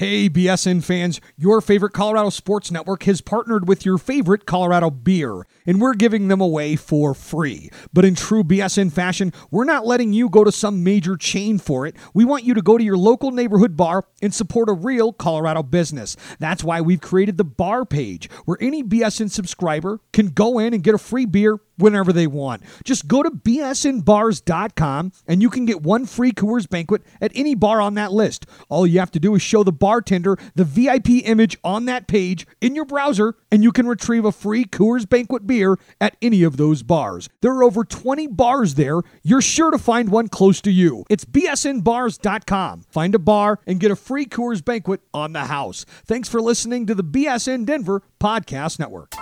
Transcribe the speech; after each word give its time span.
Hey, 0.00 0.30
BSN 0.30 0.82
fans, 0.82 1.20
your 1.36 1.60
favorite 1.60 1.92
Colorado 1.92 2.30
Sports 2.30 2.70
Network 2.70 3.02
has 3.02 3.20
partnered 3.20 3.68
with 3.68 3.84
your 3.84 3.98
favorite 3.98 4.46
Colorado 4.46 4.88
beer, 4.88 5.46
and 5.66 5.78
we're 5.78 5.92
giving 5.92 6.28
them 6.28 6.40
away 6.40 6.74
for 6.74 7.12
free. 7.12 7.70
But 7.92 8.06
in 8.06 8.14
true 8.14 8.42
BSN 8.42 8.94
fashion, 8.94 9.30
we're 9.50 9.64
not 9.64 9.84
letting 9.84 10.14
you 10.14 10.30
go 10.30 10.42
to 10.42 10.50
some 10.50 10.82
major 10.82 11.18
chain 11.18 11.58
for 11.58 11.86
it. 11.86 11.96
We 12.14 12.24
want 12.24 12.44
you 12.44 12.54
to 12.54 12.62
go 12.62 12.78
to 12.78 12.82
your 12.82 12.96
local 12.96 13.30
neighborhood 13.30 13.76
bar 13.76 14.06
and 14.22 14.32
support 14.32 14.70
a 14.70 14.72
real 14.72 15.12
Colorado 15.12 15.62
business. 15.62 16.16
That's 16.38 16.64
why 16.64 16.80
we've 16.80 17.02
created 17.02 17.36
the 17.36 17.44
bar 17.44 17.84
page, 17.84 18.30
where 18.46 18.56
any 18.58 18.82
BSN 18.82 19.30
subscriber 19.30 20.00
can 20.14 20.28
go 20.28 20.58
in 20.58 20.72
and 20.72 20.82
get 20.82 20.94
a 20.94 20.98
free 20.98 21.26
beer 21.26 21.60
whenever 21.80 22.12
they 22.12 22.26
want. 22.26 22.62
Just 22.84 23.08
go 23.08 23.22
to 23.22 23.30
bsnbars.com 23.30 25.12
and 25.26 25.42
you 25.42 25.50
can 25.50 25.64
get 25.64 25.82
one 25.82 26.06
free 26.06 26.32
Coors 26.32 26.68
banquet 26.68 27.02
at 27.20 27.32
any 27.34 27.54
bar 27.54 27.80
on 27.80 27.94
that 27.94 28.12
list. 28.12 28.46
All 28.68 28.86
you 28.86 29.00
have 29.00 29.10
to 29.12 29.20
do 29.20 29.34
is 29.34 29.42
show 29.42 29.62
the 29.62 29.72
bartender 29.90 30.38
the 30.54 30.62
VIP 30.62 31.08
image 31.24 31.58
on 31.64 31.86
that 31.86 32.06
page 32.06 32.46
in 32.60 32.76
your 32.76 32.84
browser 32.84 33.34
and 33.50 33.64
you 33.64 33.72
can 33.72 33.88
retrieve 33.88 34.24
a 34.24 34.30
free 34.30 34.64
Coors 34.64 35.08
banquet 35.08 35.48
beer 35.48 35.80
at 36.00 36.16
any 36.22 36.44
of 36.44 36.56
those 36.56 36.84
bars. 36.84 37.28
There 37.40 37.50
are 37.50 37.64
over 37.64 37.82
20 37.82 38.28
bars 38.28 38.76
there. 38.76 39.00
You're 39.24 39.42
sure 39.42 39.72
to 39.72 39.78
find 39.78 40.08
one 40.08 40.28
close 40.28 40.60
to 40.60 40.70
you. 40.70 41.04
It's 41.10 41.24
bsnbars.com. 41.24 42.84
Find 42.88 43.16
a 43.16 43.18
bar 43.18 43.58
and 43.66 43.80
get 43.80 43.90
a 43.90 43.96
free 43.96 44.26
Coors 44.26 44.64
banquet 44.64 45.00
on 45.12 45.32
the 45.32 45.46
house. 45.46 45.84
Thanks 46.04 46.28
for 46.28 46.40
listening 46.40 46.86
to 46.86 46.94
the 46.94 47.02
BSN 47.02 47.66
Denver 47.66 48.04
Podcast 48.20 48.78
Network. 48.78 49.12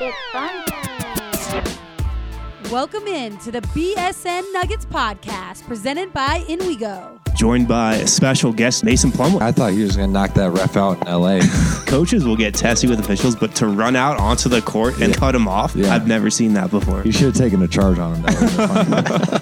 It's 0.00 0.16
fun. 0.32 1.78
Welcome 2.72 3.06
in 3.06 3.36
to 3.40 3.50
the 3.50 3.60
BSN 3.60 4.50
Nuggets 4.54 4.86
podcast 4.86 5.66
presented 5.66 6.10
by 6.14 6.38
InWeGo. 6.48 7.34
joined 7.36 7.68
by 7.68 7.96
a 7.96 8.06
special 8.06 8.50
guest, 8.50 8.82
Mason 8.82 9.10
Plumlee. 9.10 9.42
I 9.42 9.52
thought 9.52 9.72
he 9.72 9.82
was 9.82 9.94
going 9.96 10.08
to 10.08 10.12
knock 10.12 10.32
that 10.34 10.50
ref 10.52 10.74
out 10.78 10.98
in 11.02 11.06
L.A. 11.08 11.40
Coaches 11.86 12.24
will 12.24 12.34
get 12.36 12.54
testy 12.54 12.86
with 12.88 12.98
officials, 12.98 13.36
but 13.36 13.54
to 13.56 13.66
run 13.66 13.94
out 13.94 14.18
onto 14.18 14.48
the 14.48 14.62
court 14.62 15.02
and 15.02 15.14
cut 15.14 15.34
him 15.34 15.48
off, 15.48 15.76
Yeah. 15.76 15.94
I've 15.94 16.08
never 16.08 16.30
seen 16.30 16.54
that 16.54 16.70
before. 16.70 17.02
you 17.04 17.12
should 17.12 17.26
have 17.26 17.36
taken 17.36 17.60
a 17.60 17.68
charge 17.68 17.98
on 17.98 18.14
him. 18.14 18.22
That 18.22 18.40
would've 18.40 19.06
been 19.06 19.26
funny. 19.28 19.41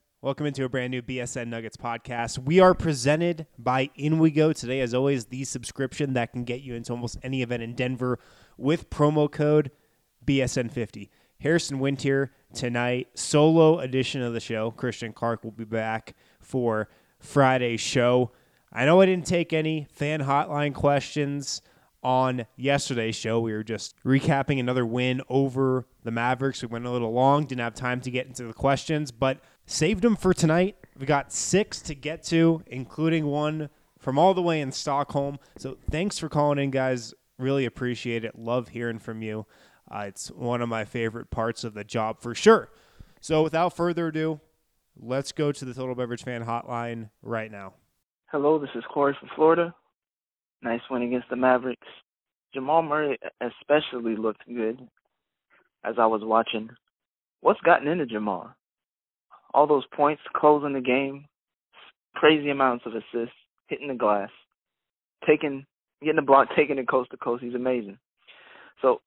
Welcome 0.23 0.45
into 0.45 0.63
a 0.63 0.69
brand 0.69 0.91
new 0.91 1.01
BSN 1.01 1.47
Nuggets 1.47 1.77
podcast. 1.77 2.37
We 2.37 2.59
are 2.59 2.75
presented 2.75 3.47
by 3.57 3.87
InWeGo 3.97 4.53
today, 4.53 4.79
as 4.81 4.93
always, 4.93 5.25
the 5.25 5.43
subscription 5.45 6.13
that 6.13 6.31
can 6.31 6.43
get 6.43 6.61
you 6.61 6.75
into 6.75 6.91
almost 6.93 7.17
any 7.23 7.41
event 7.41 7.63
in 7.63 7.73
Denver 7.73 8.19
with 8.55 8.91
promo 8.91 9.31
code 9.31 9.71
BSN50. 10.23 11.09
Harrison 11.39 11.79
Wind 11.79 12.03
here 12.03 12.33
tonight, 12.53 13.07
solo 13.15 13.79
edition 13.79 14.21
of 14.21 14.33
the 14.33 14.39
show. 14.39 14.69
Christian 14.69 15.11
Clark 15.11 15.43
will 15.43 15.49
be 15.49 15.65
back 15.65 16.15
for 16.39 16.87
Friday's 17.17 17.81
show. 17.81 18.31
I 18.71 18.85
know 18.85 19.01
I 19.01 19.07
didn't 19.07 19.25
take 19.25 19.53
any 19.53 19.87
fan 19.91 20.21
hotline 20.21 20.75
questions 20.75 21.63
on 22.03 22.45
yesterday's 22.57 23.15
show. 23.15 23.39
We 23.39 23.53
were 23.53 23.63
just 23.63 23.95
recapping 24.05 24.59
another 24.59 24.85
win 24.85 25.23
over 25.29 25.87
the 26.03 26.11
Mavericks. 26.11 26.61
We 26.61 26.67
went 26.67 26.85
a 26.85 26.91
little 26.91 27.11
long, 27.11 27.45
didn't 27.45 27.61
have 27.61 27.73
time 27.73 28.01
to 28.01 28.11
get 28.11 28.27
into 28.27 28.43
the 28.43 28.53
questions, 28.53 29.11
but 29.11 29.39
saved 29.71 30.03
them 30.03 30.15
for 30.15 30.33
tonight. 30.33 30.75
We 30.97 31.05
got 31.05 31.31
six 31.31 31.81
to 31.83 31.95
get 31.95 32.23
to, 32.23 32.63
including 32.67 33.25
one 33.25 33.69
from 33.99 34.19
all 34.19 34.33
the 34.33 34.41
way 34.41 34.61
in 34.61 34.71
Stockholm. 34.71 35.39
So 35.57 35.77
thanks 35.89 36.19
for 36.19 36.29
calling 36.29 36.59
in, 36.59 36.71
guys. 36.71 37.13
Really 37.37 37.65
appreciate 37.65 38.25
it. 38.25 38.37
Love 38.37 38.69
hearing 38.69 38.99
from 38.99 39.21
you. 39.21 39.45
Uh, 39.89 40.05
it's 40.07 40.29
one 40.31 40.61
of 40.61 40.69
my 40.69 40.85
favorite 40.85 41.31
parts 41.31 41.63
of 41.63 41.73
the 41.73 41.83
job 41.83 42.21
for 42.21 42.35
sure. 42.35 42.69
So 43.19 43.43
without 43.43 43.75
further 43.75 44.07
ado, 44.07 44.39
let's 44.99 45.31
go 45.31 45.51
to 45.51 45.65
the 45.65 45.73
Total 45.73 45.95
Beverage 45.95 46.23
Fan 46.23 46.45
Hotline 46.45 47.09
right 47.21 47.51
now. 47.51 47.73
Hello, 48.31 48.59
this 48.59 48.69
is 48.75 48.83
Corey 48.93 49.15
from 49.19 49.29
Florida. 49.35 49.73
Nice 50.61 50.81
win 50.89 51.01
against 51.01 51.29
the 51.29 51.35
Mavericks. 51.35 51.87
Jamal 52.53 52.81
Murray 52.81 53.17
especially 53.41 54.15
looked 54.15 54.45
good 54.47 54.87
as 55.83 55.95
I 55.97 56.05
was 56.05 56.21
watching. 56.23 56.69
What's 57.39 57.61
gotten 57.61 57.87
into 57.87 58.05
Jamal? 58.05 58.53
All 59.53 59.67
those 59.67 59.85
points, 59.93 60.21
closing 60.35 60.73
the 60.73 60.81
game, 60.81 61.25
crazy 62.15 62.49
amounts 62.49 62.85
of 62.85 62.93
assists, 62.93 63.35
hitting 63.67 63.89
the 63.89 63.93
glass, 63.93 64.29
taking, 65.27 65.65
getting 66.01 66.15
the 66.15 66.21
block, 66.21 66.49
taking 66.55 66.77
it 66.77 66.87
coast 66.87 67.11
to 67.11 67.17
coast. 67.17 67.43
He's 67.43 67.55
amazing. 67.55 67.97
So, 68.81 69.01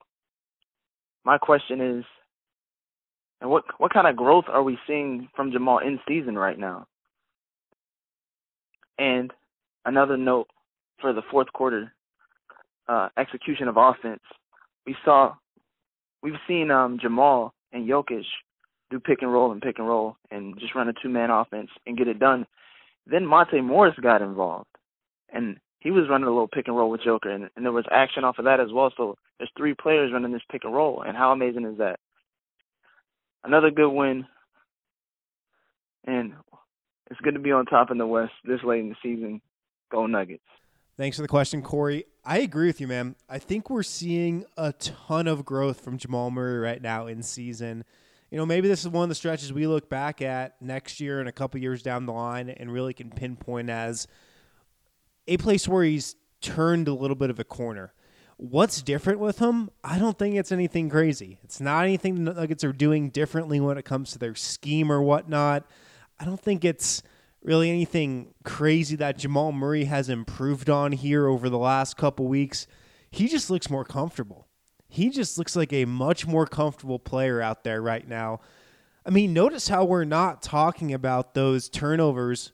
my 1.25 1.39
question 1.39 1.81
is, 1.81 2.05
and 3.41 3.51
what 3.51 3.65
what 3.79 3.93
kind 3.93 4.07
of 4.07 4.17
growth 4.17 4.45
are 4.49 4.63
we 4.63 4.79
seeing 4.87 5.29
from 5.35 5.53
Jamal 5.53 5.79
in 5.79 5.99
season 6.07 6.37
right 6.37 6.59
now? 6.59 6.87
And 8.99 9.33
another 9.85 10.17
note 10.17 10.49
for 11.01 11.13
the 11.13 11.23
fourth 11.31 11.53
quarter 11.53 11.93
uh, 12.89 13.09
execution 13.17 13.69
of 13.69 13.77
offense, 13.77 14.23
we 14.87 14.95
saw, 15.05 15.35
we've 16.23 16.35
seen 16.47 16.71
um, 16.71 16.99
Jamal 17.01 17.55
and 17.73 17.89
Jokic 17.89 18.25
do 18.91 19.01
pick 19.01 19.23
and 19.23 19.33
roll 19.33 19.53
and 19.53 19.63
pick 19.63 19.79
and 19.79 19.89
roll 19.89 20.17
and 20.31 20.59
just 20.59 20.75
run 20.75 20.89
a 20.89 20.93
two 20.93 21.09
man 21.09 21.31
offense 21.31 21.71
and 21.87 21.97
get 21.97 22.09
it 22.09 22.19
done. 22.19 22.47
Then 23.07 23.27
Monte 23.27 23.61
Morris 23.61 23.95
got 24.03 24.23
involved, 24.23 24.69
and 25.33 25.59
he 25.81 25.91
was 25.91 26.09
running 26.09 26.27
a 26.27 26.31
little 26.31 26.49
pick 26.49 26.67
and 26.67 26.77
roll 26.77 26.91
with 26.91 27.03
Joker, 27.03 27.31
and, 27.31 27.51
and 27.57 27.65
there 27.65 27.73
was 27.73 27.85
action 27.91 28.25
off 28.25 28.39
of 28.39 28.47
that 28.47 28.61
as 28.61 28.73
well. 28.73 28.93
So 28.97 29.17
there's 29.39 29.51
three 29.57 29.75
players 29.75 30.13
running 30.13 30.33
this 30.33 30.43
pick 30.51 30.65
and 30.65 30.75
roll, 30.75 31.03
and 31.03 31.17
how 31.17 31.33
amazing 31.33 31.67
is 31.67 31.79
that? 31.79 32.01
Another 33.43 33.71
good 33.71 33.91
win, 33.91 34.25
and 36.07 36.33
it's 37.11 37.21
good 37.21 37.35
to 37.35 37.41
be 37.41 37.53
on 37.53 37.67
top 37.67 37.91
in 37.91 37.99
the 37.99 38.07
West 38.07 38.33
this 38.45 38.61
late 38.65 38.81
in 38.81 38.89
the 38.89 38.97
season. 39.03 39.43
Go 39.93 40.07
Nuggets. 40.07 40.43
Thanks 40.97 41.17
for 41.17 41.23
the 41.23 41.29
question, 41.29 41.61
Corey. 41.61 42.07
I 42.25 42.39
agree 42.39 42.69
with 42.69 42.81
you, 42.81 42.87
man. 42.87 43.17
I 43.29 43.39
think 43.39 43.69
we're 43.69 43.83
seeing 43.83 44.45
a 44.57 44.73
ton 44.73 45.27
of 45.27 45.45
growth 45.45 45.81
from 45.81 45.99
Jamal 45.99 46.31
Murray 46.31 46.59
right 46.59 46.81
now 46.81 47.07
in 47.07 47.23
season. 47.23 47.85
You 48.31 48.39
know, 48.39 48.47
maybe 48.47 48.69
this 48.69 48.81
is 48.81 48.89
one 48.89 49.05
of 49.05 49.09
the 49.09 49.15
stretches 49.15 49.53
we 49.53 49.67
look 49.67 49.89
back 49.89 50.21
at 50.21 50.61
next 50.61 51.01
year 51.01 51.21
and 51.21 51.29
a 51.29 51.33
couple 51.33 51.61
years 51.61 51.83
down 51.83 52.07
the 52.07 52.13
line 52.13 52.49
and 52.49 52.73
really 52.73 52.95
can 52.95 53.11
pinpoint 53.11 53.71
as 53.71 54.07
a 55.29 55.37
place 55.37 55.69
where 55.69 55.85
he's 55.85 56.17
turned 56.41 56.89
a 56.89 56.95
little 56.95 57.17
bit 57.17 57.31
of 57.31 57.39
a 57.39 57.45
corner. 57.45 57.93
What's 58.37 58.83
different 58.83 59.21
with 59.21 59.39
him? 59.39 59.71
I 59.85 59.99
don't 59.99 60.19
think 60.19 60.35
it's 60.35 60.51
anything 60.51 60.91
crazy. 60.91 61.39
It's 61.45 61.61
not 61.61 61.85
anything 61.85 62.25
the 62.25 62.35
Nuggets 62.35 62.65
are 62.65 62.73
doing 62.73 63.11
differently 63.11 63.61
when 63.61 63.79
it 63.79 63.85
comes 63.85 64.11
to 64.13 64.19
their 64.19 64.35
scheme 64.35 64.91
or 64.91 65.01
whatnot. 65.01 65.65
I 66.19 66.25
don't 66.25 66.41
think 66.41 66.65
it's 66.65 67.03
really 67.43 67.71
anything 67.71 68.35
crazy 68.43 68.97
that 68.97 69.19
Jamal 69.19 69.53
Murray 69.53 69.85
has 69.85 70.09
improved 70.09 70.69
on 70.69 70.93
here 70.93 71.29
over 71.29 71.49
the 71.49 71.59
last 71.59 71.97
couple 71.97 72.27
weeks. 72.27 72.67
He 73.11 73.29
just 73.29 73.51
looks 73.51 73.71
more 73.71 73.85
comfortable. 73.85 74.49
He 74.95 75.11
just 75.11 75.39
looks 75.39 75.57
like 75.57 75.73
a 75.73 75.87
much 75.87 76.25
more 76.25 76.47
comfortable 76.47 77.01
player 77.01 77.43
out 77.43 77.65
there 77.65 77.83
right 77.83 78.07
now. 78.07 78.41
I 79.05 79.11
mean, 79.11 79.33
notice 79.33 79.67
how 79.67 79.85
we're 79.85 80.05
not 80.05 80.41
talking 80.41 80.95
about 80.95 81.35
those 81.35 81.69
turnovers 81.69 82.53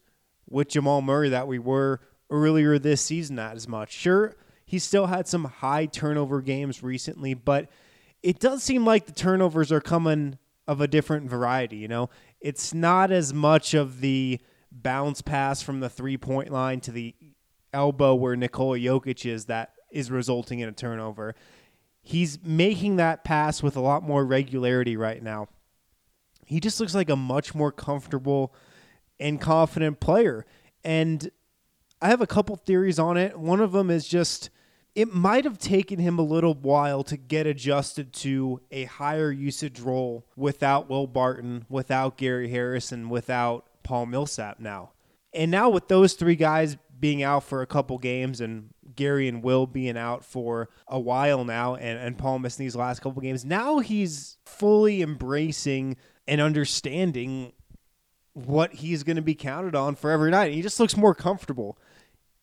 with 0.48 0.68
Jamal 0.68 1.02
Murray 1.02 1.28
that 1.28 1.46
we 1.46 1.58
were 1.58 2.00
earlier 2.30 2.78
this 2.78 3.02
season 3.02 3.36
not 3.36 3.56
as 3.56 3.68
much. 3.68 3.92
Sure, 3.92 4.34
he 4.64 4.78
still 4.78 5.06
had 5.06 5.28
some 5.28 5.44
high 5.44 5.84
turnover 5.84 6.40
games 6.40 6.82
recently, 6.82 7.34
but 7.34 7.68
it 8.22 8.40
does 8.40 8.62
seem 8.62 8.86
like 8.86 9.04
the 9.04 9.12
turnovers 9.12 9.70
are 9.70 9.82
coming 9.82 10.38
of 10.66 10.80
a 10.80 10.88
different 10.88 11.28
variety, 11.28 11.76
you 11.76 11.88
know? 11.88 12.08
It's 12.40 12.72
not 12.72 13.10
as 13.10 13.34
much 13.34 13.74
of 13.74 14.00
the 14.00 14.40
bounce 14.72 15.20
pass 15.20 15.60
from 15.60 15.80
the 15.80 15.90
three 15.90 16.16
point 16.16 16.50
line 16.50 16.80
to 16.80 16.90
the 16.90 17.14
elbow 17.74 18.14
where 18.14 18.34
Nikola 18.34 18.78
Jokic 18.78 19.30
is 19.30 19.44
that 19.44 19.74
is 19.90 20.10
resulting 20.10 20.60
in 20.60 20.70
a 20.70 20.72
turnover. 20.72 21.34
He's 22.02 22.38
making 22.42 22.96
that 22.96 23.24
pass 23.24 23.62
with 23.62 23.76
a 23.76 23.80
lot 23.80 24.02
more 24.02 24.24
regularity 24.24 24.96
right 24.96 25.22
now. 25.22 25.48
He 26.46 26.60
just 26.60 26.80
looks 26.80 26.94
like 26.94 27.10
a 27.10 27.16
much 27.16 27.54
more 27.54 27.70
comfortable 27.70 28.54
and 29.18 29.40
confident 29.40 30.00
player. 30.00 30.46
And 30.82 31.30
I 32.02 32.08
have 32.08 32.20
a 32.20 32.26
couple 32.26 32.56
theories 32.56 32.98
on 32.98 33.16
it. 33.16 33.38
One 33.38 33.60
of 33.60 33.72
them 33.72 33.90
is 33.90 34.08
just 34.08 34.50
it 34.94 35.12
might 35.14 35.44
have 35.44 35.58
taken 35.58 35.98
him 35.98 36.18
a 36.18 36.22
little 36.22 36.54
while 36.54 37.04
to 37.04 37.16
get 37.16 37.46
adjusted 37.46 38.12
to 38.12 38.60
a 38.70 38.84
higher 38.84 39.30
usage 39.30 39.78
role 39.78 40.26
without 40.34 40.90
Will 40.90 41.06
Barton, 41.06 41.64
without 41.68 42.16
Gary 42.16 42.50
Harrison, 42.50 43.08
without 43.08 43.66
Paul 43.84 44.06
Millsap 44.06 44.58
now. 44.58 44.90
And 45.32 45.50
now 45.50 45.70
with 45.70 45.86
those 45.86 46.14
three 46.14 46.34
guys 46.34 46.76
being 46.98 47.22
out 47.22 47.44
for 47.44 47.62
a 47.62 47.66
couple 47.66 47.98
games 47.98 48.40
and 48.40 48.70
Gary 48.96 49.28
and 49.28 49.42
Will 49.42 49.66
being 49.66 49.96
out 49.96 50.24
for 50.24 50.68
a 50.86 50.98
while 50.98 51.44
now 51.44 51.74
and, 51.74 51.98
and 51.98 52.18
Paul 52.18 52.38
missing 52.38 52.64
these 52.64 52.76
last 52.76 53.00
couple 53.00 53.20
games, 53.22 53.44
now 53.44 53.78
he's 53.78 54.38
fully 54.44 55.02
embracing 55.02 55.96
and 56.26 56.40
understanding 56.40 57.52
what 58.34 58.74
he's 58.74 59.02
going 59.02 59.16
to 59.16 59.22
be 59.22 59.34
counted 59.34 59.74
on 59.74 59.94
for 59.94 60.10
every 60.10 60.30
night. 60.30 60.52
He 60.52 60.62
just 60.62 60.78
looks 60.78 60.96
more 60.96 61.14
comfortable 61.14 61.78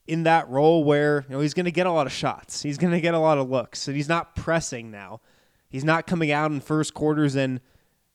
in 0.08 0.24
that 0.24 0.48
role 0.50 0.84
where 0.84 1.26
you 1.28 1.36
know 1.36 1.42
he's 1.42 1.54
going 1.54 1.66
to 1.66 1.72
get 1.72 1.86
a 1.86 1.92
lot 1.92 2.08
of 2.08 2.14
shots. 2.14 2.62
He's 2.62 2.78
going 2.78 2.94
to 2.94 3.02
get 3.02 3.14
a 3.14 3.20
lot 3.20 3.38
of 3.38 3.50
looks, 3.50 3.88
and 3.88 3.96
he's 3.96 4.10
not 4.10 4.36
pressing 4.36 4.90
now. 4.90 5.22
He's 5.70 5.84
not 5.84 6.08
coming 6.08 6.32
out 6.32 6.52
in 6.52 6.62
first 6.62 6.94
quarters 6.94 7.36
and 7.36 7.60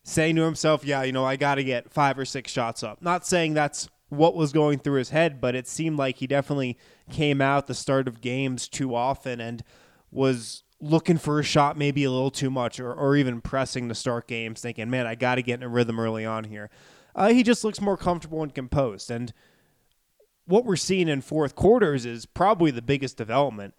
saying 0.03 0.37
to 0.37 0.43
himself, 0.43 0.85
"Yeah, 0.85 1.03
you 1.03 1.13
know, 1.13 1.25
I 1.25 1.37
got 1.37 1.57
to 1.57 1.65
get 1.65 1.91
five 1.91 2.19
or 2.19 2.25
six 2.25 2.51
shots 2.51 2.83
up." 2.83 3.03
Not 3.03 3.27
saying 3.27 3.55
that's 3.55 3.89
what 4.13 4.35
was 4.35 4.53
going 4.53 4.79
through 4.79 4.99
his 4.99 5.09
head, 5.09 5.41
but 5.41 5.55
it 5.55 5.67
seemed 5.67 5.97
like 5.97 6.19
he 6.19 6.27
definitely 6.27 6.77
came 7.11 7.41
out 7.41 7.67
the 7.67 7.75
start 7.75 8.07
of 8.07 8.21
games 8.21 8.69
too 8.69 8.95
often 8.95 9.41
and 9.41 9.65
was 10.11 10.65
looking 10.83 11.17
for 11.17 11.41
a 11.41 11.43
shot 11.43 11.79
maybe 11.79 12.05
a 12.05 12.11
little 12.11 12.31
too 12.31 12.51
much 12.51 12.79
or, 12.79 12.93
or 12.93 13.17
even 13.17 13.41
pressing 13.41 13.89
to 13.89 13.95
start 13.95 14.29
games, 14.29 14.61
thinking, 14.61 14.91
man, 14.91 15.07
I 15.07 15.15
got 15.15 15.37
to 15.37 15.43
get 15.43 15.61
in 15.61 15.63
a 15.63 15.69
rhythm 15.69 15.99
early 15.99 16.27
on 16.27 16.45
here. 16.45 16.69
Uh, 17.15 17.31
he 17.31 17.43
just 17.43 17.65
looks 17.65 17.81
more 17.81 17.97
comfortable 17.97 18.43
and 18.43 18.55
composed. 18.55 19.11
And 19.11 19.33
what 20.45 20.67
we're 20.67 20.77
seeing 20.77 21.09
in 21.09 21.23
fourth 21.23 21.55
quarters 21.55 22.05
is 22.05 22.27
probably 22.27 22.71
the 22.71 22.83
biggest 22.83 23.17
development. 23.17 23.73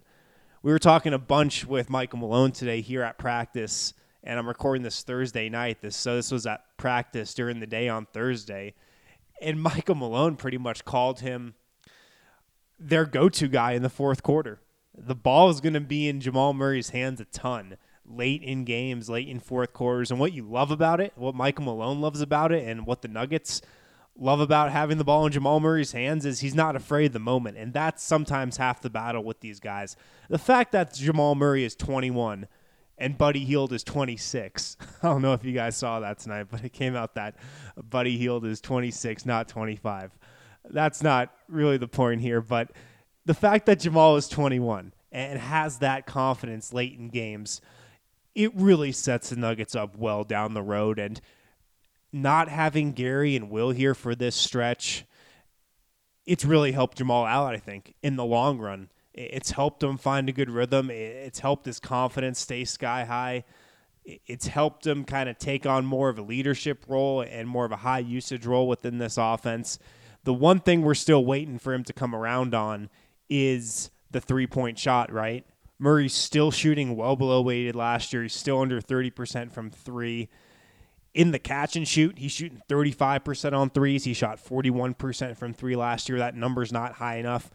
We 0.63 0.71
were 0.71 0.79
talking 0.79 1.13
a 1.13 1.19
bunch 1.19 1.63
with 1.63 1.91
Michael 1.91 2.17
Malone 2.19 2.53
today 2.53 2.81
here 2.81 3.03
at 3.03 3.19
practice, 3.19 3.93
and 4.23 4.39
I'm 4.39 4.47
recording 4.47 4.81
this 4.81 5.03
Thursday 5.03 5.47
night. 5.47 5.81
This 5.81 5.95
so 5.95 6.15
this 6.15 6.31
was 6.31 6.47
at 6.47 6.61
practice 6.77 7.35
during 7.35 7.59
the 7.59 7.67
day 7.67 7.87
on 7.87 8.07
Thursday, 8.07 8.73
and 9.43 9.61
Michael 9.61 9.95
Malone 9.95 10.35
pretty 10.35 10.57
much 10.57 10.85
called 10.85 11.19
him 11.19 11.55
their 12.79 13.05
go-to 13.05 13.47
guy 13.47 13.73
in 13.73 13.83
the 13.83 13.89
fourth 13.89 14.23
quarter. 14.23 14.59
The 14.95 15.15
ball 15.15 15.49
is 15.49 15.61
going 15.61 15.73
to 15.73 15.79
be 15.79 16.07
in 16.07 16.21
Jamal 16.21 16.53
Murray's 16.53 16.89
hands 16.89 17.19
a 17.19 17.25
ton 17.25 17.77
late 18.05 18.43
in 18.43 18.65
games, 18.65 19.09
late 19.09 19.27
in 19.27 19.39
fourth 19.39 19.73
quarters, 19.73 20.11
and 20.11 20.19
what 20.19 20.33
you 20.33 20.43
love 20.43 20.71
about 20.71 20.99
it, 20.99 21.13
what 21.15 21.35
Michael 21.35 21.65
Malone 21.65 22.01
loves 22.01 22.21
about 22.21 22.51
it, 22.51 22.67
and 22.67 22.85
what 22.85 23.01
the 23.01 23.07
Nuggets 23.07 23.61
love 24.15 24.39
about 24.39 24.71
having 24.71 24.97
the 24.97 25.03
ball 25.03 25.25
in 25.25 25.31
Jamal 25.31 25.59
Murray's 25.59 25.93
hands 25.93 26.25
is 26.25 26.41
he's 26.41 26.53
not 26.53 26.75
afraid 26.75 27.07
of 27.07 27.13
the 27.13 27.19
moment. 27.19 27.57
And 27.57 27.73
that's 27.73 28.03
sometimes 28.03 28.57
half 28.57 28.81
the 28.81 28.89
battle 28.89 29.23
with 29.23 29.39
these 29.39 29.59
guys. 29.59 29.95
The 30.29 30.37
fact 30.37 30.71
that 30.73 30.93
Jamal 30.93 31.35
Murray 31.35 31.63
is 31.63 31.75
21 31.75 32.47
and 32.97 33.17
Buddy 33.17 33.43
Hield 33.43 33.73
is 33.73 33.83
26. 33.83 34.77
I 35.03 35.07
don't 35.07 35.21
know 35.21 35.33
if 35.33 35.43
you 35.43 35.53
guys 35.53 35.75
saw 35.75 35.99
that 36.01 36.19
tonight, 36.19 36.47
but 36.49 36.63
it 36.63 36.73
came 36.73 36.95
out 36.95 37.15
that 37.15 37.35
Buddy 37.89 38.17
Hield 38.17 38.45
is 38.45 38.61
26, 38.61 39.25
not 39.25 39.47
25. 39.47 40.11
That's 40.69 41.03
not 41.03 41.33
really 41.47 41.77
the 41.77 41.87
point 41.87 42.21
here, 42.21 42.41
but 42.41 42.71
the 43.25 43.33
fact 43.33 43.65
that 43.65 43.79
Jamal 43.79 44.15
is 44.15 44.27
21 44.27 44.93
and 45.11 45.39
has 45.39 45.79
that 45.79 46.05
confidence 46.05 46.73
late 46.73 46.97
in 46.97 47.09
games, 47.09 47.61
it 48.35 48.51
really 48.55 48.91
sets 48.91 49.29
the 49.29 49.35
Nuggets 49.35 49.75
up 49.75 49.97
well 49.97 50.23
down 50.23 50.53
the 50.53 50.61
road. 50.61 50.99
And 50.99 51.19
not 52.11 52.47
having 52.47 52.91
Gary 52.91 53.35
and 53.35 53.49
Will 53.49 53.71
here 53.71 53.95
for 53.95 54.15
this 54.15 54.35
stretch, 54.35 55.05
it's 56.25 56.45
really 56.45 56.71
helped 56.71 56.97
Jamal 56.97 57.25
out, 57.25 57.53
I 57.53 57.57
think, 57.57 57.95
in 58.01 58.15
the 58.15 58.25
long 58.25 58.59
run. 58.59 58.89
It's 59.13 59.51
helped 59.51 59.83
him 59.83 59.97
find 59.97 60.27
a 60.27 60.33
good 60.33 60.49
rhythm. 60.49 60.89
It's 60.89 61.39
helped 61.39 61.65
his 61.65 61.79
confidence 61.79 62.39
stay 62.39 62.65
sky 62.65 63.05
high. 63.05 63.43
It's 64.03 64.47
helped 64.47 64.85
him 64.85 65.05
kind 65.05 65.29
of 65.29 65.37
take 65.37 65.65
on 65.65 65.85
more 65.85 66.09
of 66.09 66.17
a 66.17 66.23
leadership 66.23 66.85
role 66.87 67.21
and 67.21 67.47
more 67.47 67.65
of 67.65 67.71
a 67.71 67.77
high 67.77 67.99
usage 67.99 68.45
role 68.45 68.67
within 68.67 68.97
this 68.97 69.17
offense. 69.17 69.79
The 70.23 70.33
one 70.33 70.59
thing 70.59 70.81
we're 70.81 70.93
still 70.93 71.23
waiting 71.23 71.59
for 71.59 71.73
him 71.73 71.83
to 71.85 71.93
come 71.93 72.15
around 72.15 72.53
on 72.53 72.89
is 73.29 73.91
the 74.11 74.21
three 74.21 74.47
point 74.47 74.77
shot, 74.79 75.11
right? 75.11 75.45
Murray's 75.79 76.13
still 76.13 76.51
shooting 76.51 76.95
well 76.95 77.15
below 77.15 77.41
weighted 77.41 77.75
last 77.75 78.13
year. 78.13 78.23
He's 78.23 78.33
still 78.33 78.59
under 78.59 78.81
30% 78.81 79.51
from 79.51 79.69
three 79.69 80.29
in 81.13 81.31
the 81.31 81.39
catch 81.39 81.75
and 81.75 81.87
shoot, 81.87 82.17
he's 82.17 82.31
shooting 82.31 82.61
35% 82.67 83.53
on 83.53 83.69
threes. 83.69 84.03
He 84.03 84.13
shot 84.13 84.43
41% 84.43 85.37
from 85.37 85.53
three 85.53 85.75
last 85.75 86.09
year. 86.09 86.17
That 86.17 86.35
number's 86.35 86.71
not 86.71 86.93
high 86.93 87.17
enough. 87.17 87.51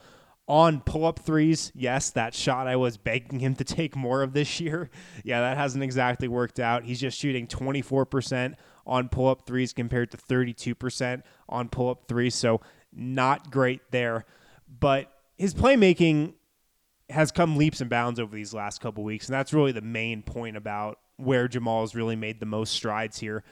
On 0.49 0.81
pull 0.81 1.05
up 1.05 1.19
threes, 1.19 1.71
yes, 1.75 2.09
that 2.11 2.35
shot 2.35 2.67
I 2.67 2.77
was 2.77 2.97
begging 2.97 3.39
him 3.39 3.55
to 3.57 3.65
take 3.65 3.95
more 3.95 4.23
of 4.23 4.33
this 4.33 4.61
year. 4.61 4.91
Yeah, 5.25 5.41
that 5.41 5.59
hasn't 5.59 5.85
exactly 5.85 6.27
worked 6.27 6.59
out. 6.59 6.85
He's 6.85 7.01
just 7.01 7.19
shooting 7.19 7.47
24% 7.47 8.55
on 8.87 9.09
pull 9.11 9.29
up 9.29 9.47
threes 9.47 9.75
compared 9.75 10.11
to 10.13 10.17
32% 10.17 11.23
on 11.49 11.69
pull 11.69 11.91
up 11.91 12.09
threes. 12.09 12.35
So, 12.35 12.63
not 12.95 13.51
great 13.51 13.83
there. 13.91 14.25
But 14.81 15.13
his 15.37 15.53
playmaking 15.55 16.35
has 17.11 17.31
come 17.31 17.57
leaps 17.57 17.81
and 17.81 17.91
bounds 17.91 18.21
over 18.21 18.35
these 18.35 18.55
last 18.55 18.81
couple 18.81 19.05
weeks. 19.05 19.29
And 19.29 19.35
that's 19.35 19.53
really 19.53 19.73
the 19.73 19.83
main 19.83 20.23
point 20.23 20.57
about 20.57 20.99
where 21.17 21.49
Jamal 21.49 21.83
has 21.83 21.95
really 21.95 22.17
made 22.17 22.41
the 22.41 22.47
most 22.47 22.73
strides 22.73 23.19
here 23.19 23.45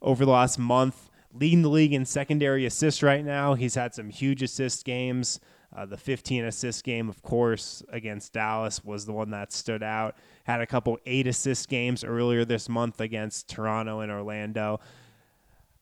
over 0.00 0.24
the 0.24 0.30
last 0.30 0.58
month. 0.58 1.08
Leading 1.32 1.62
the 1.62 1.70
league 1.70 1.94
in 1.94 2.04
secondary 2.04 2.66
assists 2.66 3.02
right 3.02 3.24
now. 3.24 3.54
He's 3.54 3.74
had 3.74 3.94
some 3.94 4.10
huge 4.10 4.42
assist 4.42 4.84
games. 4.84 5.40
Uh, 5.74 5.86
the 5.86 5.96
15 5.96 6.44
assist 6.44 6.84
game, 6.84 7.08
of 7.08 7.22
course, 7.22 7.82
against 7.88 8.34
Dallas 8.34 8.84
was 8.84 9.06
the 9.06 9.12
one 9.12 9.30
that 9.30 9.52
stood 9.52 9.82
out. 9.82 10.16
Had 10.44 10.60
a 10.60 10.66
couple 10.66 10.98
eight 11.06 11.26
assist 11.26 11.68
games 11.68 12.04
earlier 12.04 12.44
this 12.44 12.68
month 12.68 13.00
against 13.00 13.48
Toronto 13.48 14.00
and 14.00 14.12
Orlando. 14.12 14.80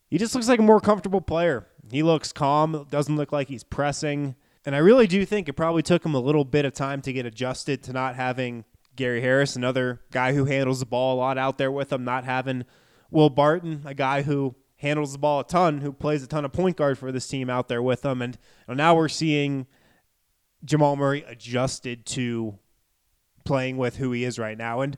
He 0.08 0.18
just 0.18 0.34
looks 0.34 0.48
like 0.48 0.60
a 0.60 0.62
more 0.62 0.80
comfortable 0.80 1.20
player. 1.20 1.66
He 1.90 2.02
looks 2.02 2.32
calm, 2.32 2.86
doesn't 2.90 3.16
look 3.16 3.32
like 3.32 3.48
he's 3.48 3.64
pressing. 3.64 4.36
And 4.64 4.76
I 4.76 4.78
really 4.78 5.06
do 5.06 5.24
think 5.24 5.48
it 5.48 5.54
probably 5.54 5.82
took 5.82 6.04
him 6.04 6.14
a 6.14 6.20
little 6.20 6.44
bit 6.44 6.64
of 6.64 6.72
time 6.72 7.00
to 7.02 7.12
get 7.12 7.26
adjusted 7.26 7.82
to 7.84 7.92
not 7.92 8.14
having 8.14 8.64
Gary 8.94 9.20
Harris, 9.20 9.56
another 9.56 10.00
guy 10.12 10.34
who 10.34 10.44
handles 10.44 10.80
the 10.80 10.86
ball 10.86 11.16
a 11.16 11.18
lot 11.18 11.38
out 11.38 11.58
there 11.58 11.72
with 11.72 11.92
him, 11.92 12.04
not 12.04 12.24
having 12.24 12.64
Will 13.10 13.30
Barton, 13.30 13.82
a 13.86 13.94
guy 13.94 14.22
who 14.22 14.54
handles 14.76 15.12
the 15.12 15.18
ball 15.18 15.40
a 15.40 15.44
ton, 15.44 15.80
who 15.80 15.92
plays 15.92 16.22
a 16.22 16.26
ton 16.26 16.44
of 16.44 16.52
point 16.52 16.76
guard 16.76 16.98
for 16.98 17.10
this 17.10 17.26
team 17.26 17.48
out 17.48 17.68
there 17.68 17.82
with 17.82 18.02
them. 18.02 18.20
And 18.20 18.38
now 18.68 18.94
we're 18.94 19.08
seeing 19.08 19.66
Jamal 20.64 20.96
Murray 20.96 21.24
adjusted 21.26 22.06
to 22.06 22.58
playing 23.44 23.76
with 23.76 23.96
who 23.96 24.12
he 24.12 24.24
is 24.24 24.38
right 24.38 24.58
now. 24.58 24.80
And 24.80 24.96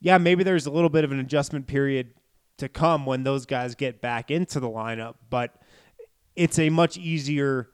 yeah, 0.00 0.18
maybe 0.18 0.44
there's 0.44 0.66
a 0.66 0.70
little 0.70 0.90
bit 0.90 1.04
of 1.04 1.12
an 1.12 1.20
adjustment 1.20 1.66
period 1.66 2.14
to 2.58 2.68
come 2.68 3.06
when 3.06 3.22
those 3.22 3.46
guys 3.46 3.74
get 3.74 4.00
back 4.00 4.30
into 4.30 4.60
the 4.60 4.68
lineup, 4.68 5.14
but 5.30 5.56
it's 6.34 6.58
a 6.58 6.70
much 6.70 6.96
easier 6.96 7.68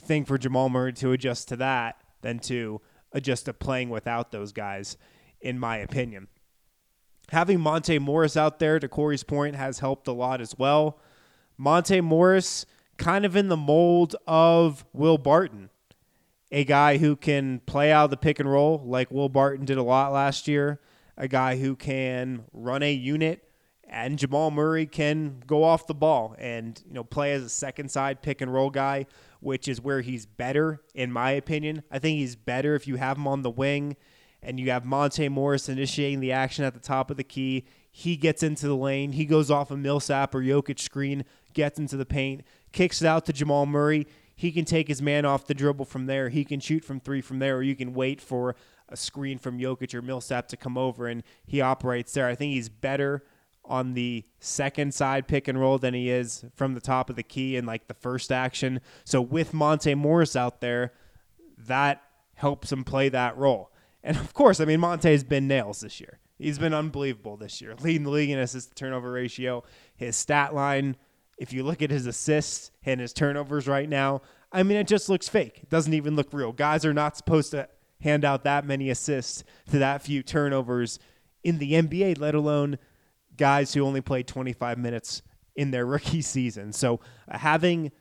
thing 0.00 0.24
for 0.24 0.38
Jamal 0.38 0.68
Murray 0.68 0.92
to 0.94 1.12
adjust 1.12 1.48
to 1.48 1.56
that 1.56 1.96
than 2.22 2.38
to 2.38 2.80
adjust 3.12 3.46
to 3.46 3.52
playing 3.52 3.90
without 3.90 4.30
those 4.30 4.52
guys, 4.52 4.96
in 5.40 5.58
my 5.58 5.78
opinion. 5.78 6.28
Having 7.30 7.60
Monte 7.60 7.98
Morris 7.98 8.36
out 8.36 8.58
there, 8.58 8.78
to 8.78 8.88
Corey's 8.88 9.22
point, 9.22 9.54
has 9.56 9.80
helped 9.80 10.08
a 10.08 10.12
lot 10.12 10.40
as 10.40 10.54
well. 10.56 10.98
Monte 11.58 12.00
Morris, 12.00 12.64
kind 12.96 13.24
of 13.24 13.36
in 13.36 13.48
the 13.48 13.56
mold 13.56 14.16
of 14.26 14.84
Will 14.92 15.18
Barton, 15.18 15.70
a 16.50 16.64
guy 16.64 16.98
who 16.98 17.16
can 17.16 17.60
play 17.66 17.92
out 17.92 18.04
of 18.04 18.10
the 18.10 18.16
pick 18.16 18.38
and 18.40 18.50
roll 18.50 18.82
like 18.84 19.10
Will 19.10 19.28
Barton 19.28 19.64
did 19.64 19.78
a 19.78 19.82
lot 19.82 20.12
last 20.12 20.48
year, 20.48 20.80
a 21.16 21.28
guy 21.28 21.56
who 21.56 21.76
can 21.76 22.44
run 22.52 22.82
a 22.82 22.92
unit 22.92 23.44
and 23.90 24.18
Jamal 24.18 24.50
Murray 24.50 24.86
can 24.86 25.42
go 25.46 25.64
off 25.64 25.86
the 25.86 25.94
ball 25.94 26.34
and 26.38 26.82
you 26.86 26.92
know 26.92 27.04
play 27.04 27.32
as 27.32 27.42
a 27.42 27.48
second 27.48 27.90
side 27.90 28.22
pick 28.22 28.40
and 28.40 28.52
roll 28.52 28.70
guy 28.70 29.06
which 29.40 29.68
is 29.68 29.80
where 29.80 30.00
he's 30.00 30.26
better, 30.26 30.82
in 30.94 31.12
my 31.12 31.30
opinion. 31.30 31.82
I 31.90 31.98
think 31.98 32.18
he's 32.18 32.36
better 32.36 32.74
if 32.74 32.86
you 32.86 32.96
have 32.96 33.16
him 33.16 33.26
on 33.26 33.42
the 33.42 33.50
wing 33.50 33.96
and 34.42 34.58
you 34.58 34.70
have 34.70 34.84
Monte 34.84 35.28
Morris 35.28 35.68
initiating 35.68 36.20
the 36.20 36.32
action 36.32 36.64
at 36.64 36.74
the 36.74 36.80
top 36.80 37.10
of 37.10 37.16
the 37.16 37.24
key. 37.24 37.66
He 37.90 38.16
gets 38.16 38.42
into 38.42 38.66
the 38.66 38.76
lane. 38.76 39.12
He 39.12 39.24
goes 39.24 39.50
off 39.50 39.70
a 39.70 39.76
Millsap 39.76 40.34
or 40.34 40.40
Jokic 40.40 40.78
screen, 40.78 41.24
gets 41.54 41.78
into 41.78 41.96
the 41.96 42.06
paint, 42.06 42.42
kicks 42.72 43.02
it 43.02 43.06
out 43.06 43.26
to 43.26 43.32
Jamal 43.32 43.66
Murray. 43.66 44.06
He 44.38 44.52
can 44.52 44.64
take 44.64 44.86
his 44.86 45.02
man 45.02 45.24
off 45.24 45.48
the 45.48 45.52
dribble 45.52 45.86
from 45.86 46.06
there. 46.06 46.28
He 46.28 46.44
can 46.44 46.60
shoot 46.60 46.84
from 46.84 47.00
three 47.00 47.20
from 47.20 47.40
there, 47.40 47.56
or 47.56 47.62
you 47.64 47.74
can 47.74 47.92
wait 47.92 48.20
for 48.20 48.54
a 48.88 48.96
screen 48.96 49.36
from 49.36 49.58
Jokic 49.58 49.92
or 49.94 50.00
Millsap 50.00 50.46
to 50.48 50.56
come 50.56 50.78
over 50.78 51.08
and 51.08 51.24
he 51.44 51.60
operates 51.60 52.12
there. 52.12 52.28
I 52.28 52.36
think 52.36 52.52
he's 52.52 52.68
better 52.68 53.24
on 53.64 53.94
the 53.94 54.24
second 54.38 54.94
side 54.94 55.26
pick 55.26 55.48
and 55.48 55.60
roll 55.60 55.76
than 55.76 55.92
he 55.92 56.08
is 56.08 56.44
from 56.54 56.74
the 56.74 56.80
top 56.80 57.10
of 57.10 57.16
the 57.16 57.24
key 57.24 57.56
in 57.56 57.66
like 57.66 57.88
the 57.88 57.94
first 57.94 58.30
action. 58.30 58.80
So 59.04 59.20
with 59.20 59.52
Monte 59.52 59.96
Morris 59.96 60.36
out 60.36 60.60
there, 60.60 60.92
that 61.66 62.00
helps 62.34 62.70
him 62.70 62.84
play 62.84 63.08
that 63.08 63.36
role. 63.36 63.72
And 64.04 64.16
of 64.16 64.34
course, 64.34 64.60
I 64.60 64.66
mean 64.66 64.78
Monte's 64.78 65.24
been 65.24 65.48
nails 65.48 65.80
this 65.80 65.98
year. 65.98 66.20
He's 66.38 66.60
been 66.60 66.74
unbelievable 66.74 67.36
this 67.36 67.60
year, 67.60 67.74
leading 67.80 68.04
the 68.04 68.10
league 68.10 68.30
in 68.30 68.38
assist 68.38 68.76
turnover 68.76 69.10
ratio. 69.10 69.64
His 69.96 70.14
stat 70.14 70.54
line, 70.54 70.96
if 71.38 71.52
you 71.52 71.62
look 71.62 71.82
at 71.82 71.90
his 71.90 72.06
assists 72.06 72.70
and 72.84 73.00
his 73.00 73.12
turnovers 73.12 73.66
right 73.66 73.88
now, 73.88 74.22
I 74.52 74.62
mean 74.62 74.76
it 74.76 74.86
just 74.86 75.08
looks 75.08 75.28
fake. 75.28 75.60
It 75.62 75.70
doesn't 75.70 75.94
even 75.94 76.16
look 76.16 76.32
real. 76.32 76.52
Guys 76.52 76.84
are 76.84 76.94
not 76.94 77.16
supposed 77.16 77.50
to 77.52 77.68
hand 78.00 78.24
out 78.24 78.44
that 78.44 78.64
many 78.64 78.90
assists 78.90 79.44
to 79.70 79.78
that 79.78 80.02
few 80.02 80.22
turnovers 80.22 80.98
in 81.42 81.58
the 81.58 81.72
NBA, 81.72 82.18
let 82.18 82.34
alone 82.34 82.78
guys 83.36 83.72
who 83.72 83.84
only 83.84 84.00
played 84.00 84.26
25 84.26 84.78
minutes 84.78 85.22
in 85.56 85.70
their 85.70 85.86
rookie 85.94 86.22
season. 86.22 86.72
So 86.72 87.00
uh, 87.30 87.38
having 87.38 87.92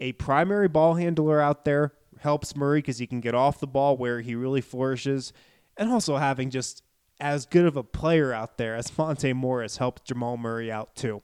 a 0.00 0.12
primary 0.12 0.68
ball 0.68 0.94
handler 0.94 1.40
out 1.40 1.64
there 1.64 1.92
helps 2.20 2.56
Murray 2.56 2.78
because 2.78 2.98
he 2.98 3.06
can 3.06 3.20
get 3.20 3.34
off 3.34 3.60
the 3.60 3.66
ball 3.66 3.96
where 3.96 4.20
he 4.20 4.34
really 4.34 4.60
flourishes, 4.60 5.32
and 5.76 5.90
also 5.90 6.16
having 6.16 6.50
just 6.50 6.82
as 7.20 7.46
good 7.46 7.64
of 7.64 7.76
a 7.76 7.82
player 7.82 8.32
out 8.32 8.58
there 8.58 8.74
as 8.74 8.96
Monte 8.96 9.32
Morris 9.32 9.78
helped 9.78 10.04
Jamal 10.04 10.36
Murray 10.36 10.70
out 10.70 10.94
too. 10.94 11.22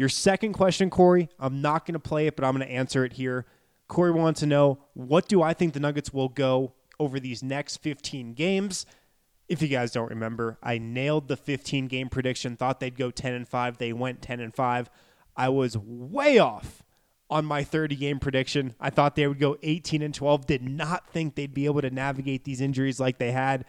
Your 0.00 0.08
second 0.08 0.54
question, 0.54 0.88
Corey, 0.88 1.28
I'm 1.38 1.60
not 1.60 1.84
going 1.84 1.92
to 1.92 1.98
play 1.98 2.26
it, 2.26 2.34
but 2.34 2.42
I'm 2.42 2.56
going 2.56 2.66
to 2.66 2.72
answer 2.72 3.04
it 3.04 3.12
here. 3.12 3.44
Corey 3.86 4.12
wants 4.12 4.40
to 4.40 4.46
know 4.46 4.78
what 4.94 5.28
do 5.28 5.42
I 5.42 5.52
think 5.52 5.74
the 5.74 5.80
Nuggets 5.80 6.10
will 6.10 6.30
go 6.30 6.72
over 6.98 7.20
these 7.20 7.42
next 7.42 7.82
15 7.82 8.32
games? 8.32 8.86
If 9.46 9.60
you 9.60 9.68
guys 9.68 9.92
don't 9.92 10.08
remember, 10.08 10.56
I 10.62 10.78
nailed 10.78 11.28
the 11.28 11.36
15 11.36 11.86
game 11.86 12.08
prediction, 12.08 12.56
thought 12.56 12.80
they'd 12.80 12.96
go 12.96 13.10
10 13.10 13.34
and 13.34 13.46
5. 13.46 13.76
They 13.76 13.92
went 13.92 14.22
10 14.22 14.40
and 14.40 14.54
5. 14.54 14.88
I 15.36 15.50
was 15.50 15.76
way 15.76 16.38
off 16.38 16.82
on 17.28 17.44
my 17.44 17.62
30 17.62 17.94
game 17.94 18.20
prediction. 18.20 18.74
I 18.80 18.88
thought 18.88 19.16
they 19.16 19.26
would 19.26 19.38
go 19.38 19.58
18 19.62 20.00
and 20.00 20.14
12. 20.14 20.46
Did 20.46 20.62
not 20.62 21.10
think 21.10 21.34
they'd 21.34 21.52
be 21.52 21.66
able 21.66 21.82
to 21.82 21.90
navigate 21.90 22.44
these 22.44 22.62
injuries 22.62 23.00
like 23.00 23.18
they 23.18 23.32
had. 23.32 23.66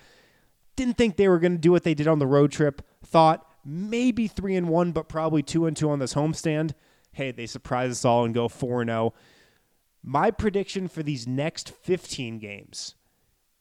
Didn't 0.78 0.96
think 0.96 1.18
they 1.18 1.28
were 1.28 1.40
going 1.40 1.56
to 1.56 1.58
do 1.58 1.74
what 1.74 1.84
they 1.84 1.94
did 1.94 2.08
on 2.08 2.20
the 2.20 2.26
road 2.26 2.54
trip. 2.54 2.82
Thought 3.04 3.46
maybe 3.66 4.28
3 4.28 4.56
and 4.56 4.70
1 4.70 4.92
but 4.92 5.08
probably 5.08 5.44
2 5.44 5.66
and 5.66 5.76
2 5.76 5.90
on 5.90 6.00
this 6.00 6.14
homestand. 6.14 6.72
Hey, 7.14 7.32
they 7.32 7.46
surprise 7.46 7.92
us 7.92 8.06
all 8.06 8.26
and 8.26 8.34
go 8.34 8.48
4 8.48 8.82
and 8.82 8.90
0. 8.90 9.14
My 10.04 10.32
prediction 10.32 10.88
for 10.88 11.04
these 11.04 11.28
next 11.28 11.70
15 11.70 12.40
games 12.40 12.96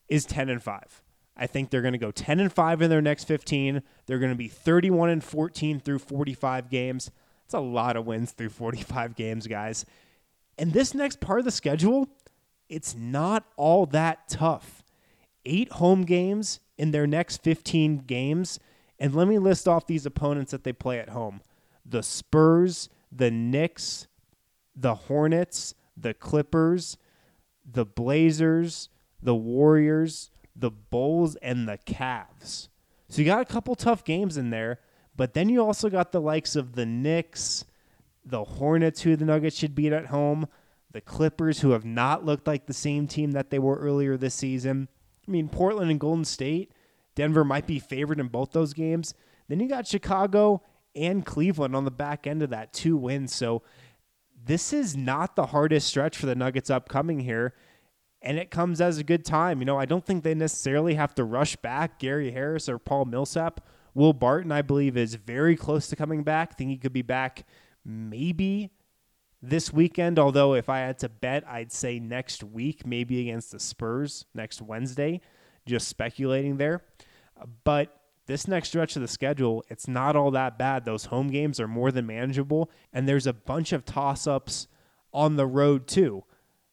is 0.09 0.25
10 0.25 0.49
and 0.49 0.63
5. 0.63 1.03
I 1.37 1.47
think 1.47 1.71
they're 1.71 1.83
going 1.83 1.93
to 1.93 1.99
go 1.99 2.11
10 2.11 2.41
and 2.41 2.53
5 2.53 2.83
in 2.83 2.91
their 2.91 3.03
next 3.03 3.25
15. 3.25 3.83
They're 4.07 4.19
going 4.19 4.33
to 4.33 4.37
be 4.37 4.49
31 4.49 5.11
and 5.11 5.25
14 5.25 5.81
through 5.81 5.99
45 6.01 6.69
games. 6.69 7.11
That's 7.45 7.55
a 7.55 7.61
lot 7.61 7.97
of 7.97 8.07
wins 8.07 8.33
through 8.33 8.51
45 8.51 9.17
games, 9.17 9.47
guys. 9.47 9.85
And 10.59 10.73
this 10.73 10.95
next 10.95 11.21
part 11.21 11.39
of 11.39 11.45
the 11.45 11.51
schedule, 11.51 12.09
it's 12.69 12.95
not 12.95 13.45
all 13.57 13.87
that 13.87 14.29
tough. 14.29 14.83
8 15.47 15.73
home 15.73 16.03
games 16.03 16.61
in 16.77 16.91
their 16.91 17.07
next 17.07 17.43
15 17.43 17.99
games. 17.99 18.59
And 19.01 19.15
let 19.15 19.27
me 19.27 19.39
list 19.39 19.67
off 19.67 19.87
these 19.87 20.05
opponents 20.05 20.53
that 20.53 20.63
they 20.63 20.75
play 20.75 20.99
at 20.99 21.09
home. 21.09 21.41
The 21.87 22.03
Spurs, 22.03 22.91
the 23.11 23.31
Knicks, 23.31 24.07
the 24.77 24.95
Hornets, 24.95 25.75
the 25.97 26.13
Clippers, 26.15 26.99
the 27.65 27.87
Blazers, 27.87 28.91
the 29.23 29.35
Warriors, 29.35 30.31
the 30.55 30.71
Bulls, 30.71 31.37
and 31.37 31.67
the 31.67 31.79
Cavs. 31.79 32.69
So 33.09 33.23
you 33.23 33.25
got 33.25 33.41
a 33.41 33.53
couple 33.53 33.75
tough 33.75 34.05
games 34.05 34.37
in 34.37 34.51
there, 34.51 34.81
but 35.17 35.35
then 35.35 35.49
you 35.49 35.65
also 35.65 35.89
got 35.89 36.13
the 36.13 36.21
likes 36.21 36.55
of 36.55 36.75
the 36.75 36.87
Knicks, 36.87 37.65
the 38.25 38.45
Hornets, 38.45 39.03
who 39.03 39.17
the 39.17 39.25
Nuggets 39.25 39.57
should 39.57 39.75
beat 39.75 39.93
at 39.93 40.07
home, 40.07 40.47
the 40.93 41.01
Clippers, 41.01 41.61
who 41.61 41.71
have 41.71 41.85
not 41.85 42.25
looked 42.25 42.47
like 42.47 42.67
the 42.67 42.75
same 42.75 43.07
team 43.07 43.33
that 43.33 43.51
they 43.51 43.59
were 43.59 43.77
earlier 43.77 44.17
this 44.17 44.35
season. 44.35 44.89
I 45.27 45.31
mean, 45.31 45.49
Portland 45.49 45.91
and 45.91 46.01
Golden 46.01 46.25
State, 46.25 46.73
Denver 47.15 47.45
might 47.45 47.67
be 47.67 47.79
favored 47.79 48.21
in 48.21 48.29
both 48.29 48.53
those 48.53 48.73
games. 48.73 49.15
Then 49.49 49.61
you 49.61 49.69
got 49.69 49.87
Chicago 49.87 50.63
and 50.95 51.25
Cleveland 51.25 51.75
on 51.75 51.85
the 51.85 51.91
back 51.91 52.27
end 52.27 52.43
of 52.43 52.51
that, 52.51 52.73
two 52.73 52.97
wins. 52.97 53.35
So 53.35 53.63
this 54.45 54.73
is 54.73 54.97
not 54.97 55.37
the 55.37 55.47
hardest 55.47 55.89
stretch 55.89 56.17
for 56.17 56.27
the 56.27 56.35
Nuggets 56.35 56.71
upcoming 56.71 57.21
here 57.21 57.55
and 58.23 58.39
it 58.39 58.51
comes 58.51 58.81
as 58.81 58.99
a 58.99 59.05
good 59.05 59.25
time. 59.25 59.61
You 59.61 59.65
know, 59.65 59.79
I 59.79 59.87
don't 59.87 60.05
think 60.05 60.23
they 60.23 60.35
necessarily 60.35 60.95
have 60.95 61.15
to 61.15 61.25
rush 61.25 61.57
back 61.57 61.99
Gary 61.99 62.31
Harris 62.31 62.69
or 62.69 62.79
Paul 62.79 63.07
Millsap. 63.07 63.61
Will 63.95 64.13
Barton, 64.13 64.53
I 64.53 64.63
believe, 64.63 64.97
is 64.97 65.15
very 65.15 65.57
close 65.57 65.89
to 65.89 65.97
coming 65.97 66.23
back. 66.23 66.57
think 66.57 66.71
he 66.71 66.77
could 66.77 66.93
be 66.93 67.03
back 67.03 67.47
maybe 67.85 68.71
this 69.43 69.73
weekend. 69.73 70.19
Although, 70.19 70.55
if 70.55 70.69
I 70.69 70.81
had 70.81 70.99
to 70.99 71.09
bet, 71.09 71.49
I'd 71.49 71.73
say 71.73 71.99
next 71.99 72.45
week, 72.45 72.87
maybe 72.87 73.21
against 73.21 73.53
the 73.53 73.59
Spurs 73.59 74.27
next 74.35 74.61
Wednesday. 74.61 75.21
Just 75.71 75.89
speculating 75.89 76.57
there. 76.59 76.83
But 77.65 77.97
this 78.27 78.47
next 78.47 78.69
stretch 78.69 78.97
of 78.97 79.03
the 79.03 79.09
schedule, 79.09 79.65
it's 79.69 79.89
not 79.89 80.17
all 80.17 80.31
that 80.33 80.59
bad. 80.59 80.85
Those 80.85 81.07
home 81.07 81.29
games 81.29 81.59
are 81.59 81.69
more 81.69 81.91
than 81.91 82.07
manageable. 82.07 82.71
And 82.93 83.09
there's 83.09 83.27
a 83.27 83.33
bunch 83.33 83.73
of 83.73 83.85
toss 83.85 84.27
ups 84.27 84.69
on 85.13 85.37
the 85.37 85.47
road, 85.47 85.87
too 85.87 86.25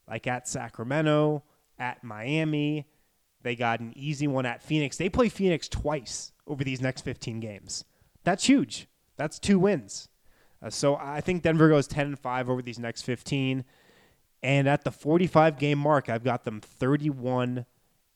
like 0.08 0.28
at 0.28 0.48
Sacramento, 0.48 1.44
at 1.78 2.04
Miami. 2.04 2.88
They 3.42 3.56
got 3.56 3.80
an 3.80 3.94
easy 3.96 4.28
one 4.28 4.46
at 4.46 4.64
Phoenix. 4.64 4.98
They 4.98 5.10
play 5.10 5.30
Phoenix 5.30 5.68
twice 5.68 6.32
over 6.48 6.64
these 6.64 6.82
next 6.82 7.02
15 7.02 7.40
games. 7.40 7.84
That's 8.24 8.46
huge. 8.46 8.88
That's 9.18 9.40
two 9.40 9.60
wins. 9.60 10.10
Uh, 10.62 10.70
so 10.70 10.96
I 10.96 11.22
think 11.22 11.44
Denver 11.44 11.70
goes 11.70 11.88
10 11.88 12.08
and 12.08 12.20
5 12.20 12.50
over 12.50 12.62
these 12.62 12.80
next 12.80 13.04
15. 13.04 13.64
And 14.44 14.68
at 14.68 14.84
the 14.84 14.92
45 14.92 15.60
game 15.60 15.80
mark, 15.80 16.10
I've 16.10 16.24
got 16.24 16.46
them 16.46 16.62
31 16.62 17.66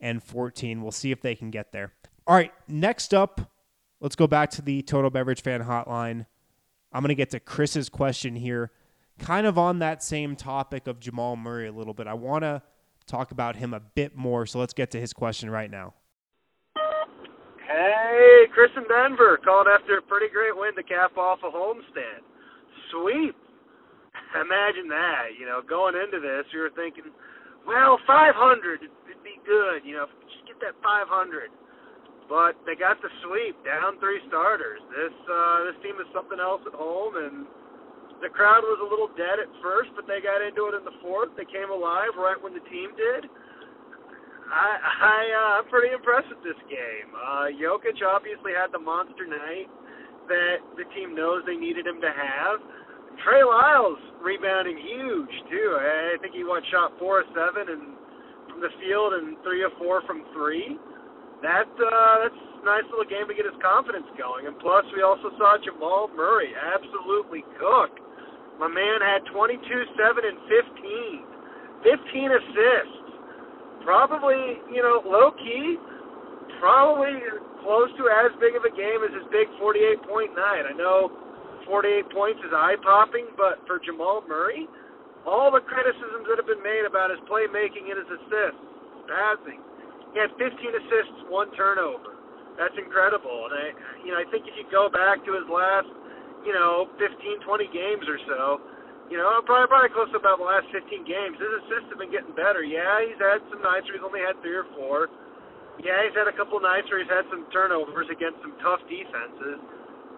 and 0.02 0.22
14. 0.22 0.82
We'll 0.82 0.92
see 0.92 1.12
if 1.12 1.22
they 1.22 1.36
can 1.36 1.52
get 1.52 1.72
there. 1.72 1.94
All 2.28 2.36
right, 2.36 2.52
next 2.68 3.14
up, 3.14 3.52
let's 4.00 4.16
go 4.16 4.28
back 4.28 4.50
to 4.52 4.62
the 4.62 4.82
Total 4.82 5.10
Beverage 5.10 5.42
Fan 5.42 5.64
Hotline. 5.64 6.26
I'm 6.92 7.02
going 7.02 7.10
to 7.10 7.16
get 7.16 7.30
to 7.30 7.40
Chris's 7.40 7.88
question 7.88 8.36
here 8.36 8.72
kind 9.22 9.46
of 9.48 9.58
on 9.58 9.80
that 9.80 10.04
same 10.04 10.36
topic 10.36 10.88
of 10.88 11.00
Jamal 11.00 11.36
Murray 11.36 11.68
a 11.68 11.72
little 11.72 11.94
bit. 11.94 12.08
I 12.08 12.14
want 12.14 12.44
to 12.44 12.62
talk 13.06 13.32
about 13.32 13.56
him 13.56 13.74
a 13.74 13.80
bit 13.80 14.16
more, 14.16 14.46
so 14.46 14.60
let's 14.60 14.74
get 14.74 14.92
to 14.92 15.00
his 15.00 15.14
question 15.14 15.50
right 15.50 15.70
now. 15.70 15.94
Hey, 17.68 18.46
Chris 18.54 18.72
in 18.76 18.84
Denver 18.90 19.40
called 19.44 19.68
after 19.68 19.98
a 19.98 20.02
pretty 20.02 20.28
great 20.34 20.58
win 20.58 20.76
to 20.76 20.84
cap 20.84 21.16
off 21.18 21.40
a 21.44 21.50
homestand. 21.50 22.26
Sweep. 22.92 23.36
Imagine 24.36 24.88
that. 24.90 25.38
You 25.40 25.46
know, 25.46 25.62
going 25.62 25.96
into 25.96 26.20
this, 26.20 26.46
you 26.52 26.60
were 26.60 26.72
thinking, 26.76 27.12
well, 27.68 28.00
500 28.06 28.82
would 28.82 28.90
be 29.24 29.40
good. 29.46 29.86
You 29.86 30.02
know, 30.02 30.08
just 30.28 30.46
get 30.50 30.58
that 30.62 30.76
500. 30.84 31.50
But 32.32 32.56
they 32.64 32.80
got 32.80 32.96
the 33.04 33.12
sweep, 33.28 33.60
down 33.68 34.00
three 34.00 34.24
starters. 34.32 34.80
This 34.88 35.16
uh, 35.28 35.58
this 35.68 35.78
team 35.84 36.00
is 36.00 36.08
something 36.16 36.40
else 36.40 36.64
at 36.64 36.72
home, 36.72 37.20
and 37.20 37.44
the 38.24 38.32
crowd 38.32 38.64
was 38.64 38.80
a 38.80 38.88
little 38.88 39.12
dead 39.20 39.42
at 39.42 39.52
first, 39.60 39.92
but 40.00 40.08
they 40.08 40.24
got 40.24 40.40
into 40.40 40.72
it 40.72 40.78
in 40.80 40.88
the 40.88 40.96
fourth. 41.04 41.36
They 41.36 41.44
came 41.50 41.68
alive 41.68 42.16
right 42.16 42.40
when 42.40 42.56
the 42.56 42.64
team 42.72 42.96
did. 42.96 43.28
I 44.48 44.70
I 44.80 45.20
uh, 45.28 45.52
I'm 45.60 45.68
pretty 45.68 45.92
impressed 45.92 46.32
with 46.32 46.40
this 46.44 46.60
game. 46.72 47.12
Uh, 47.16 47.52
Jokic 47.56 48.00
obviously 48.00 48.56
had 48.56 48.72
the 48.72 48.80
monster 48.80 49.28
night 49.28 49.68
that 50.32 50.64
the 50.80 50.88
team 50.96 51.12
knows 51.12 51.44
they 51.44 51.60
needed 51.60 51.84
him 51.84 52.00
to 52.00 52.12
have. 52.16 52.64
Trey 53.28 53.44
Lyles 53.44 54.00
rebounding 54.24 54.80
huge 54.80 55.36
too. 55.52 55.70
I 55.76 56.16
think 56.24 56.32
he 56.32 56.48
went 56.48 56.64
shot 56.72 56.96
four 56.96 57.22
of 57.22 57.28
seven 57.36 57.68
and 57.76 57.84
the 58.62 58.72
field 58.80 59.18
and 59.18 59.36
three 59.44 59.66
of 59.66 59.74
four 59.82 60.06
from 60.06 60.24
three. 60.32 60.78
That 61.42 61.66
uh, 61.66 62.16
that's 62.22 62.42
a 62.62 62.66
nice 62.66 62.86
little 62.94 63.10
game 63.10 63.26
to 63.26 63.34
get 63.34 63.50
his 63.50 63.58
confidence 63.60 64.06
going. 64.16 64.46
And 64.46 64.54
plus, 64.62 64.86
we 64.94 65.02
also 65.02 65.34
saw 65.42 65.58
Jamal 65.58 66.14
Murray 66.14 66.54
absolutely 66.54 67.42
cook. 67.58 67.98
My 68.62 68.70
man 68.70 69.02
had 69.02 69.26
22, 69.34 69.58
7, 69.58 70.22
and 70.22 70.38
15. 70.46 71.32
15 71.82 72.38
assists. 72.38 73.02
Probably, 73.82 74.62
you 74.70 74.86
know, 74.86 75.02
low 75.02 75.34
key, 75.34 75.82
probably 76.62 77.18
close 77.66 77.90
to 77.98 78.06
as 78.06 78.30
big 78.38 78.54
of 78.54 78.62
a 78.62 78.70
game 78.70 79.02
as 79.02 79.10
his 79.18 79.26
big 79.34 79.50
48 79.58 80.06
point 80.06 80.32
night. 80.38 80.70
I 80.70 80.78
know 80.78 81.10
48 81.66 82.14
points 82.14 82.40
is 82.46 82.54
eye 82.54 82.78
popping, 82.86 83.34
but 83.34 83.66
for 83.66 83.82
Jamal 83.82 84.22
Murray, 84.30 84.70
all 85.26 85.54
the 85.54 85.62
criticisms 85.62 86.26
that 86.30 86.38
have 86.42 86.50
been 86.50 86.64
made 86.66 86.86
about 86.86 87.14
his 87.14 87.22
playmaking 87.30 87.90
and 87.90 87.98
his 88.02 88.10
assists, 88.10 88.64
passing, 89.06 89.62
he 90.14 90.20
had 90.20 90.34
15 90.36 90.50
assists, 90.52 91.18
one 91.32 91.50
turnover. 91.56 92.18
That's 92.60 92.76
incredible. 92.76 93.48
And 93.48 93.54
I, 93.56 93.66
you 94.04 94.12
know, 94.12 94.20
I 94.20 94.28
think 94.28 94.44
if 94.50 94.54
you 94.60 94.68
go 94.68 94.92
back 94.92 95.24
to 95.24 95.32
his 95.34 95.48
last 95.48 95.88
you 96.46 96.54
know, 96.54 96.90
15, 96.98 97.46
20 97.46 97.70
games 97.70 98.06
or 98.10 98.20
so. 98.26 98.62
You 99.12 99.20
know, 99.20 99.28
probably 99.44 99.68
probably 99.68 99.92
close 99.92 100.08
to 100.16 100.20
about 100.24 100.40
the 100.40 100.48
last 100.48 100.72
15 100.72 101.04
games. 101.04 101.36
His 101.36 101.52
assists 101.66 101.92
have 101.92 102.00
been 102.00 102.16
getting 102.16 102.32
better. 102.32 102.64
Yeah, 102.64 103.04
he's 103.04 103.20
had 103.20 103.44
some 103.52 103.60
nights 103.60 103.84
where 103.92 104.00
he's 104.00 104.08
only 104.08 104.24
had 104.24 104.40
three 104.40 104.56
or 104.56 104.68
four. 104.72 105.12
Yeah, 105.84 106.00
he's 106.08 106.16
had 106.16 106.32
a 106.32 106.36
couple 106.36 106.56
nights 106.64 106.88
where 106.88 107.04
he's 107.04 107.12
had 107.12 107.28
some 107.28 107.44
turnovers 107.52 108.08
against 108.08 108.40
some 108.40 108.56
tough 108.64 108.80
defenses. 108.88 109.60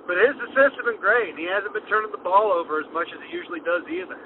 But 0.06 0.22
his 0.22 0.38
assists 0.46 0.78
have 0.78 0.86
been 0.86 1.02
great. 1.02 1.34
He 1.40 1.50
hasn't 1.50 1.74
been 1.74 1.88
turning 1.90 2.14
the 2.14 2.22
ball 2.22 2.54
over 2.54 2.84
as 2.84 2.90
much 2.94 3.10
as 3.10 3.18
he 3.26 3.34
usually 3.34 3.64
does 3.66 3.82
either. 3.90 4.20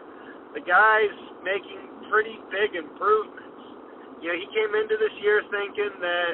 The 0.56 0.63
guy's 0.63 1.18
making 1.44 2.08
pretty 2.12 2.39
big 2.54 2.77
improvements. 2.77 3.63
You 4.24 4.32
know, 4.32 4.38
he 4.38 4.48
came 4.54 4.72
into 4.74 4.96
this 4.98 5.13
year 5.22 5.44
thinking 5.51 5.94
that 6.00 6.34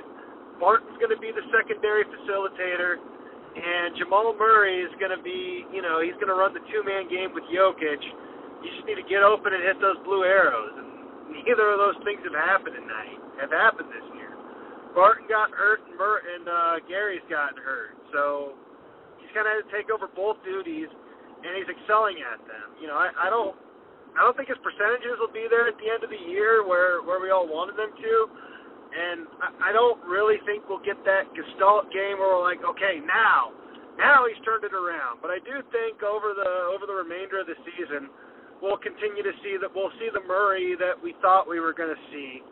Barton's 0.62 0.96
going 1.02 1.12
to 1.12 1.20
be 1.20 1.34
the 1.34 1.44
secondary 1.52 2.06
facilitator 2.08 3.02
and 3.54 3.94
Jamal 4.02 4.34
Murray 4.34 4.82
is 4.82 4.94
going 4.98 5.14
to 5.14 5.22
be, 5.22 5.66
you 5.70 5.86
know, 5.86 6.02
he's 6.02 6.18
going 6.18 6.32
to 6.34 6.38
run 6.38 6.58
the 6.58 6.64
two-man 6.74 7.06
game 7.06 7.38
with 7.38 7.46
Jokic. 7.54 8.02
You 8.66 8.68
just 8.74 8.86
need 8.90 8.98
to 8.98 9.06
get 9.06 9.22
open 9.22 9.54
and 9.54 9.62
hit 9.62 9.78
those 9.78 10.00
blue 10.02 10.26
arrows. 10.26 10.74
And 10.74 10.90
neither 11.30 11.70
of 11.70 11.78
those 11.78 11.98
things 12.02 12.26
have 12.26 12.34
happened 12.34 12.74
tonight, 12.74 13.20
have 13.38 13.54
happened 13.54 13.94
this 13.94 14.08
year. 14.18 14.34
Barton 14.98 15.30
got 15.30 15.54
hurt 15.54 15.86
and, 15.86 15.98
Bert 15.98 16.26
and 16.26 16.46
uh, 16.50 16.76
Gary's 16.90 17.26
gotten 17.30 17.62
hurt. 17.62 17.94
So 18.10 18.58
he's 19.22 19.30
kind 19.38 19.46
of 19.46 19.54
had 19.54 19.62
to 19.66 19.70
take 19.70 19.94
over 19.94 20.10
both 20.10 20.42
duties, 20.42 20.90
and 20.90 21.54
he's 21.54 21.70
excelling 21.70 22.26
at 22.26 22.42
them. 22.50 22.74
You 22.82 22.90
know, 22.90 22.98
I, 22.98 23.14
I 23.14 23.28
don't, 23.30 23.54
I 24.14 24.26
don't 24.26 24.38
think 24.38 24.50
his 24.50 24.62
percentages 24.62 25.18
will 25.18 25.34
be 25.34 25.50
there 25.50 25.66
at 25.66 25.78
the 25.82 25.90
end 25.90 26.06
of 26.06 26.12
the 26.14 26.24
year 26.30 26.62
where 26.66 27.02
where 27.02 27.18
we 27.18 27.34
all 27.34 27.50
wanted 27.50 27.78
them 27.78 27.94
to, 27.94 28.14
and 28.94 29.20
I, 29.42 29.70
I 29.70 29.72
don't 29.74 29.98
really 30.06 30.38
think 30.46 30.70
we'll 30.70 30.84
get 30.86 31.02
that 31.06 31.34
Gestalt 31.34 31.90
game 31.90 32.22
where 32.22 32.30
we're 32.38 32.46
like, 32.46 32.62
okay, 32.62 33.02
now, 33.02 33.54
now 33.98 34.30
he's 34.30 34.38
turned 34.46 34.64
it 34.64 34.74
around. 34.74 35.18
But 35.22 35.34
I 35.34 35.42
do 35.42 35.66
think 35.74 36.06
over 36.06 36.38
the 36.38 36.52
over 36.70 36.86
the 36.86 36.98
remainder 36.98 37.42
of 37.42 37.50
the 37.50 37.58
season, 37.66 38.10
we'll 38.62 38.82
continue 38.82 39.26
to 39.26 39.34
see 39.42 39.58
that 39.58 39.70
we'll 39.74 39.94
see 39.98 40.14
the 40.14 40.22
Murray 40.30 40.78
that 40.78 40.94
we 40.94 41.18
thought 41.22 41.50
we 41.50 41.58
were 41.58 41.74
going 41.74 41.94
to 41.94 42.02
see 42.14 42.46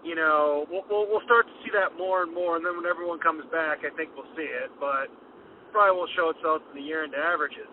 you 0.00 0.16
know, 0.16 0.64
we'll, 0.72 0.84
we'll 0.88 1.06
we'll 1.12 1.26
start 1.28 1.44
to 1.44 1.56
see 1.60 1.68
that 1.76 1.92
more 1.92 2.24
and 2.24 2.32
more, 2.32 2.56
and 2.56 2.64
then 2.64 2.76
when 2.76 2.88
everyone 2.88 3.20
comes 3.20 3.44
back, 3.52 3.84
I 3.84 3.92
think 3.96 4.16
we'll 4.16 4.28
see 4.32 4.48
it. 4.48 4.72
But 4.80 5.12
probably 5.72 5.92
will 5.92 6.10
show 6.16 6.32
itself 6.34 6.64
in 6.72 6.80
the 6.80 6.84
year-end 6.84 7.14
averages. 7.14 7.68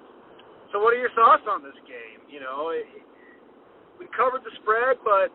So, 0.71 0.83
what 0.83 0.93
are 0.93 1.01
your 1.01 1.13
thoughts 1.15 1.47
on 1.47 1.63
this 1.63 1.77
game? 1.87 2.21
You 2.27 2.43
know, 2.43 2.75
it, 2.75 2.85
we 3.99 4.07
covered 4.13 4.45
the 4.45 4.53
spread, 4.61 4.97
but 5.03 5.33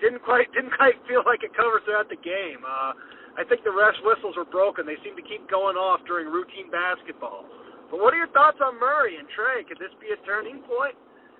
didn't 0.00 0.24
quite 0.24 0.50
didn't 0.56 0.74
quite 0.74 0.96
feel 1.06 1.22
like 1.24 1.44
it 1.44 1.52
covered 1.54 1.84
throughout 1.84 2.08
the 2.08 2.20
game. 2.20 2.64
Uh, 2.64 2.92
I 3.38 3.46
think 3.46 3.62
the 3.62 3.70
refs' 3.70 4.00
whistles 4.02 4.34
were 4.36 4.48
broken. 4.48 4.84
They 4.84 4.98
seem 5.06 5.14
to 5.14 5.22
keep 5.22 5.48
going 5.48 5.76
off 5.78 6.00
during 6.06 6.26
routine 6.28 6.68
basketball. 6.70 7.46
But 7.90 8.00
what 8.00 8.14
are 8.14 8.18
your 8.18 8.32
thoughts 8.34 8.58
on 8.62 8.78
Murray 8.78 9.16
and 9.16 9.26
Trey? 9.30 9.62
Could 9.66 9.78
this 9.78 9.94
be 10.00 10.10
a 10.10 10.18
turning 10.26 10.62
point? 10.66 10.94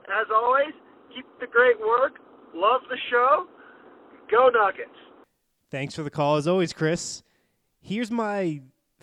As 0.06 0.26
always, 0.32 0.74
keep 1.14 1.26
the 1.38 1.46
great 1.46 1.78
work. 1.78 2.18
Love 2.54 2.82
the 2.88 2.98
show. 3.10 3.46
Go 4.30 4.48
Nuggets. 4.48 4.90
Thanks 5.70 5.94
for 5.94 6.02
the 6.02 6.10
call 6.10 6.36
as 6.36 6.48
always, 6.48 6.72
Chris. 6.72 7.22
Here's 7.80 8.10
my 8.10 8.60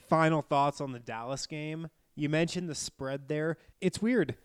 final 0.09 0.41
thoughts 0.41 0.81
on 0.81 0.91
the 0.91 0.99
Dallas 0.99 1.45
game. 1.47 1.89
You 2.15 2.29
mentioned 2.29 2.69
the 2.69 2.75
spread 2.75 3.27
there. 3.27 3.57
It's 3.79 4.01
weird. 4.01 4.35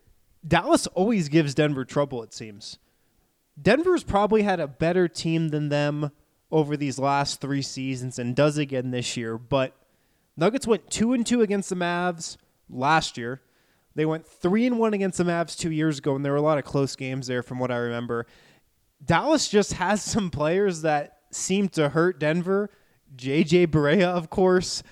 Dallas 0.47 0.87
always 0.89 1.29
gives 1.29 1.55
Denver 1.55 1.85
trouble, 1.85 2.23
it 2.23 2.33
seems. 2.33 2.79
Denver's 3.61 4.05
probably 4.05 4.43
had 4.43 4.61
a 4.61 4.67
better 4.67 5.09
team 5.09 5.49
than 5.49 5.69
them 5.69 6.11
over 6.51 6.77
these 6.77 6.99
last 6.99 7.41
three 7.41 7.63
seasons 7.63 8.19
and 8.19 8.37
does 8.37 8.59
again 8.59 8.91
this 8.91 9.17
year, 9.17 9.39
but 9.39 9.75
Nuggets 10.37 10.67
went 10.67 10.91
two 10.91 11.13
and 11.13 11.27
two 11.27 11.43
against 11.43 11.69
the 11.69 11.77
Mavs 11.77 12.37
last 12.71 13.19
year. 13.19 13.43
They 13.95 14.07
went 14.07 14.27
three 14.27 14.67
and 14.67 14.79
one 14.79 14.95
against 14.95 15.19
the 15.19 15.25
Mavs 15.25 15.57
two 15.57 15.71
years 15.71 15.99
ago, 15.99 16.15
and 16.17 16.25
there 16.25 16.33
were 16.33 16.39
a 16.39 16.43
lot 16.43 16.59
of 16.59 16.65
close 16.65 16.97
games 16.97 17.27
there 17.27 17.43
from 17.43 17.59
what 17.59 17.71
I 17.71 17.77
remember. 17.77 18.27
Dallas 19.05 19.49
just 19.49 19.73
has 19.75 20.03
some 20.03 20.31
players 20.31 20.83
that 20.83 21.19
seem 21.31 21.69
to 21.71 21.91
hurt 21.91 22.19
Denver. 22.19 22.71
JJ 23.15 23.69
Barea, 23.69 24.07
of 24.07 24.31
course. 24.31 24.83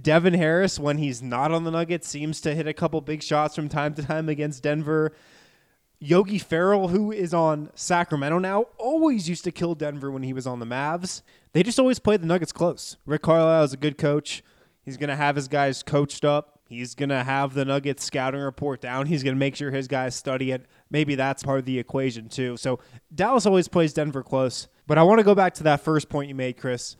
Devin 0.00 0.34
Harris, 0.34 0.78
when 0.78 0.98
he's 0.98 1.22
not 1.22 1.52
on 1.52 1.64
the 1.64 1.70
Nuggets, 1.70 2.08
seems 2.08 2.40
to 2.40 2.54
hit 2.54 2.66
a 2.66 2.74
couple 2.74 3.00
big 3.00 3.22
shots 3.22 3.54
from 3.54 3.68
time 3.68 3.94
to 3.94 4.02
time 4.02 4.28
against 4.28 4.62
Denver. 4.62 5.12
Yogi 6.04 6.38
Ferrell, 6.38 6.88
who 6.88 7.10
is 7.10 7.32
on 7.32 7.70
Sacramento 7.74 8.38
now, 8.38 8.66
always 8.78 9.28
used 9.28 9.44
to 9.44 9.50
kill 9.50 9.74
Denver 9.74 10.10
when 10.10 10.22
he 10.22 10.32
was 10.32 10.46
on 10.46 10.58
the 10.58 10.66
Mavs. 10.66 11.22
They 11.52 11.62
just 11.62 11.78
always 11.78 11.98
play 11.98 12.16
the 12.16 12.26
Nuggets 12.26 12.52
close. 12.52 12.96
Rick 13.06 13.22
Carlisle 13.22 13.64
is 13.64 13.72
a 13.72 13.78
good 13.78 13.96
coach. 13.96 14.42
He's 14.82 14.96
going 14.96 15.08
to 15.08 15.16
have 15.16 15.36
his 15.36 15.48
guys 15.48 15.82
coached 15.82 16.24
up. 16.24 16.60
He's 16.68 16.94
going 16.94 17.08
to 17.08 17.24
have 17.24 17.54
the 17.54 17.64
Nuggets 17.64 18.04
scouting 18.04 18.40
report 18.40 18.80
down. 18.80 19.06
He's 19.06 19.22
going 19.22 19.34
to 19.34 19.38
make 19.38 19.56
sure 19.56 19.70
his 19.70 19.88
guys 19.88 20.14
study 20.14 20.50
it 20.50 20.66
maybe 20.94 21.16
that's 21.16 21.42
part 21.42 21.58
of 21.58 21.64
the 21.64 21.78
equation 21.78 22.28
too. 22.28 22.56
So 22.56 22.78
Dallas 23.12 23.46
always 23.46 23.66
plays 23.66 23.92
Denver 23.92 24.22
close. 24.22 24.68
But 24.86 24.96
I 24.96 25.02
want 25.02 25.18
to 25.18 25.24
go 25.24 25.34
back 25.34 25.54
to 25.54 25.64
that 25.64 25.80
first 25.80 26.08
point 26.08 26.28
you 26.28 26.36
made, 26.36 26.56
Chris. 26.56 26.96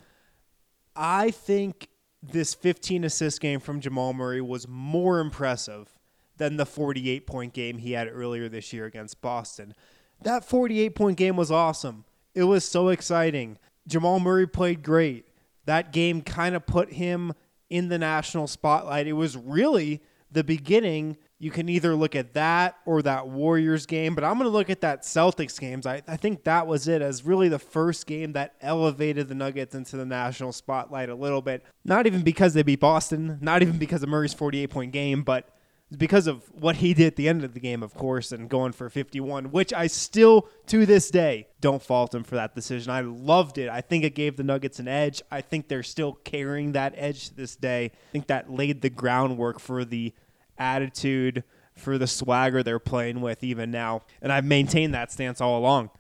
I 0.97 1.31
think 1.31 1.89
this 2.21 2.55
15 2.55 3.05
assist 3.05 3.41
game 3.41 3.61
from 3.61 3.81
Jamal 3.81 4.13
Murray 4.13 4.41
was 4.41 4.67
more 4.67 5.21
impressive 5.21 5.94
than 6.37 6.57
the 6.57 6.67
48 6.67 7.27
point 7.27 7.53
game 7.53 7.79
he 7.79 7.93
had 7.93 8.09
earlier 8.09 8.49
this 8.49 8.73
year 8.73 8.87
against 8.87 9.21
Boston. 9.21 9.75
That 10.23 10.45
48 10.45 10.95
point 10.95 11.17
game 11.17 11.37
was 11.37 11.51
awesome. 11.51 12.05
It 12.35 12.45
was 12.45 12.65
so 12.65 12.89
exciting. 12.89 13.59
Jamal 13.87 14.21
Murray 14.21 14.47
played 14.47 14.83
great. 14.83 15.29
That 15.67 15.93
game 15.93 16.23
kind 16.23 16.55
of 16.55 16.67
put 16.67 16.93
him 16.93 17.33
in 17.71 17.89
the 17.89 17.99
national 17.99 18.47
spotlight. 18.47 19.07
It 19.07 19.13
was 19.13 19.37
really 19.37 20.03
the 20.31 20.45
beginning 20.45 21.17
you 21.39 21.51
can 21.51 21.69
either 21.69 21.95
look 21.95 22.17
at 22.17 22.33
that 22.35 22.77
or 22.87 23.03
that 23.03 23.29
Warriors 23.29 23.87
game, 23.87 24.15
but 24.15 24.25
I'm 24.25 24.35
going 24.35 24.45
to 24.45 24.57
look 24.57 24.71
at 24.71 24.81
that 24.81 25.03
Celtics 25.03 25.61
games. 25.61 25.87
I, 25.87 26.03
I 26.09 26.17
think 26.17 26.45
that 26.45 26.67
was 26.67 26.89
it 26.89 27.03
as 27.03 27.25
really 27.25 27.49
the 27.49 27.59
first 27.59 28.07
game 28.07 28.33
that 28.33 28.55
elevated 28.61 29.29
the 29.29 29.35
Nuggets 29.35 29.75
into 29.75 29.97
the 29.97 30.07
national 30.07 30.53
spotlight 30.53 31.09
a 31.09 31.15
little 31.15 31.43
bit. 31.43 31.65
Not 31.85 32.07
even 32.07 32.23
because 32.23 32.55
they 32.55 32.63
beat 32.63 32.81
Boston, 32.81 33.39
not 33.41 33.63
even 33.63 33.79
because 33.79 34.03
of 34.03 34.09
Murray's 34.09 34.35
48 34.35 34.71
point 34.71 34.93
game, 34.93 35.23
but 35.23 35.49
because 35.95 36.27
of 36.27 36.45
what 36.53 36.77
he 36.77 36.95
did 36.95 37.07
at 37.09 37.17
the 37.17 37.29
end 37.29 37.45
of 37.45 37.55
the 37.55 37.61
game, 37.61 37.83
of 37.83 37.95
course, 37.95 38.33
and 38.33 38.49
going 38.49 38.73
for 38.73 38.89
51, 38.89 39.47
which 39.47 39.73
I 39.73 39.87
still, 39.87 40.49
to 40.67 40.87
this 40.87 41.11
day, 41.11 41.49
don't 41.61 41.83
fault 41.83 42.15
him 42.15 42.25
for 42.25 42.35
that 42.35 42.55
decision. 42.55 42.91
I 42.91 43.01
loved 43.01 43.59
it. 43.59 43.69
I 43.69 43.81
think 43.81 44.05
it 44.05 44.15
gave 44.15 44.37
the 44.37 44.43
Nuggets 44.43 44.79
an 44.79 44.89
edge. 44.89 45.23
I 45.31 45.41
think 45.41 45.69
they're 45.69 45.83
still 45.83 46.13
carrying 46.25 46.73
that 46.73 46.95
edge 46.97 47.29
to 47.29 47.35
this 47.35 47.57
day. 47.57 47.87
I 47.87 48.13
think 48.13 48.27
that 48.29 48.51
laid 48.51 48.83
the 48.83 48.91
groundwork 48.91 49.61
for 49.61 49.85
the 49.85 50.13
attitude, 50.59 51.45
for 51.77 51.99
the 51.99 52.07
swagger 52.07 52.63
they're 52.63 52.79
playing 52.79 53.21
with 53.21 53.43
even 53.43 53.71
now. 53.71 54.03
And 54.23 54.33
I've 54.33 54.45
maintained 54.45 54.95
that 54.95 55.13
stance 55.13 55.41
all 55.41 55.59
along. 55.59 55.91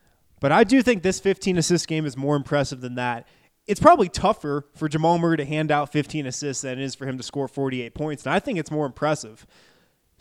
But 0.41 0.53
I 0.53 0.65
do 0.65 0.83
think 0.83 1.03
this 1.03 1.21
15 1.21 1.59
assist 1.59 1.89
game 1.89 2.07
is 2.07 2.17
more 2.17 2.37
impressive 2.37 2.81
than 2.81 2.97
that. 2.97 3.27
It's 3.67 3.81
probably 3.81 4.11
tougher 4.11 4.67
for 4.75 4.89
Jamal 4.89 5.19
Murray 5.19 5.39
to 5.39 5.45
hand 5.45 5.71
out 5.71 5.91
15 5.91 6.27
assists 6.27 6.63
than 6.63 6.79
it 6.79 6.85
is 6.85 6.95
for 6.95 7.07
him 7.07 7.17
to 7.17 7.23
score 7.23 7.49
48 7.49 7.95
points. 7.95 8.27
And 8.27 8.35
I 8.35 8.39
think 8.39 8.59
it's 8.59 8.71
more 8.71 8.85
impressive. 8.85 9.47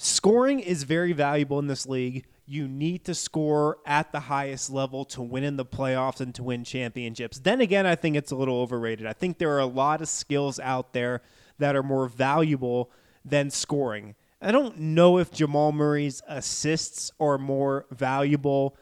Scoring 0.03 0.59
is 0.59 0.83
very 0.83 1.13
valuable 1.13 1.59
in 1.59 1.67
this 1.67 1.87
league. 1.87 2.25
You 2.45 2.67
need 2.67 3.05
to 3.05 3.15
score 3.15 3.77
at 3.85 4.11
the 4.11 4.19
highest 4.19 4.69
level 4.69 5.05
to 5.05 5.21
win 5.21 5.45
in 5.45 5.55
the 5.55 5.63
playoffs 5.63 6.19
and 6.19 6.35
to 6.35 6.43
win 6.43 6.65
championships. 6.65 7.39
Then 7.39 7.61
again, 7.61 7.85
I 7.85 7.95
think 7.95 8.17
it's 8.17 8.29
a 8.29 8.35
little 8.35 8.59
overrated. 8.59 9.07
I 9.07 9.13
think 9.13 9.37
there 9.37 9.53
are 9.53 9.59
a 9.59 9.65
lot 9.65 10.01
of 10.01 10.09
skills 10.09 10.59
out 10.59 10.91
there 10.91 11.21
that 11.57 11.77
are 11.77 11.83
more 11.83 12.09
valuable 12.09 12.91
than 13.23 13.49
scoring. 13.49 14.15
I 14.41 14.51
don't 14.51 14.77
know 14.77 15.19
if 15.19 15.31
Jamal 15.31 15.71
Murray's 15.71 16.21
assists 16.27 17.09
are 17.17 17.37
more 17.37 17.85
valuable 17.89 18.75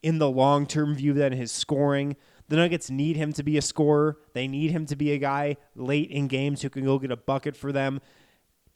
in 0.00 0.18
the 0.18 0.30
long 0.30 0.64
term 0.64 0.94
view 0.94 1.12
than 1.12 1.32
his 1.32 1.50
scoring. 1.50 2.14
The 2.46 2.56
Nuggets 2.56 2.88
need 2.88 3.16
him 3.16 3.32
to 3.32 3.42
be 3.42 3.58
a 3.58 3.62
scorer. 3.62 4.18
They 4.32 4.46
need 4.46 4.70
him 4.70 4.86
to 4.86 4.94
be 4.94 5.10
a 5.10 5.18
guy 5.18 5.56
late 5.74 6.12
in 6.12 6.28
games 6.28 6.62
who 6.62 6.70
can 6.70 6.84
go 6.84 7.00
get 7.00 7.10
a 7.10 7.16
bucket 7.16 7.56
for 7.56 7.72
them. 7.72 8.00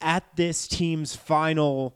At 0.03 0.35
this 0.35 0.67
team's 0.67 1.15
final 1.15 1.95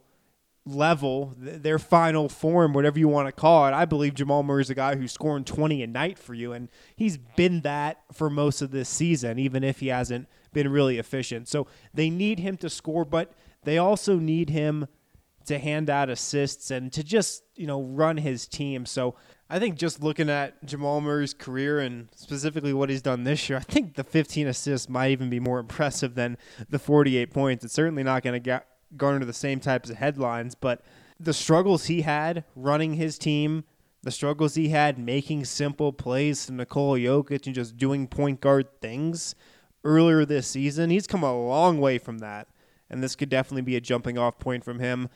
level, 0.66 1.34
their 1.38 1.80
final 1.80 2.30
form, 2.30 2.74
whatever 2.74 2.98
you 3.00 3.08
want 3.08 3.28
to 3.28 3.32
call 3.32 3.68
it, 3.68 3.74
I 3.74 3.86
believe 3.86 4.14
Jamal 4.16 4.44
Murray 4.44 4.62
is 4.62 4.70
a 4.70 4.76
guy 4.76 4.96
who's 4.96 5.12
scoring 5.12 5.44
20 5.44 5.84
a 5.84 5.88
night 5.88 6.18
for 6.18 6.34
you, 6.34 6.54
and 6.54 6.70
he's 6.96 7.18
been 7.18 7.62
that 7.62 8.02
for 8.12 8.30
most 8.30 8.62
of 8.62 8.72
this 8.72 8.90
season, 8.90 9.40
even 9.40 9.64
if 9.64 9.80
he 9.80 9.88
hasn't 9.88 10.28
been 10.54 10.70
really 10.70 10.98
efficient. 10.98 11.48
So 11.48 11.68
they 11.94 12.10
need 12.10 12.40
him 12.40 12.58
to 12.58 12.70
score, 12.70 13.06
but– 13.06 13.34
they 13.68 13.78
also 13.78 14.16
need 14.16 14.50
him 14.50 14.88
to 15.46 15.60
hand 15.60 15.90
out 15.90 16.10
assists 16.10 16.72
and 16.72 16.92
to 16.94 17.04
just, 17.04 17.44
you 17.56 17.68
know, 17.68 17.82
run 17.82 18.16
his 18.16 18.48
team. 18.48 18.86
So 18.86 19.16
I 19.50 19.60
think 19.60 19.78
just 19.78 20.04
looking 20.04 20.30
at 20.30 20.64
Jamal 20.66 21.00
Murray's 21.00 21.34
career 21.34 21.80
and 21.80 22.10
specifically 22.14 22.74
what 22.74 22.90
he's 22.90 23.02
done 23.02 23.24
this 23.24 23.50
year, 23.50 23.58
I 23.58 23.62
think 23.62 23.96
the 23.96 24.04
15 24.04 24.48
assists 24.48 24.90
might 24.90 25.12
even 25.12 25.30
be 25.30 25.40
more 25.40 25.60
impressive 25.60 26.16
than 26.16 26.38
the 26.70 26.80
48 26.80 27.32
points. 27.32 27.64
It's 27.64 27.74
certainly 27.74 28.04
not 28.04 28.24
going 28.24 28.42
to 28.42 28.64
garner 28.96 29.26
the 29.26 29.34
same 29.34 29.60
types 29.60 29.90
of 29.90 29.98
headlines, 29.98 30.56
but 30.56 30.84
the 31.20 31.34
struggles 31.34 31.86
he 31.86 32.02
had 32.02 32.44
running 32.56 32.96
his 32.96 33.18
team, 33.18 33.64
the 34.04 34.12
struggles 34.12 34.56
he 34.56 34.70
had 34.70 35.00
making 35.00 35.46
simple 35.46 35.94
plays 35.94 36.46
to 36.46 36.54
Nikola 36.54 37.00
Jokic 37.00 37.46
and 37.46 37.56
just 37.56 37.78
doing 37.78 38.08
point 38.08 38.42
guard 38.42 38.68
things 38.82 39.34
earlier 39.84 40.26
this 40.26 40.48
season, 40.48 40.90
he's 40.90 41.08
come 41.08 41.24
a 41.24 41.48
long 41.48 41.80
way 41.80 41.98
from 41.98 42.20
that 42.20 42.48
and 42.90 43.04
this 43.04 43.16
could 43.16 43.30
definitely 43.30 43.62
be 43.62 43.76
a 43.76 43.82
jumping 43.82 44.18
off 44.18 44.40
point 44.40 44.64
from 44.64 44.80
him. 44.80 45.10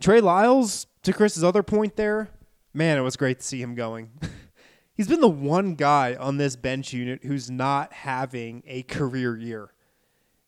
Trey 0.00 0.20
Lyles, 0.20 0.86
to 1.02 1.12
Chris's 1.12 1.44
other 1.44 1.62
point 1.62 1.96
there, 1.96 2.28
man, 2.72 2.98
it 2.98 3.02
was 3.02 3.16
great 3.16 3.40
to 3.40 3.46
see 3.46 3.60
him 3.60 3.74
going. 3.74 4.10
He's 4.94 5.08
been 5.08 5.20
the 5.20 5.28
one 5.28 5.76
guy 5.76 6.14
on 6.14 6.36
this 6.36 6.56
bench 6.56 6.92
unit 6.92 7.24
who's 7.24 7.50
not 7.50 7.92
having 7.92 8.62
a 8.66 8.82
career 8.82 9.36
year. 9.36 9.72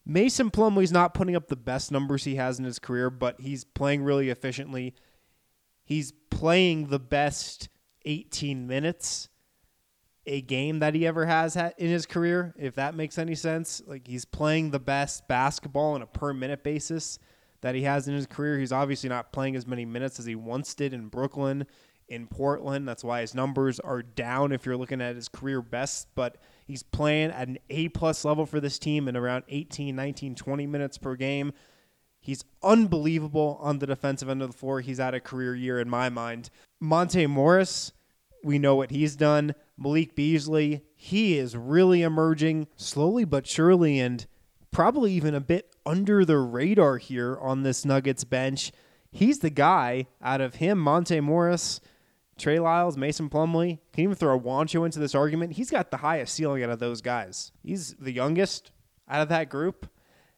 Mason 0.04 0.50
Plumlee's 0.50 0.92
not 0.92 1.14
putting 1.14 1.36
up 1.36 1.48
the 1.48 1.56
best 1.56 1.90
numbers 1.90 2.24
he 2.24 2.34
has 2.34 2.58
in 2.58 2.64
his 2.64 2.78
career, 2.78 3.08
but 3.08 3.40
he's 3.40 3.64
playing 3.64 4.02
really 4.02 4.30
efficiently. 4.30 4.94
He's 5.84 6.12
playing 6.28 6.88
the 6.88 6.98
best 6.98 7.68
18 8.04 8.66
minutes 8.66 9.28
a 10.26 10.40
game 10.40 10.80
that 10.80 10.94
he 10.94 11.06
ever 11.06 11.26
has 11.26 11.54
had 11.54 11.74
in 11.78 11.88
his 11.88 12.06
career, 12.06 12.54
if 12.58 12.74
that 12.74 12.94
makes 12.94 13.18
any 13.18 13.34
sense. 13.34 13.80
Like 13.86 14.06
he's 14.06 14.24
playing 14.24 14.70
the 14.70 14.78
best 14.78 15.26
basketball 15.28 15.94
on 15.94 16.02
a 16.02 16.06
per 16.06 16.32
minute 16.32 16.62
basis 16.62 17.18
that 17.60 17.74
he 17.74 17.82
has 17.82 18.06
in 18.06 18.14
his 18.14 18.26
career. 18.26 18.58
He's 18.58 18.72
obviously 18.72 19.08
not 19.08 19.32
playing 19.32 19.56
as 19.56 19.66
many 19.66 19.84
minutes 19.84 20.18
as 20.18 20.26
he 20.26 20.34
once 20.34 20.74
did 20.74 20.92
in 20.92 21.08
Brooklyn 21.08 21.66
in 22.08 22.26
Portland. 22.26 22.86
That's 22.86 23.04
why 23.04 23.20
his 23.20 23.34
numbers 23.34 23.80
are 23.80 24.02
down 24.02 24.52
if 24.52 24.66
you're 24.66 24.76
looking 24.76 25.00
at 25.00 25.16
his 25.16 25.28
career 25.28 25.62
best, 25.62 26.08
but 26.14 26.36
he's 26.66 26.82
playing 26.82 27.30
at 27.30 27.48
an 27.48 27.58
A 27.70 27.88
plus 27.88 28.24
level 28.24 28.46
for 28.46 28.60
this 28.60 28.78
team 28.78 29.08
in 29.08 29.16
around 29.16 29.44
18, 29.48 29.94
19, 29.94 30.34
20 30.34 30.66
minutes 30.66 30.98
per 30.98 31.16
game. 31.16 31.52
He's 32.20 32.44
unbelievable 32.62 33.58
on 33.60 33.78
the 33.78 33.86
defensive 33.86 34.28
end 34.28 34.42
of 34.42 34.52
the 34.52 34.56
floor. 34.56 34.80
He's 34.80 34.98
had 34.98 35.14
a 35.14 35.20
career 35.20 35.56
year 35.56 35.80
in 35.80 35.90
my 35.90 36.08
mind. 36.08 36.50
Monte 36.78 37.26
Morris, 37.26 37.92
we 38.44 38.58
know 38.58 38.76
what 38.76 38.90
he's 38.90 39.16
done. 39.16 39.54
Malik 39.76 40.14
Beasley, 40.14 40.82
he 40.94 41.36
is 41.36 41.56
really 41.56 42.02
emerging 42.02 42.68
slowly 42.76 43.24
but 43.24 43.46
surely 43.46 43.98
and 43.98 44.26
probably 44.70 45.12
even 45.12 45.34
a 45.34 45.40
bit 45.40 45.74
under 45.84 46.24
the 46.24 46.38
radar 46.38 46.98
here 46.98 47.36
on 47.40 47.62
this 47.62 47.84
Nuggets 47.84 48.24
bench. 48.24 48.72
He's 49.10 49.40
the 49.40 49.50
guy 49.50 50.06
out 50.22 50.40
of 50.40 50.56
him, 50.56 50.78
Monte 50.78 51.20
Morris, 51.20 51.80
Trey 52.38 52.58
Lyles, 52.58 52.96
Mason 52.96 53.28
Plumlee. 53.28 53.78
Can 53.92 54.04
even 54.04 54.16
throw 54.16 54.36
a 54.36 54.40
Juancho 54.40 54.84
into 54.84 54.98
this 54.98 55.14
argument. 55.14 55.52
He's 55.52 55.70
got 55.70 55.90
the 55.90 55.98
highest 55.98 56.34
ceiling 56.34 56.62
out 56.62 56.70
of 56.70 56.78
those 56.78 57.00
guys. 57.00 57.52
He's 57.62 57.94
the 57.94 58.12
youngest 58.12 58.72
out 59.08 59.22
of 59.22 59.28
that 59.28 59.48
group. 59.48 59.88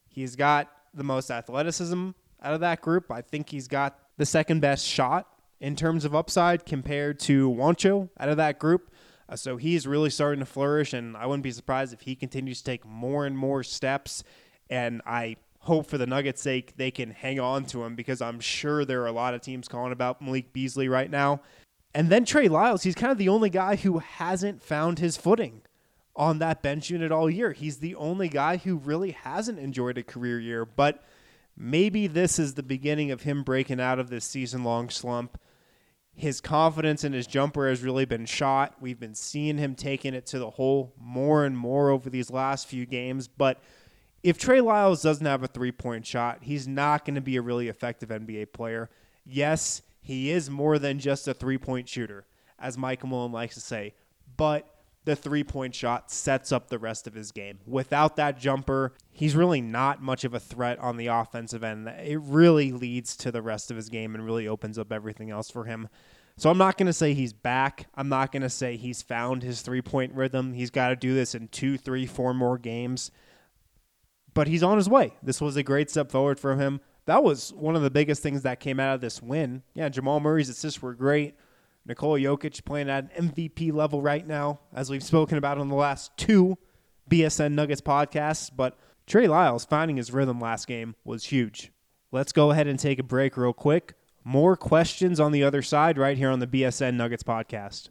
He's 0.09 0.37
got 0.37 0.71
the 0.93 1.05
most 1.05 1.31
athleticism 1.31 2.11
out 2.43 2.55
of 2.55 2.61
that 2.61 2.81
group. 2.81 3.11
I 3.11 3.23
think 3.23 3.49
he's 3.49 3.69
got 3.69 3.99
the 4.17 4.27
second 4.27 4.61
best 4.61 4.87
shot 4.87 5.29
in 5.61 5.77
terms 5.77 6.05
of 6.05 6.15
upside 6.15 6.67
compared 6.67 7.19
to 7.21 7.51
Juancho 7.51 8.11
out 8.19 8.29
of 8.29 8.37
that 8.37 8.59
group. 8.59 8.91
Uh, 9.29 9.37
so 9.37 9.57
he's 9.57 9.87
really 9.87 10.11
starting 10.11 10.41
to 10.41 10.47
flourish, 10.47 10.93
and 10.93 11.17
I 11.17 11.27
wouldn't 11.27 11.43
be 11.43 11.51
surprised 11.51 11.95
if 11.95 12.03
he 12.03 12.15
continues 12.15 12.59
to 12.59 12.65
take 12.65 12.85
more 12.85 13.25
and 13.25 13.37
more 13.37 13.63
steps. 13.63 14.23
And 14.69 15.01
I 15.07 15.37
hope 15.61 15.87
for 15.87 15.97
the 15.97 16.07
Nuggets' 16.07 16.43
sake 16.43 16.77
they 16.77 16.91
can 16.91 17.11
hang 17.11 17.41
on 17.41 17.65
to 17.65 17.83
him 17.85 17.95
because 17.95 18.21
I'm 18.21 18.41
sure 18.41 18.85
there 18.85 19.03
are 19.03 19.07
a 19.07 19.13
lot 19.13 19.35
of 19.35 19.41
teams 19.41 19.67
calling 19.67 19.93
about 19.93 20.21
Malik 20.21 20.53
Beasley 20.53 20.89
right 20.89 21.11
now. 21.11 21.41
And 21.95 22.11
then 22.11 22.25
Trey 22.25 22.49
Lyles, 22.49 22.83
he's 22.83 22.97
kind 22.97 23.13
of 23.13 23.19
the 23.19 23.29
only 23.29 23.51
guy 23.51 23.77
who 23.77 23.99
hasn't 23.99 24.63
found 24.63 24.99
his 24.99 25.17
footing 25.17 25.63
on 26.17 26.39
that 26.41 26.63
bench 26.63 26.91
unit 26.91 27.13
all 27.13 27.31
year. 27.31 27.53
He's 27.53 27.79
the 27.79 27.95
only 27.95 28.29
guy 28.29 28.57
who 28.57 28.77
really 28.77 29.13
hasn't 29.13 29.59
enjoyed 29.59 29.99
a 29.99 30.03
career 30.03 30.41
year, 30.41 30.65
but 30.65 31.05
maybe 31.57 32.07
this 32.07 32.39
is 32.39 32.55
the 32.55 32.63
beginning 32.63 33.11
of 33.11 33.23
him 33.23 33.45
breaking 33.45 33.81
out 33.81 33.99
of 33.99 34.11
this 34.11 34.25
season 34.25 34.65
long 34.65 34.91
slump. 34.91 35.39
His 36.17 36.41
confidence 36.41 37.03
in 37.05 37.13
his 37.13 37.27
jumper 37.27 37.69
has 37.69 37.83
really 37.83 38.05
been 38.05 38.27
shot. 38.27 38.75
We've 38.81 39.01
been 39.01 39.15
seeing 39.15 39.59
him 39.59 39.75
taking 39.75 40.15
it 40.15 40.27
to 40.27 40.39
the 40.39 40.51
hole 40.51 40.95
more 41.01 41.45
and 41.45 41.57
more 41.57 41.91
over 41.91 42.09
these 42.09 42.31
last 42.31 42.69
few 42.69 42.87
games. 42.87 43.27
But 43.27 43.61
if 44.23 44.39
Trey 44.39 44.61
Lyles 44.61 45.03
doesn't 45.03 45.27
have 45.27 45.43
a 45.43 45.49
three 45.49 45.73
point 45.73 46.07
shot, 46.07 46.39
he's 46.43 46.69
not 46.69 47.05
going 47.05 47.17
to 47.17 47.21
be 47.21 47.37
a 47.37 47.43
really 47.43 47.69
effective 47.69 48.11
NBA 48.11 48.53
player. 48.53 48.91
Yes, 49.27 49.83
he 50.05 50.31
is 50.31 50.51
more 50.51 50.79
than 50.79 50.99
just 50.99 51.27
a 51.27 51.33
three 51.33 51.57
point 51.57 51.89
shooter, 51.89 52.27
as 52.59 52.77
Mike 52.77 53.03
Malone 53.03 53.33
likes 53.33 53.55
to 53.55 53.61
say, 53.63 53.95
but 54.37 54.69
the 55.07 55.17
three 55.17 55.43
point 55.43 55.75
shot 55.75 56.11
sets 56.11 56.53
up 56.53 56.69
the 56.69 56.79
rest 56.79 57.07
of 57.07 57.15
his 57.15 57.33
game. 57.33 57.59
Without 57.67 58.17
that 58.17 58.39
jumper, 58.39 58.93
he's 59.11 59.35
really 59.35 59.63
not 59.63 60.03
much 60.03 60.25
of 60.25 60.35
a 60.35 60.39
threat 60.39 60.79
on 60.79 60.99
the 60.99 61.07
offensive 61.07 61.65
end. 61.65 61.89
It 61.89 62.21
really 62.21 62.71
leads 62.71 63.17
to 63.17 63.33
the 63.33 63.41
rest 63.41 63.71
of 63.71 63.79
his 63.79 63.89
game 63.89 64.15
and 64.15 64.27
really 64.27 64.47
opens 64.47 64.79
up 64.79 64.93
everything 64.93 65.31
else 65.31 65.51
for 65.51 65.65
him. 65.65 65.89
So 66.37 66.51
I'm 66.51 66.59
not 66.59 66.77
going 66.77 66.87
to 66.87 66.93
say 66.93 67.15
he's 67.15 67.33
back. 67.33 67.87
I'm 67.95 68.11
not 68.11 68.31
going 68.31 68.43
to 68.43 68.51
say 68.51 68.77
he's 68.77 69.01
found 69.01 69.43
his 69.43 69.63
three 69.63 69.81
point 69.81 70.13
rhythm. 70.13 70.53
He's 70.53 70.71
got 70.71 70.89
to 70.89 70.97
do 70.97 71.15
this 71.15 71.35
in 71.35 71.49
two, 71.49 71.79
three, 71.79 72.05
four 72.05 72.35
more 72.35 72.59
games. 72.59 73.11
But 74.35 74.49
he's 74.49 74.63
on 74.63 74.77
his 74.77 74.89
way. 74.89 75.15
This 75.23 75.41
was 75.41 75.57
a 75.57 75.63
great 75.63 75.89
step 75.89 76.11
forward 76.11 76.39
for 76.39 76.57
him. 76.57 76.83
That 77.07 77.23
was 77.23 77.53
one 77.53 77.77
of 77.77 77.83
the 77.83 77.91
biggest 77.91 78.23
things 78.23 78.43
that 78.43 78.61
came 78.61 78.81
out 78.81 78.95
of 78.95 79.01
this 79.01 79.23
win. 79.23 79.63
Yeah, 79.75 79.89
Jamal 79.89 80.21
Murray's 80.21 80.49
assists 80.49 80.81
were 80.81 80.95
great. 80.95 81.35
Nikola 81.87 82.19
Jokic 82.19 82.65
playing 82.65 82.89
at 82.89 83.11
an 83.17 83.29
MVP 83.35 83.73
level 83.73 84.01
right 84.01 84.27
now, 84.27 84.61
as 84.73 84.89
we've 84.89 85.03
spoken 85.03 85.37
about 85.37 85.59
on 85.59 85.69
the 85.69 85.75
last 85.75 86.17
two 86.17 86.57
BSN 87.11 87.53
Nuggets 87.53 87.83
podcasts. 87.83 88.51
But 88.55 88.79
Trey 89.07 89.29
Lyles 89.29 89.67
finding 89.67 89.99
his 89.99 90.13
rhythm 90.13 90.41
last 90.41 90.67
game 90.67 90.95
was 91.05 91.25
huge. 91.25 91.73
Let's 92.11 92.33
go 92.33 92.51
ahead 92.53 92.67
and 92.67 92.79
take 92.79 92.99
a 92.99 93.03
break 93.03 93.37
real 93.37 93.53
quick. 93.53 93.95
More 94.23 94.57
questions 94.57 95.21
on 95.21 95.33
the 95.33 95.45
other 95.45 95.61
side 95.61 95.99
right 95.99 96.17
here 96.17 96.31
on 96.31 96.39
the 96.39 96.47
BSN 96.47 96.95
Nuggets 96.95 97.23
podcast. 97.23 97.91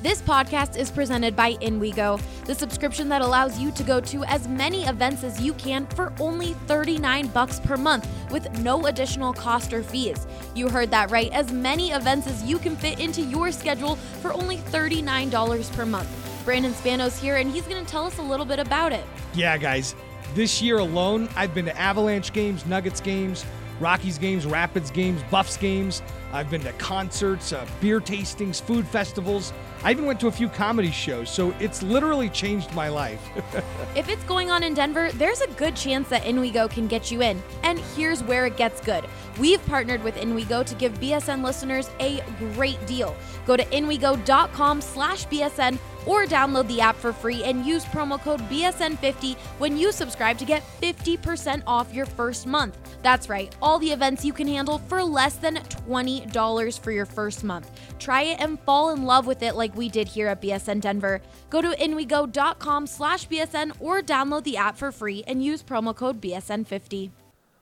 This 0.00 0.22
podcast 0.22 0.76
is 0.76 0.92
presented 0.92 1.34
by 1.34 1.54
InWeGo, 1.54 2.20
the 2.44 2.54
subscription 2.54 3.08
that 3.08 3.20
allows 3.20 3.58
you 3.58 3.72
to 3.72 3.82
go 3.82 4.00
to 4.02 4.22
as 4.26 4.46
many 4.46 4.84
events 4.84 5.24
as 5.24 5.40
you 5.40 5.54
can 5.54 5.86
for 5.88 6.12
only 6.20 6.52
39 6.68 7.26
bucks 7.28 7.58
per 7.58 7.76
month 7.76 8.06
with 8.30 8.48
no 8.60 8.86
additional 8.86 9.32
cost 9.32 9.72
or 9.72 9.82
fees. 9.82 10.28
You 10.54 10.68
heard 10.68 10.92
that 10.92 11.10
right, 11.10 11.32
as 11.32 11.50
many 11.50 11.90
events 11.90 12.28
as 12.28 12.44
you 12.44 12.60
can 12.60 12.76
fit 12.76 13.00
into 13.00 13.22
your 13.22 13.50
schedule 13.50 13.96
for 14.22 14.32
only 14.32 14.58
$39 14.58 15.72
per 15.74 15.84
month. 15.84 16.08
Brandon 16.44 16.72
Spanos 16.74 17.20
here 17.20 17.38
and 17.38 17.50
he's 17.50 17.66
going 17.66 17.84
to 17.84 17.90
tell 17.90 18.04
us 18.06 18.18
a 18.18 18.22
little 18.22 18.46
bit 18.46 18.60
about 18.60 18.92
it. 18.92 19.04
Yeah, 19.34 19.58
guys. 19.58 19.96
This 20.32 20.62
year 20.62 20.78
alone, 20.78 21.28
I've 21.34 21.54
been 21.54 21.64
to 21.64 21.76
Avalanche 21.76 22.32
games, 22.32 22.64
Nuggets 22.66 23.00
games, 23.00 23.44
Rockies 23.80 24.16
games, 24.16 24.46
Rapids 24.46 24.92
games, 24.92 25.20
Buffs 25.28 25.56
games. 25.56 26.02
I've 26.32 26.50
been 26.50 26.60
to 26.62 26.72
concerts, 26.74 27.52
uh, 27.52 27.66
beer 27.80 28.00
tastings, 28.00 28.60
food 28.60 28.86
festivals. 28.86 29.52
I 29.84 29.92
even 29.92 30.06
went 30.06 30.18
to 30.20 30.26
a 30.26 30.32
few 30.32 30.48
comedy 30.48 30.90
shows, 30.90 31.30
so 31.30 31.54
it's 31.60 31.82
literally 31.82 32.28
changed 32.28 32.74
my 32.74 32.88
life. 32.88 33.20
if 33.96 34.08
it's 34.08 34.24
going 34.24 34.50
on 34.50 34.62
in 34.62 34.74
Denver, 34.74 35.10
there's 35.12 35.40
a 35.40 35.46
good 35.52 35.76
chance 35.76 36.08
that 36.08 36.24
InWeGo 36.24 36.68
can 36.70 36.88
get 36.88 37.10
you 37.10 37.22
in. 37.22 37.40
And 37.62 37.78
here's 37.78 38.22
where 38.24 38.46
it 38.46 38.56
gets 38.56 38.80
good. 38.80 39.04
We've 39.38 39.64
partnered 39.66 40.02
with 40.02 40.16
InWeGo 40.16 40.66
to 40.66 40.74
give 40.74 40.98
BSN 41.00 41.44
listeners 41.44 41.90
a 42.00 42.22
great 42.54 42.84
deal. 42.86 43.16
Go 43.46 43.56
to 43.56 43.64
inwego.com 43.66 44.80
slash 44.80 45.26
BSN 45.26 45.78
or 46.06 46.24
download 46.24 46.66
the 46.68 46.80
app 46.80 46.96
for 46.96 47.12
free 47.12 47.44
and 47.44 47.64
use 47.64 47.84
promo 47.84 48.20
code 48.20 48.40
BSN50 48.48 49.36
when 49.58 49.76
you 49.76 49.92
subscribe 49.92 50.38
to 50.38 50.44
get 50.44 50.62
50% 50.80 51.62
off 51.66 51.92
your 51.94 52.06
first 52.06 52.46
month. 52.46 52.76
That's 53.02 53.28
right, 53.28 53.54
all 53.62 53.78
the 53.78 53.92
events 53.92 54.24
you 54.24 54.32
can 54.32 54.48
handle 54.48 54.78
for 54.78 55.04
less 55.04 55.36
than 55.36 55.56
$20 55.56 56.17
for 56.78 56.92
your 56.92 57.06
first 57.06 57.44
month. 57.44 57.70
Try 57.98 58.22
it 58.22 58.40
and 58.40 58.58
fall 58.60 58.90
in 58.90 59.04
love 59.04 59.26
with 59.26 59.42
it 59.42 59.54
like 59.54 59.74
we 59.76 59.88
did 59.88 60.08
here 60.08 60.28
at 60.28 60.42
BSN 60.42 60.80
Denver. 60.80 61.20
Go 61.50 61.60
to 61.60 61.70
inwego.com 61.70 62.86
slash 62.86 63.28
BSN 63.28 63.72
or 63.80 64.00
download 64.00 64.44
the 64.44 64.56
app 64.56 64.76
for 64.76 64.92
free 64.92 65.24
and 65.26 65.44
use 65.44 65.62
promo 65.62 65.94
code 65.94 66.20
BSN50. 66.20 67.10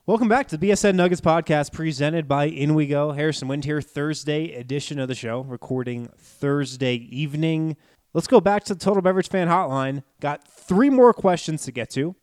Welcome 0.06 0.28
back 0.28 0.46
to 0.48 0.56
the 0.56 0.70
BSN 0.70 0.94
Nuggets 0.94 1.20
podcast 1.20 1.72
presented 1.72 2.28
by 2.28 2.48
InWeGo. 2.48 3.16
Harrison 3.16 3.48
Wind 3.48 3.64
here, 3.64 3.82
Thursday 3.82 4.52
edition 4.52 5.00
of 5.00 5.08
the 5.08 5.16
show, 5.16 5.40
recording 5.40 6.10
Thursday 6.16 6.94
evening. 6.94 7.76
Let's 8.12 8.28
go 8.28 8.40
back 8.40 8.62
to 8.64 8.74
the 8.74 8.80
Total 8.80 9.02
Beverage 9.02 9.28
Fan 9.28 9.48
Hotline. 9.48 10.04
Got 10.20 10.46
three 10.46 10.90
more 10.90 11.12
questions 11.12 11.64
to 11.64 11.72
get 11.72 11.90
to. 11.90 12.14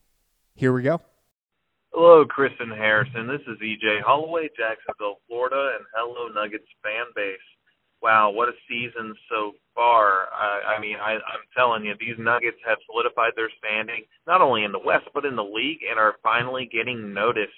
Here 0.55 0.71
we 0.71 0.81
go. 0.81 1.01
Hello, 1.93 2.25
Chris 2.25 2.51
and 2.60 2.71
Harrison. 2.71 3.27
This 3.29 3.45
is 3.45 3.62
EJ 3.62 4.01
Holloway, 4.01 4.49
Jacksonville, 4.58 5.21
Florida, 5.29 5.77
and 5.77 5.86
hello, 5.93 6.25
Nuggets 6.34 6.65
fan 6.82 7.06
base. 7.15 7.38
Wow, 8.01 8.32
what 8.32 8.49
a 8.49 8.58
season 8.67 9.13
so 9.29 9.53
far. 9.75 10.25
I, 10.34 10.73
I 10.73 10.82
mean, 10.82 10.97
I, 10.97 11.21
I'm 11.21 11.45
telling 11.56 11.86
you, 11.86 11.93
these 11.99 12.17
Nuggets 12.17 12.58
have 12.65 12.82
solidified 12.89 13.34
their 13.38 13.53
standing, 13.62 14.10
not 14.25 14.41
only 14.41 14.63
in 14.63 14.71
the 14.71 14.82
West, 14.82 15.06
but 15.13 15.23
in 15.23 15.36
the 15.36 15.45
league, 15.45 15.86
and 15.88 15.99
are 15.99 16.17
finally 16.23 16.65
getting 16.65 17.13
noticed. 17.13 17.53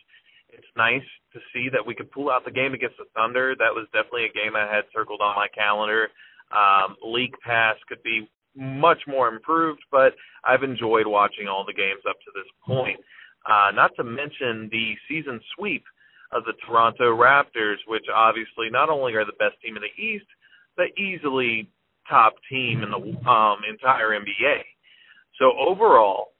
It's 0.51 0.67
nice 0.75 1.07
to 1.31 1.39
see 1.55 1.69
that 1.71 1.87
we 1.87 1.95
could 1.95 2.11
pull 2.11 2.29
out 2.29 2.43
the 2.43 2.51
game 2.51 2.73
against 2.73 2.97
the 2.99 3.07
Thunder. 3.15 3.55
That 3.55 3.71
was 3.71 3.87
definitely 3.95 4.27
a 4.27 4.35
game 4.35 4.51
I 4.51 4.67
had 4.67 4.83
circled 4.91 5.21
on 5.23 5.39
my 5.39 5.47
calendar. 5.55 6.09
Um, 6.51 6.99
League 7.07 7.39
Pass 7.39 7.79
could 7.87 8.03
be 8.03 8.27
much 8.53 8.99
more 9.07 9.29
improved, 9.31 9.79
but 9.95 10.11
I've 10.43 10.63
enjoyed 10.63 11.07
watching 11.07 11.47
all 11.47 11.63
the 11.63 11.73
games 11.73 12.03
up 12.03 12.19
to 12.19 12.31
this 12.35 12.51
point. 12.67 12.99
Uh, 13.45 13.71
not 13.73 13.91
to 13.95 14.03
mention 14.03 14.69
the 14.71 14.93
season 15.07 15.39
sweep 15.55 15.83
of 16.31 16.43
the 16.45 16.53
Toronto 16.65 17.15
Raptors, 17.15 17.77
which 17.87 18.05
obviously 18.13 18.69
not 18.71 18.89
only 18.89 19.13
are 19.13 19.25
the 19.25 19.37
best 19.37 19.61
team 19.63 19.77
in 19.77 19.83
the 19.83 20.01
East, 20.01 20.25
but 20.75 20.87
easily 20.97 21.69
top 22.09 22.33
team 22.49 22.83
in 22.83 22.91
the 22.91 23.29
um, 23.29 23.59
entire 23.69 24.09
NBA. 24.09 24.61
So 25.39 25.51
overall, 25.57 26.33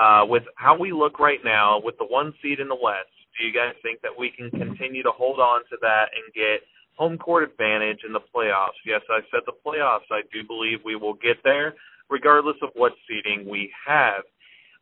uh, 0.00 0.24
with 0.26 0.42
how 0.56 0.76
we 0.78 0.92
look 0.92 1.18
right 1.18 1.40
now, 1.44 1.80
with 1.82 1.96
the 1.98 2.06
one 2.06 2.32
seed 2.42 2.60
in 2.60 2.68
the 2.68 2.78
West, 2.80 3.12
do 3.38 3.46
you 3.46 3.52
guys 3.52 3.74
think 3.82 4.00
that 4.02 4.12
we 4.16 4.30
can 4.30 4.50
continue 4.50 5.02
to 5.02 5.10
hold 5.10 5.38
on 5.40 5.60
to 5.70 5.76
that 5.82 6.08
and 6.14 6.32
get 6.34 6.66
home 6.96 7.18
court 7.18 7.44
advantage 7.44 8.00
in 8.06 8.12
the 8.12 8.20
playoffs? 8.34 8.80
Yes, 8.84 9.02
I 9.10 9.20
said 9.30 9.40
the 9.46 9.56
playoffs. 9.64 10.08
I 10.10 10.22
do 10.32 10.46
believe 10.46 10.78
we 10.84 10.96
will 10.96 11.14
get 11.14 11.36
there, 11.44 11.74
regardless 12.08 12.56
of 12.62 12.70
what 12.74 12.92
seeding 13.08 13.48
we 13.48 13.70
have 13.86 14.24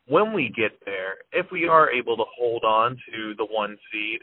when 0.06 0.32
we 0.32 0.52
get 0.54 0.72
there, 0.84 1.14
if 1.32 1.46
we 1.50 1.66
are 1.66 1.90
able 1.90 2.16
to 2.16 2.24
hold 2.36 2.64
on 2.64 2.96
to 3.12 3.34
the 3.36 3.46
one 3.46 3.76
seed 3.90 4.20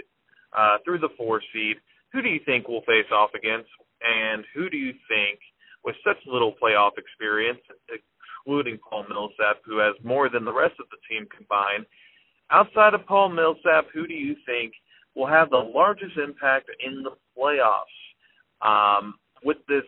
uh, 0.58 0.78
through 0.86 1.00
the 1.00 1.10
four 1.18 1.42
seed, 1.54 1.78
who 2.14 2.22
do 2.22 2.30
you 2.30 2.40
think 2.46 2.68
we'll 2.68 2.82
face 2.82 3.10
off 3.12 3.32
against? 3.34 3.70
And 4.02 4.44
who 4.54 4.70
do 4.70 4.78
you 4.78 4.94
think, 5.08 5.40
with 5.84 5.96
such 6.06 6.18
little 6.28 6.54
playoff 6.62 6.92
experience, 6.98 7.60
excluding 7.90 8.78
Paul 8.78 9.06
Millsap, 9.10 9.62
who 9.66 9.80
has 9.80 9.96
more 10.04 10.30
than 10.30 10.46
the 10.46 10.54
rest 10.54 10.76
of 10.80 10.86
the 10.92 10.98
team 11.10 11.28
combined, 11.36 11.86
outside 12.52 12.94
of 12.94 13.06
Paul 13.06 13.30
Millsap, 13.30 13.88
who 13.94 14.08
do 14.08 14.14
you 14.14 14.36
think 14.46 14.74
will 15.16 15.28
have 15.28 15.50
the 15.50 15.58
largest 15.58 16.18
impact 16.18 16.70
in 16.86 17.04
the 17.04 17.12
playoffs? 17.38 17.86
Um, 18.62 19.16
with 19.44 19.58
this 19.68 19.84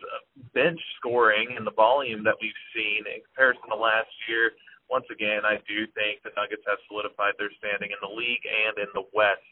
bench 0.52 0.80
scoring 0.98 1.54
and 1.56 1.66
the 1.66 1.70
volume 1.70 2.24
that 2.24 2.34
we've 2.42 2.62
seen 2.74 3.06
in 3.06 3.22
comparison 3.22 3.70
to 3.70 3.76
last 3.76 4.10
year, 4.28 4.50
once 4.94 5.06
again, 5.10 5.40
I 5.44 5.56
do 5.66 5.86
think 5.92 6.22
the 6.22 6.30
Nuggets 6.36 6.62
have 6.68 6.78
solidified 6.86 7.32
their 7.36 7.50
standing 7.58 7.90
in 7.90 7.98
the 8.00 8.14
league 8.14 8.42
and 8.46 8.78
in 8.78 8.86
the 8.94 9.02
West. 9.12 9.42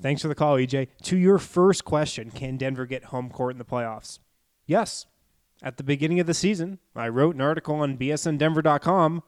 Thanks 0.00 0.22
for 0.22 0.28
the 0.28 0.36
call, 0.36 0.58
EJ. 0.58 0.86
To 1.02 1.16
your 1.16 1.38
first 1.38 1.84
question, 1.84 2.30
can 2.30 2.56
Denver 2.56 2.86
get 2.86 3.06
home 3.06 3.30
court 3.30 3.54
in 3.54 3.58
the 3.58 3.64
playoffs? 3.64 4.20
Yes. 4.66 5.06
At 5.60 5.76
the 5.76 5.82
beginning 5.82 6.20
of 6.20 6.28
the 6.28 6.34
season, 6.34 6.78
I 6.94 7.08
wrote 7.08 7.34
an 7.34 7.40
article 7.40 7.74
on 7.74 7.98
bsndenver.com 7.98 9.24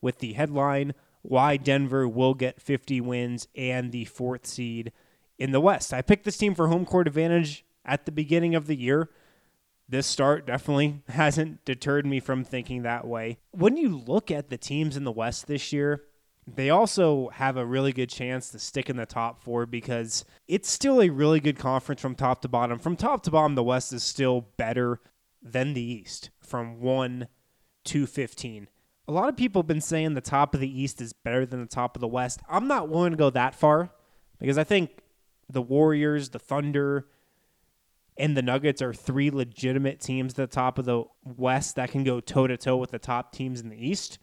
with 0.00 0.20
the 0.20 0.32
headline 0.32 0.94
Why 1.20 1.58
Denver 1.58 2.08
Will 2.08 2.32
Get 2.32 2.62
50 2.62 3.02
Wins 3.02 3.48
and 3.54 3.92
the 3.92 4.06
fourth 4.06 4.46
seed 4.46 4.92
in 5.38 5.52
the 5.52 5.60
West. 5.60 5.92
I 5.92 6.00
picked 6.00 6.24
this 6.24 6.38
team 6.38 6.54
for 6.54 6.68
home 6.68 6.86
court 6.86 7.06
advantage 7.06 7.66
at 7.84 8.06
the 8.06 8.12
beginning 8.12 8.54
of 8.54 8.66
the 8.66 8.76
year. 8.76 9.10
This 9.88 10.06
start 10.06 10.46
definitely 10.46 11.02
hasn't 11.08 11.64
deterred 11.64 12.06
me 12.06 12.20
from 12.20 12.44
thinking 12.44 12.82
that 12.82 13.06
way. 13.06 13.38
When 13.52 13.76
you 13.76 13.96
look 13.96 14.30
at 14.30 14.50
the 14.50 14.58
teams 14.58 14.96
in 14.96 15.04
the 15.04 15.12
West 15.12 15.46
this 15.46 15.72
year, 15.72 16.02
they 16.46 16.70
also 16.70 17.28
have 17.30 17.56
a 17.56 17.66
really 17.66 17.92
good 17.92 18.08
chance 18.08 18.50
to 18.50 18.58
stick 18.58 18.88
in 18.88 18.96
the 18.96 19.06
top 19.06 19.42
four 19.42 19.66
because 19.66 20.24
it's 20.46 20.70
still 20.70 21.02
a 21.02 21.08
really 21.08 21.40
good 21.40 21.58
conference 21.58 22.00
from 22.00 22.14
top 22.14 22.42
to 22.42 22.48
bottom. 22.48 22.78
From 22.78 22.96
top 22.96 23.22
to 23.24 23.30
bottom, 23.30 23.56
the 23.56 23.64
West 23.64 23.92
is 23.92 24.04
still 24.04 24.48
better 24.56 25.00
than 25.42 25.74
the 25.74 25.82
East 25.82 26.30
from 26.40 26.80
1 26.80 27.26
to 27.84 28.06
15. 28.06 28.68
A 29.08 29.12
lot 29.12 29.28
of 29.28 29.36
people 29.36 29.62
have 29.62 29.68
been 29.68 29.80
saying 29.80 30.14
the 30.14 30.20
top 30.20 30.54
of 30.54 30.60
the 30.60 30.82
East 30.82 31.00
is 31.00 31.12
better 31.12 31.46
than 31.46 31.60
the 31.60 31.66
top 31.66 31.96
of 31.96 32.00
the 32.00 32.08
West. 32.08 32.40
I'm 32.48 32.66
not 32.66 32.88
willing 32.88 33.12
to 33.12 33.16
go 33.16 33.30
that 33.30 33.54
far 33.54 33.90
because 34.38 34.58
I 34.58 34.64
think 34.64 35.02
the 35.48 35.62
Warriors, 35.62 36.30
the 36.30 36.38
Thunder, 36.38 37.06
and 38.18 38.36
the 38.36 38.42
Nuggets 38.42 38.82
are 38.82 38.94
three 38.94 39.30
legitimate 39.30 40.00
teams 40.00 40.32
at 40.32 40.36
the 40.36 40.54
top 40.54 40.78
of 40.78 40.84
the 40.84 41.04
West 41.24 41.76
that 41.76 41.90
can 41.90 42.04
go 42.04 42.20
toe 42.20 42.46
to 42.46 42.56
toe 42.56 42.76
with 42.76 42.90
the 42.90 42.98
top 42.98 43.32
teams 43.32 43.60
in 43.60 43.68
the 43.68 43.86
East. 43.88 44.18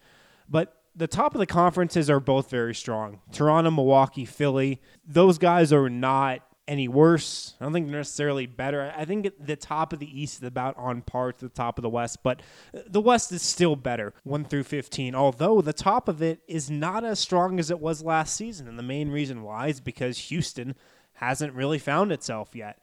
But 0.50 0.76
the 0.96 1.08
top 1.08 1.34
of 1.34 1.40
the 1.40 1.46
conferences 1.46 2.10
are 2.10 2.20
both 2.20 2.50
very 2.50 2.76
strong. 2.76 3.20
Toronto, 3.32 3.72
Milwaukee, 3.72 4.26
Philly, 4.26 4.82
those 5.06 5.38
guys 5.38 5.74
are 5.74 5.90
not 5.90 6.42
any 6.68 6.88
worse. 6.88 7.56
I 7.60 7.66
don't 7.66 7.74
think 7.74 7.88
they're 7.88 7.98
necessarily 7.98 8.46
better. 8.46 8.94
I 8.96 9.06
think 9.06 9.30
the 9.40 9.56
top 9.56 9.92
of 9.92 10.00
the 10.00 10.22
East 10.22 10.42
is 10.42 10.48
about 10.48 10.78
on 10.78 11.02
par 11.02 11.34
to 11.34 11.46
the 11.46 11.50
top 11.50 11.78
of 11.78 11.84
the 11.84 11.90
West, 11.90 12.24
but 12.24 12.42
the 12.88 13.02
West 13.02 13.32
is 13.32 13.42
still 13.42 13.76
better, 13.76 14.14
1 14.24 14.46
through 14.46 14.64
15, 14.64 15.14
although 15.14 15.62
the 15.62 15.74
top 15.74 16.08
of 16.08 16.22
it 16.22 16.40
is 16.48 16.70
not 16.70 17.04
as 17.04 17.20
strong 17.20 17.60
as 17.60 17.70
it 17.70 17.80
was 17.80 18.04
last 18.04 18.36
season. 18.36 18.68
And 18.68 18.80
the 18.80 18.84
main 18.84 19.10
reason 19.10 19.44
why 19.44 19.68
is 19.68 19.82
because 19.82 20.18
Houston 20.18 20.76
hasn't 21.14 21.54
really 21.54 21.80
found 21.80 22.12
itself 22.12 22.56
yet. 22.56 22.82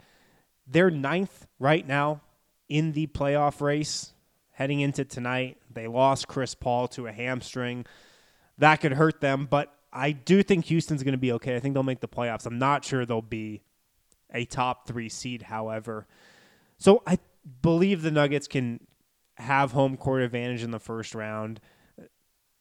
They're 0.71 0.91
ninth 0.91 1.47
right 1.59 1.87
now 1.87 2.23
in 2.69 2.93
the 2.93 3.09
playoff 3.09 3.61
race 3.61 4.13
heading 4.53 4.81
into 4.81 5.05
tonight. 5.05 5.57
They 5.73 5.89
lost 5.89 6.29
Chris 6.29 6.55
Paul 6.55 6.87
to 6.89 7.07
a 7.07 7.13
hamstring. 7.13 7.87
That 8.59 8.77
could 8.77 8.93
hurt 8.93 9.21
them, 9.21 9.47
but 9.51 9.75
I 9.93 10.13
do 10.13 10.43
think 10.43 10.67
Houston's 10.67 11.03
going 11.03 11.13
to 11.13 11.19
be 11.19 11.33
okay. 11.33 11.57
I 11.57 11.61
think 11.61 11.75
they'll 11.75 11.83
make 11.83 12.01
the 12.01 12.09
playoffs. 12.09 12.47
I'm 12.47 12.59
not 12.59 12.85
sure 12.85 13.05
they'll 13.05 13.23
be 13.23 13.63
a 14.33 14.45
top 14.45 14.87
three 14.87 15.09
seed, 15.09 15.43
however. 15.43 16.07
So 16.79 17.03
I 17.07 17.19
believe 17.63 18.03
the 18.03 18.11
Nuggets 18.11 18.47
can 18.47 18.81
have 19.35 19.73
home 19.73 19.97
court 19.97 20.23
advantage 20.23 20.63
in 20.63 20.71
the 20.71 20.79
first 20.79 21.15
round. 21.15 21.61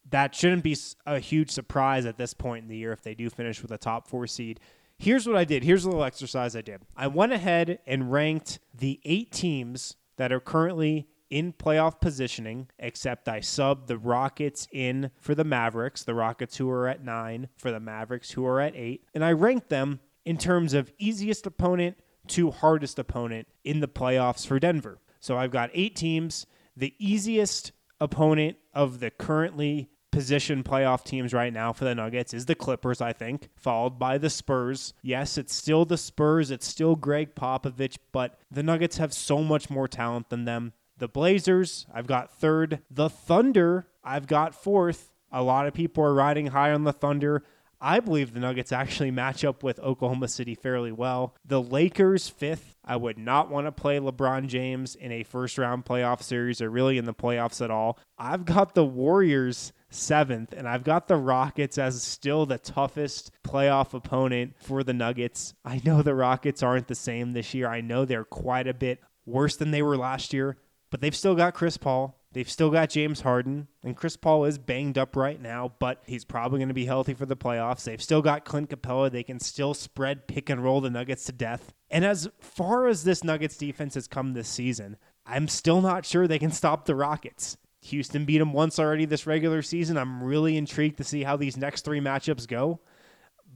That 0.10 0.34
shouldn't 0.34 0.63
be 0.63 0.76
a 1.06 1.19
huge 1.19 1.52
surprise 1.52 2.06
at 2.08 2.17
this 2.17 2.34
point 2.34 2.63
in 2.63 2.69
the 2.69 2.78
year 2.78 2.91
if 2.91 3.04
they 3.04 3.13
do 3.13 3.30
finish 3.30 3.62
with 3.62 3.72
a 3.72 3.78
top 3.78 4.08
four 4.08 4.26
seed. 4.26 4.60
Here's 5.01 5.25
what 5.25 5.38
I 5.38 5.45
did. 5.45 5.63
Here's 5.63 5.85
a 5.85 5.88
little 5.88 6.03
exercise 6.03 6.57
I 6.57 6.62
did. 6.62 6.81
I 6.93 7.07
went 7.07 7.31
ahead 7.31 7.79
and 7.88 8.12
ranked 8.12 8.59
the 8.77 8.99
eight 9.05 9.31
teams 9.31 9.95
that 10.17 10.33
are 10.33 10.41
currently 10.41 11.07
in 11.29 11.53
playoff 11.53 12.01
positioning, 12.01 12.67
except 12.77 13.29
I 13.29 13.39
subbed 13.39 13.88
the 13.88 13.97
Rockets 13.97 14.67
in 14.73 15.12
for 15.17 15.35
the 15.35 15.45
Mavericks, 15.45 16.03
the 16.03 16.15
Rockets 16.15 16.57
who 16.57 16.69
are 16.69 16.89
at 16.89 17.01
nine, 17.01 17.47
for 17.55 17.71
the 17.71 17.79
Mavericks 17.79 18.31
who 18.31 18.45
are 18.45 18.59
at 18.59 18.75
eight. 18.75 19.05
And 19.13 19.23
I 19.23 19.31
ranked 19.31 19.69
them 19.69 20.01
in 20.25 20.38
terms 20.38 20.73
of 20.73 20.91
easiest 20.97 21.47
opponent 21.47 21.97
to 22.27 22.51
hardest 22.51 22.99
opponent 22.99 23.47
in 23.63 23.79
the 23.79 23.88
playoffs 23.88 24.45
for 24.45 24.59
Denver. 24.59 24.99
So 25.21 25.38
I've 25.38 25.51
got 25.51 25.69
eight 25.73 25.95
teams. 25.95 26.45
The 26.75 26.93
easiest 26.99 27.71
opponent 28.01 28.57
of 28.73 28.99
the 28.99 29.12
currently 29.12 29.89
position 30.12 30.63
playoff 30.63 31.04
teams 31.04 31.34
right 31.34 31.54
now 31.54 31.74
for 31.74 31.86
the 31.86 31.95
Nuggets 31.95 32.34
is 32.34 32.45
the 32.45 32.56
Clippers, 32.56 33.02
I 33.02 33.13
think, 33.13 33.50
followed 33.56 34.00
by 34.00 34.17
the 34.17 34.30
Spurs. 34.30 34.93
Yes, 35.02 35.38
it's 35.38 35.54
still 35.54 35.86
the 35.86 35.98
Spurs, 35.98 36.52
it's 36.52 36.67
still 36.67 36.95
Gregg 36.95 37.36
Popovich, 37.36 37.98
but 38.12 38.39
the 38.52 38.63
Nuggets 38.63 38.98
have 38.98 39.13
so 39.13 39.43
much 39.43 39.69
more 39.69 39.88
talent 39.88 40.30
than 40.30 40.45
them. 40.45 40.74
The 40.98 41.08
Blazers, 41.08 41.86
I've 41.93 42.08
got 42.08 42.38
third. 42.38 42.82
The 42.91 43.10
Thunder, 43.10 43.88
I've 44.04 44.28
got 44.28 44.54
fourth. 44.54 45.12
A 45.32 45.43
lot 45.43 45.67
of 45.67 45.74
people 45.74 46.04
are 46.04 46.13
riding 46.13 46.48
high 46.48 46.72
on 46.72 46.84
the 46.84 46.93
Thunder. 46.93 47.43
I 47.82 48.02
believe 48.02 48.34
the 48.34 48.41
Nuggets 48.41 48.74
actually 48.74 49.12
match 49.12 49.45
up 49.45 49.63
with 49.63 49.80
Oklahoma 49.80 50.28
City 50.28 50.54
fairly 50.54 50.91
well. 50.91 51.36
The 51.45 51.62
Lakers, 51.62 52.28
fifth. 52.28 52.76
I 52.84 52.98
would 52.98 53.17
not 53.17 53.50
want 53.50 53.67
to 53.67 53.72
play 53.72 54.00
LeBron 54.00 54.48
James 54.48 54.95
in 54.95 55.12
a 55.13 55.24
first 55.24 55.58
round 55.58 55.86
playoff 55.86 56.22
series 56.22 56.62
or 56.62 56.69
really 56.69 56.98
in 56.98 57.06
the 57.06 57.13
playoffs 57.13 57.63
at 57.63 57.72
all. 57.72 57.98
I've 58.17 58.43
got 58.43 58.76
the 58.76 58.84
Warriors 58.84 59.72
seventh, 59.89 60.54
and 60.54 60.67
I've 60.67 60.84
got 60.84 61.08
the 61.08 61.15
Rockets 61.15 61.78
as 61.78 62.02
still 62.02 62.45
the 62.45 62.58
toughest 62.58 63.32
playoff 63.43 63.93
opponent 63.93 64.56
for 64.60 64.84
the 64.84 64.93
Nuggets. 64.93 65.54
I 65.65 65.82
know 65.84 66.02
the 66.02 66.15
Rockets 66.15 66.63
aren't 66.63 66.88
the 66.88 66.95
same 66.95 67.34
this 67.34 67.54
year. 67.54 67.67
I 67.67 67.82
know 67.82 68.06
they're 68.06 68.23
quite 68.23 68.67
a 68.67 68.73
bit 68.73 68.99
worse 69.25 69.56
than 69.56 69.71
they 69.71 69.82
were 69.82 69.97
last 69.97 70.34
year, 70.34 70.58
but 70.89 71.02
they've 71.02 71.15
still 71.15 71.36
got 71.36 71.54
Chris 71.54 71.78
Paul. 71.78 72.15
They've 72.32 72.49
still 72.49 72.69
got 72.69 72.91
James 72.91 73.21
Harden, 73.21 73.67
and 73.84 73.97
Chris 73.97 74.15
Paul 74.15 74.45
is 74.45 74.60
banged 74.60 74.99
up 74.99 75.15
right 75.15 75.41
now, 75.41 75.73
but 75.80 76.04
he's 76.06 76.25
probably 76.25 76.60
going 76.60 76.67
to 76.67 76.75
be 76.75 76.86
healthy 76.86 77.15
for 77.15 77.25
the 77.25 77.36
playoffs. 77.36 77.86
They've 77.86 78.02
still 78.02 78.21
got 78.21 78.45
Clint 78.45 78.69
Capela. 78.69 79.12
They 79.12 79.23
can 79.23 79.39
still 79.39 79.73
spread, 79.73 80.28
pick, 80.28 80.47
and 80.47 80.63
roll 80.63 80.80
the 80.80 80.91
Nuggets 80.91 81.23
to 81.25 81.32
death. 81.32 81.73
And 81.89 82.06
as 82.06 82.30
far 82.39 82.86
as 82.86 83.04
this 83.04 83.23
Nuggets 83.23 83.58
defense 83.58 83.95
has 83.95 84.08
come 84.08 84.34
this 84.34 84.47
season, 84.47 84.97
I'm 85.25 85.47
still 85.47 85.82
not 85.82 86.06
sure 86.06 86.28
they 86.28 86.38
can 86.38 86.52
stop 86.52 86.86
the 86.86 86.93
Rockets. 86.93 87.58
Houston 87.81 88.25
beat 88.25 88.39
them 88.39 88.53
once 88.53 88.79
already 88.79 89.05
this 89.05 89.25
regular 89.25 89.61
season. 89.61 89.97
I'm 89.97 90.23
really 90.23 90.57
intrigued 90.57 90.97
to 90.97 91.03
see 91.03 91.23
how 91.23 91.37
these 91.37 91.57
next 91.57 91.85
three 91.85 92.01
matchups 92.01 92.47
go, 92.47 92.79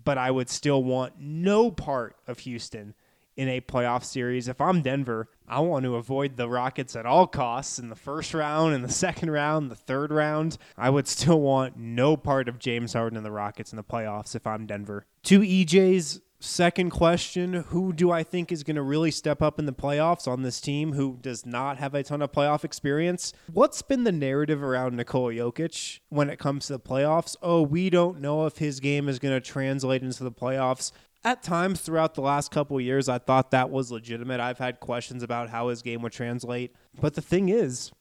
but 0.04 0.18
I 0.18 0.32
would 0.32 0.50
still 0.50 0.84
want 0.84 1.14
no 1.20 1.72
part 1.72 2.16
of 2.28 2.40
Houston 2.40 2.96
in 3.36 3.50
a 3.50 3.62
playoff 3.62 4.04
series. 4.04 4.48
If 4.48 4.62
I'm 4.62 4.82
Denver, 4.82 5.28
I 5.48 5.60
want 5.60 5.86
to 5.86 5.96
avoid 5.96 6.38
the 6.38 6.48
Rockets 6.48 6.96
at 6.96 7.06
all 7.06 7.28
costs 7.28 7.80
in 7.80 7.90
the 7.90 7.96
first 7.96 8.34
round, 8.34 8.74
in 8.76 8.82
the 8.82 8.90
second 8.90 9.32
round, 9.32 9.72
the 9.72 9.76
third 9.76 10.12
round. 10.12 10.58
I 10.78 10.90
would 10.90 11.08
still 11.08 11.42
want 11.42 11.78
no 11.78 12.16
part 12.16 12.48
of 12.48 12.60
James 12.60 12.94
Harden 12.94 13.18
and 13.18 13.26
the 13.26 13.32
Rockets 13.32 13.74
in 13.74 13.78
the 13.78 13.84
playoffs 13.84 14.36
if 14.36 14.46
I'm 14.48 14.66
Denver. 14.66 15.06
To 15.24 15.40
EJ's 15.40 16.22
Second 16.46 16.90
question 16.90 17.54
Who 17.54 17.94
do 17.94 18.12
I 18.12 18.22
think 18.22 18.52
is 18.52 18.64
going 18.64 18.76
to 18.76 18.82
really 18.82 19.12
step 19.12 19.42
up 19.42 19.60
in 19.60 19.66
the 19.66 19.72
playoffs 19.72 20.28
on 20.28 20.42
this 20.42 20.60
team 20.60 20.92
who 20.92 21.18
does 21.22 21.46
not 21.46 21.78
have 21.78 21.96
a 21.96 22.04
ton 22.04 22.22
of 22.22 22.34
playoff 22.34 22.66
experience? 22.66 23.32
What's 23.54 23.82
been 23.82 24.04
the 24.04 24.12
narrative 24.12 24.62
around 24.62 24.98
Nikola 24.98 25.32
Jokic 25.32 26.02
when 26.10 26.30
it 26.30 26.40
comes 26.40 26.68
to 26.68 26.74
the 26.74 26.82
playoffs? 26.82 27.38
Oh, 27.42 27.62
we 27.62 27.90
don't 27.90 28.20
know 28.20 28.46
if 28.46 28.58
his 28.58 28.82
game 28.82 29.08
is 29.08 29.20
going 29.20 29.34
to 29.34 29.40
translate 29.40 30.04
into 30.04 30.26
the 30.26 30.34
playoffs. 30.34 30.92
At 31.24 31.44
times 31.44 31.80
throughout 31.80 32.14
the 32.14 32.22
last 32.22 32.52
couple 32.52 32.80
years, 32.82 33.08
I 33.08 33.20
thought 33.20 33.52
that 33.52 33.70
was 33.70 33.90
legitimate. 33.90 34.42
I've 34.42 34.60
had 34.60 34.82
questions 34.82 35.24
about 35.24 35.50
how 35.50 35.70
his 35.70 35.82
game 35.82 36.02
would 36.02 36.12
translate. 36.12 36.76
But 37.00 37.14
the 37.14 37.22
thing 37.22 37.48
is, 37.48 37.94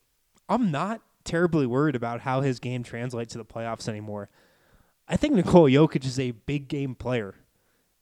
I'm 0.48 0.72
not 0.72 1.00
terribly 1.22 1.66
worried 1.66 1.94
about 1.94 2.22
how 2.22 2.40
his 2.40 2.58
game 2.58 2.82
translates 2.82 3.34
to 3.34 3.38
the 3.38 3.44
playoffs 3.44 3.88
anymore. 3.88 4.30
I 5.06 5.16
think 5.16 5.34
Nikola 5.34 5.70
Jokic 5.70 6.04
is 6.04 6.18
a 6.18 6.32
big 6.32 6.66
game 6.66 6.96
player. 6.96 7.36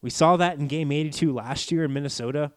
We 0.01 0.09
saw 0.09 0.37
that 0.37 0.57
in 0.57 0.67
game 0.67 0.91
82 0.91 1.33
last 1.33 1.71
year 1.71 1.83
in 1.83 1.93
Minnesota. 1.93 2.51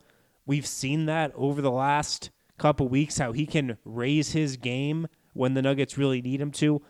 We've 0.47 0.67
seen 0.67 1.07
that 1.07 1.33
over 1.35 1.61
the 1.61 1.71
last 1.71 2.31
couple 2.59 2.89
weeks 2.89 3.19
how 3.19 3.33
he 3.33 3.47
can 3.47 3.79
raise 3.85 4.33
his 4.33 4.57
game 4.57 5.07
when 5.33 5.55
the 5.55 5.63
Nuggets 5.63 5.99
really 5.99 6.23
need 6.23 6.41
him 6.41 6.51
to. 6.53 6.83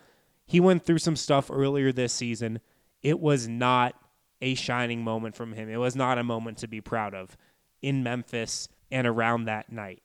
He 0.45 0.59
went 0.59 0.85
through 0.85 0.99
some 0.99 1.15
stuff 1.15 1.49
earlier 1.51 1.91
this 1.91 2.13
season. 2.13 2.59
It 3.01 3.19
was 3.19 3.47
not 3.47 3.95
a 4.41 4.55
shining 4.55 5.03
moment 5.03 5.35
from 5.35 5.53
him. 5.53 5.69
It 5.69 5.77
was 5.77 5.95
not 5.95 6.17
a 6.17 6.23
moment 6.23 6.57
to 6.59 6.67
be 6.67 6.81
proud 6.81 7.13
of 7.13 7.35
in 7.81 8.03
Memphis 8.03 8.67
and 8.91 9.07
around 9.07 9.45
that 9.45 9.71
night 9.71 10.03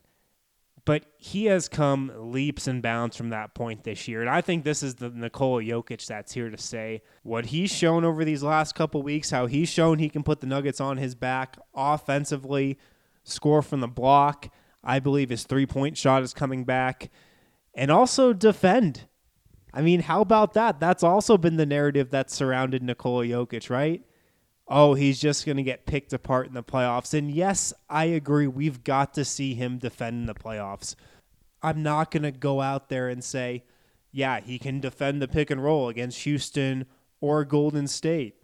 but 0.90 1.04
he 1.18 1.44
has 1.44 1.68
come 1.68 2.10
leaps 2.16 2.66
and 2.66 2.82
bounds 2.82 3.16
from 3.16 3.28
that 3.28 3.54
point 3.54 3.84
this 3.84 4.08
year. 4.08 4.22
And 4.22 4.28
I 4.28 4.40
think 4.40 4.64
this 4.64 4.82
is 4.82 4.96
the 4.96 5.08
Nikola 5.08 5.62
Jokic 5.62 6.04
that's 6.04 6.32
here 6.32 6.50
to 6.50 6.58
say 6.58 7.02
what 7.22 7.46
he's 7.46 7.70
shown 7.70 8.04
over 8.04 8.24
these 8.24 8.42
last 8.42 8.74
couple 8.74 9.00
weeks, 9.00 9.30
how 9.30 9.46
he's 9.46 9.68
shown 9.68 10.00
he 10.00 10.08
can 10.08 10.24
put 10.24 10.40
the 10.40 10.48
Nuggets 10.48 10.80
on 10.80 10.96
his 10.96 11.14
back 11.14 11.56
offensively, 11.76 12.76
score 13.22 13.62
from 13.62 13.78
the 13.78 13.86
block. 13.86 14.52
I 14.82 14.98
believe 14.98 15.30
his 15.30 15.44
three 15.44 15.64
point 15.64 15.96
shot 15.96 16.24
is 16.24 16.34
coming 16.34 16.64
back, 16.64 17.12
and 17.72 17.92
also 17.92 18.32
defend. 18.32 19.06
I 19.72 19.82
mean, 19.82 20.00
how 20.00 20.20
about 20.20 20.54
that? 20.54 20.80
That's 20.80 21.04
also 21.04 21.38
been 21.38 21.56
the 21.56 21.66
narrative 21.66 22.10
that's 22.10 22.34
surrounded 22.34 22.82
Nikola 22.82 23.26
Jokic, 23.26 23.70
right? 23.70 24.02
Oh, 24.70 24.94
he's 24.94 25.20
just 25.20 25.44
going 25.44 25.56
to 25.56 25.64
get 25.64 25.84
picked 25.84 26.12
apart 26.12 26.46
in 26.46 26.54
the 26.54 26.62
playoffs. 26.62 27.12
And 27.12 27.30
yes, 27.30 27.72
I 27.88 28.04
agree. 28.04 28.46
We've 28.46 28.84
got 28.84 29.12
to 29.14 29.24
see 29.24 29.54
him 29.54 29.78
defend 29.78 30.20
in 30.20 30.26
the 30.26 30.34
playoffs. 30.34 30.94
I'm 31.60 31.82
not 31.82 32.12
going 32.12 32.22
to 32.22 32.30
go 32.30 32.60
out 32.60 32.88
there 32.88 33.08
and 33.08 33.22
say, 33.22 33.64
yeah, 34.12 34.40
he 34.40 34.58
can 34.58 34.80
defend 34.80 35.20
the 35.20 35.28
pick 35.28 35.50
and 35.50 35.62
roll 35.62 35.88
against 35.88 36.22
Houston 36.22 36.86
or 37.20 37.44
Golden 37.44 37.88
State 37.88 38.36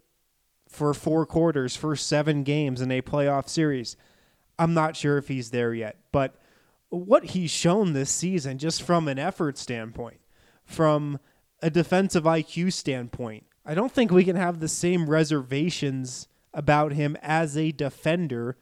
for 0.67 0.93
four 0.93 1.25
quarters, 1.25 1.77
for 1.77 1.95
seven 1.95 2.43
games 2.43 2.81
in 2.81 2.91
a 2.91 3.01
playoff 3.01 3.47
series. 3.47 3.95
I'm 4.59 4.73
not 4.73 4.97
sure 4.97 5.17
if 5.17 5.29
he's 5.29 5.51
there 5.51 5.73
yet, 5.73 5.97
but 6.11 6.35
what 6.89 7.25
he's 7.25 7.51
shown 7.51 7.93
this 7.93 8.09
season, 8.09 8.57
just 8.57 8.81
from 8.81 9.07
an 9.07 9.17
effort 9.17 9.57
standpoint, 9.57 10.19
from 10.65 11.19
a 11.61 11.69
defensive 11.69 12.25
IQ 12.25 12.73
standpoint, 12.73 13.45
I 13.69 13.73
don't 13.73 13.91
think 13.91 14.11
we 14.11 14.23
can 14.23 14.37
have 14.37 14.61
the 14.61 14.69
same 14.69 15.09
reservations 15.09 16.29
about 16.53 16.93
him 16.93 17.17
as 17.21 17.57
a 17.57 17.73
defender 17.73 18.55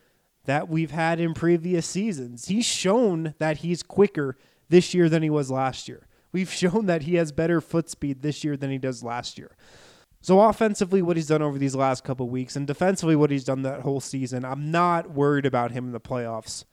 that 0.46 0.68
we've 0.68 0.90
had 0.90 1.20
in 1.20 1.36
previous 1.36 1.86
seasons. 1.86 2.48
He's 2.48 2.66
shown 2.66 3.36
that 3.38 3.58
he's 3.58 3.84
quicker 3.84 4.36
this 4.68 4.96
year 4.96 5.08
than 5.08 5.22
he 5.22 5.30
was 5.30 5.52
last 5.52 5.88
year. 5.88 6.08
We've 6.32 6.52
shown 6.64 6.88
that 6.88 7.04
he 7.04 7.16
has 7.16 7.32
better 7.32 7.62
foot 7.62 7.88
speed 7.88 8.24
this 8.24 8.44
year 8.44 8.58
than 8.58 8.72
he 8.72 8.80
does 8.80 9.04
last 9.04 9.38
year. 9.38 9.56
So 10.22 10.42
offensively, 10.42 11.04
what 11.04 11.18
he's 11.18 11.28
done 11.28 11.44
over 11.44 11.60
these 11.60 11.76
last 11.76 12.04
couple 12.04 12.28
weeks, 12.28 12.56
and 12.56 12.66
defensively, 12.66 13.16
what 13.16 13.30
he's 13.30 13.44
done 13.44 13.62
that 13.62 13.82
whole 13.82 14.02
season, 14.02 14.44
I'm 14.44 14.72
not 14.72 15.12
worried 15.12 15.46
about 15.46 15.70
him 15.70 15.86
in 15.86 15.92
the 15.92 16.00
playoffs, 16.00 16.66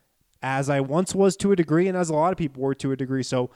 as 0.43 0.71
I 0.71 0.81
once 0.81 1.15
was 1.15 1.37
to 1.37 1.53
a 1.53 1.57
degree, 1.57 1.87
and 1.87 1.99
as 1.99 2.09
a 2.09 2.15
lot 2.15 2.33
of 2.33 2.39
people 2.39 2.63
were 2.63 2.75
to 2.77 2.93
a 2.93 2.97
degree. 2.97 3.23
So 3.23 3.51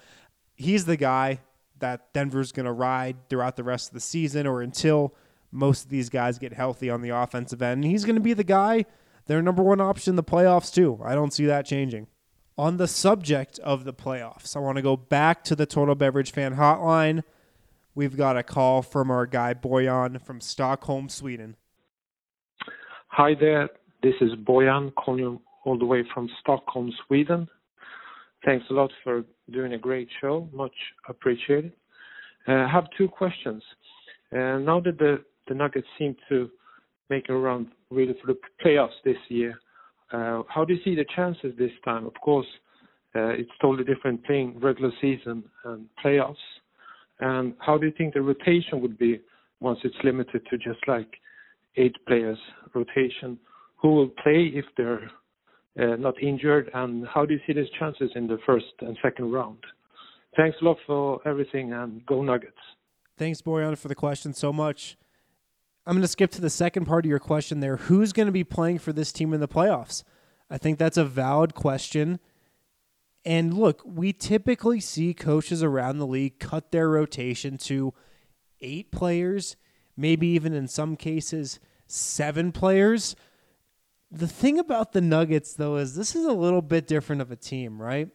he's 0.55 0.85
the 0.85 0.99
guy 0.99 1.41
that 1.79 2.13
Denver's 2.13 2.53
going 2.53 2.67
to 2.67 2.73
ride 2.73 3.29
throughout 3.29 3.57
the 3.57 3.65
rest 3.65 3.89
of 3.89 3.95
the 3.95 4.01
season, 4.01 4.47
or 4.47 4.63
until 4.63 5.15
most 5.51 5.85
of 5.85 5.91
these 5.91 6.09
guys 6.09 6.39
get 6.39 6.53
healthy 6.53 6.91
on 6.91 7.03
the 7.03 7.11
offensive 7.11 7.63
end. 7.63 7.85
And 7.85 7.91
he's 7.91 8.05
going 8.05 8.17
to 8.17 8.23
be 8.23 8.35
the 8.35 8.45
guy, 8.45 8.85
their 9.27 9.43
number 9.43 9.63
one 9.63 9.81
option 9.81 10.13
in 10.13 10.17
the 10.17 10.25
playoffs 10.25 10.73
too. 10.73 11.01
I 11.05 11.15
don't 11.15 11.33
see 11.33 11.47
that 11.47 11.67
changing. 11.67 12.09
On 12.59 12.79
the 12.79 12.89
subject 12.89 13.59
of 13.59 13.85
the 13.85 13.93
playoffs, 13.93 14.57
I 14.57 14.61
want 14.61 14.77
to 14.77 14.83
go 14.83 14.97
back 14.97 15.45
to 15.45 15.55
the 15.55 15.67
Total 15.67 15.95
Beverage 15.95 16.33
Fan 16.33 16.57
Hotline. 16.57 17.23
We've 17.95 18.17
got 18.17 18.37
a 18.37 18.43
call 18.43 18.83
from 18.83 19.11
our 19.11 19.27
guy 19.27 19.55
Boyan 19.55 20.21
from 20.21 20.41
Stockholm, 20.41 21.09
Sweden. 21.09 21.57
Hi 23.09 23.35
there. 23.39 23.69
This 24.03 24.15
is 24.21 24.33
Boyan 24.35 24.95
calling 24.95 25.39
all 25.65 25.79
the 25.79 25.85
way 25.85 26.05
from 26.15 26.29
Stockholm, 26.41 26.93
Sweden. 27.07 27.49
Thanks 28.45 28.67
a 28.71 28.75
lot 28.75 28.91
for 29.03 29.25
doing 29.51 29.75
a 29.75 29.79
great 29.79 30.09
show. 30.21 30.49
Much 30.53 30.75
appreciated. 31.09 31.73
Uh, 32.49 32.53
I 32.53 32.69
have 32.69 32.87
two 32.97 33.09
questions. 33.09 33.63
Uh, 34.33 34.59
now 34.59 34.81
that 34.81 34.99
the, 34.99 35.23
the 35.49 35.55
Nuggets 35.55 35.87
seem 35.99 36.17
to 36.29 36.51
make 37.11 37.29
a 37.29 37.37
run 37.37 37.71
really 37.91 38.15
for 38.21 38.27
the 38.29 38.39
playoffs 38.65 38.99
this 39.05 39.17
year, 39.29 39.59
uh, 40.13 40.43
how 40.49 40.65
do 40.65 40.75
you 40.75 40.81
see 40.85 40.95
the 40.95 41.05
chances 41.15 41.53
this 41.59 41.71
time? 41.85 42.07
Of 42.07 42.15
course, 42.15 42.47
it's 43.19 43.51
totally 43.63 43.85
different 43.85 44.25
playing 44.25 44.61
regular 44.61 44.93
season 45.01 45.43
and 45.65 45.87
playoffs. 46.05 46.37
And 47.21 47.55
how 47.59 47.79
do 47.79 47.87
you 47.87 47.93
think 47.97 48.13
the 48.13 48.21
rotation 48.21 48.83
would 48.83 48.99
be 48.99 49.21
once 49.61 49.79
it's 49.85 49.97
limited 50.05 50.43
to 50.51 50.59
just 50.59 50.81
like 50.87 51.09
eight 51.77 51.97
players 52.07 52.39
rotation? 52.75 53.39
Who 53.77 53.95
will 53.95 54.09
play 54.09 54.51
if 54.53 54.67
they're 54.77 55.11
Uh, 55.79 55.97
not 55.97 56.21
injured? 56.23 56.71
And 56.73 57.07
how 57.07 57.27
do 57.27 57.35
you 57.35 57.41
see 57.47 57.53
these 57.53 57.69
chances 57.79 58.11
in 58.15 58.27
the 58.27 58.39
first 58.47 58.67
and 58.81 58.97
second 59.03 59.31
round? 59.31 59.59
Thanks 60.37 60.57
a 60.61 60.65
lot 60.65 60.79
for 60.87 61.21
everything 61.27 61.73
and 61.73 62.05
go 62.07 62.23
Nuggets. 62.23 62.57
Thanks, 63.19 63.41
Boyan, 63.41 63.77
for 63.79 63.89
the 63.89 63.95
question 63.95 64.35
so 64.35 64.53
much. 64.53 64.97
I'm 65.87 65.95
going 65.95 66.03
to 66.03 66.09
skip 66.09 66.31
to 66.33 66.41
the 66.41 66.51
second 66.51 66.85
part 66.85 67.05
of 67.05 67.09
your 67.09 67.19
question 67.19 67.61
there. 67.61 67.77
Who's 67.77 68.13
going 68.13 68.27
to 68.27 68.33
be 68.33 68.45
playing 68.45 68.79
for 68.81 68.93
this 68.93 69.13
team 69.13 69.33
in 69.33 69.41
the 69.41 69.49
playoffs? 69.49 70.03
I 70.51 70.59
think 70.59 70.79
that's 70.79 70.97
a 70.97 71.05
valid 71.05 71.55
question. 71.55 72.19
And 73.25 73.55
look, 73.55 73.83
we 73.85 74.13
typically 74.13 74.81
see 74.81 75.15
coaches 75.15 75.63
around 75.63 75.99
the 75.99 76.07
league 76.07 76.39
cut 76.39 76.71
their 76.71 76.89
rotation 76.89 77.57
to 77.59 77.95
eight 78.61 78.91
players, 78.91 79.57
maybe 79.97 80.29
even 80.29 80.53
in 80.53 80.69
some 80.69 80.97
cases, 80.97 81.59
seven 81.87 82.53
players. 82.53 83.17
The 84.11 84.29
thing 84.29 84.59
about 84.59 84.93
the 84.93 85.01
Nuggets, 85.01 85.55
though, 85.55 85.77
is 85.77 85.95
this 85.95 86.15
is 86.15 86.25
a 86.25 86.33
little 86.33 86.63
bit 86.63 86.87
different 86.87 87.23
of 87.23 87.31
a 87.31 87.37
team, 87.37 87.81
right? 87.81 88.09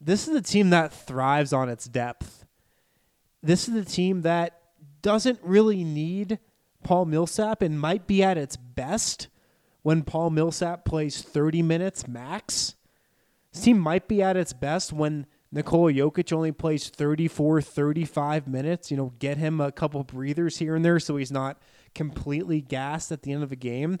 This 0.00 0.28
is 0.28 0.36
a 0.36 0.42
team 0.42 0.70
that 0.70 0.92
thrives 0.92 1.52
on 1.52 1.68
its 1.68 1.86
depth. 1.86 2.44
This 3.42 3.68
is 3.68 3.74
a 3.74 3.84
team 3.84 4.22
that 4.22 4.60
doesn't 5.02 5.38
really 5.42 5.84
need 5.84 6.38
Paul 6.82 7.06
Millsap 7.06 7.62
and 7.62 7.80
might 7.80 8.06
be 8.06 8.22
at 8.22 8.36
its 8.36 8.56
best 8.56 9.28
when 9.82 10.02
Paul 10.02 10.30
Millsap 10.30 10.84
plays 10.84 11.22
30 11.22 11.62
minutes 11.62 12.08
max. 12.08 12.74
This 13.52 13.62
team 13.62 13.78
might 13.78 14.08
be 14.08 14.20
at 14.20 14.36
its 14.36 14.52
best 14.52 14.92
when 14.92 15.26
Nikola 15.52 15.92
Jokic 15.92 16.32
only 16.32 16.52
plays 16.52 16.88
34, 16.88 17.62
35 17.62 18.48
minutes. 18.48 18.90
You 18.90 18.96
know, 18.96 19.12
get 19.18 19.38
him 19.38 19.60
a 19.60 19.72
couple 19.72 20.02
breathers 20.04 20.58
here 20.58 20.74
and 20.74 20.84
there 20.84 20.98
so 20.98 21.16
he's 21.16 21.32
not 21.32 21.58
completely 21.94 22.60
gassed 22.60 23.12
at 23.12 23.22
the 23.22 23.32
end 23.32 23.42
of 23.42 23.52
a 23.52 23.56
game. 23.56 23.98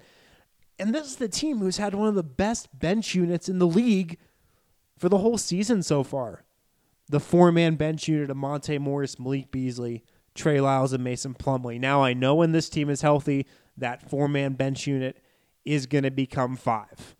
And 0.78 0.94
this 0.94 1.06
is 1.06 1.16
the 1.16 1.28
team 1.28 1.58
who's 1.58 1.78
had 1.78 1.94
one 1.94 2.08
of 2.08 2.14
the 2.14 2.22
best 2.22 2.78
bench 2.78 3.14
units 3.14 3.48
in 3.48 3.58
the 3.58 3.66
league 3.66 4.18
for 4.98 5.08
the 5.08 5.18
whole 5.18 5.38
season 5.38 5.82
so 5.82 6.02
far. 6.02 6.44
The 7.08 7.20
four 7.20 7.52
man 7.52 7.76
bench 7.76 8.08
unit 8.08 8.30
of 8.30 8.36
Monte 8.36 8.78
Morris, 8.78 9.18
Malik 9.18 9.50
Beasley, 9.50 10.04
Trey 10.34 10.60
Lyles, 10.60 10.92
and 10.92 11.04
Mason 11.04 11.34
Plumlee. 11.34 11.80
Now 11.80 12.02
I 12.02 12.12
know 12.12 12.34
when 12.34 12.52
this 12.52 12.68
team 12.68 12.90
is 12.90 13.02
healthy, 13.02 13.46
that 13.76 14.08
four 14.08 14.28
man 14.28 14.54
bench 14.54 14.86
unit 14.86 15.22
is 15.64 15.86
going 15.86 16.04
to 16.04 16.10
become 16.10 16.56
five 16.56 17.16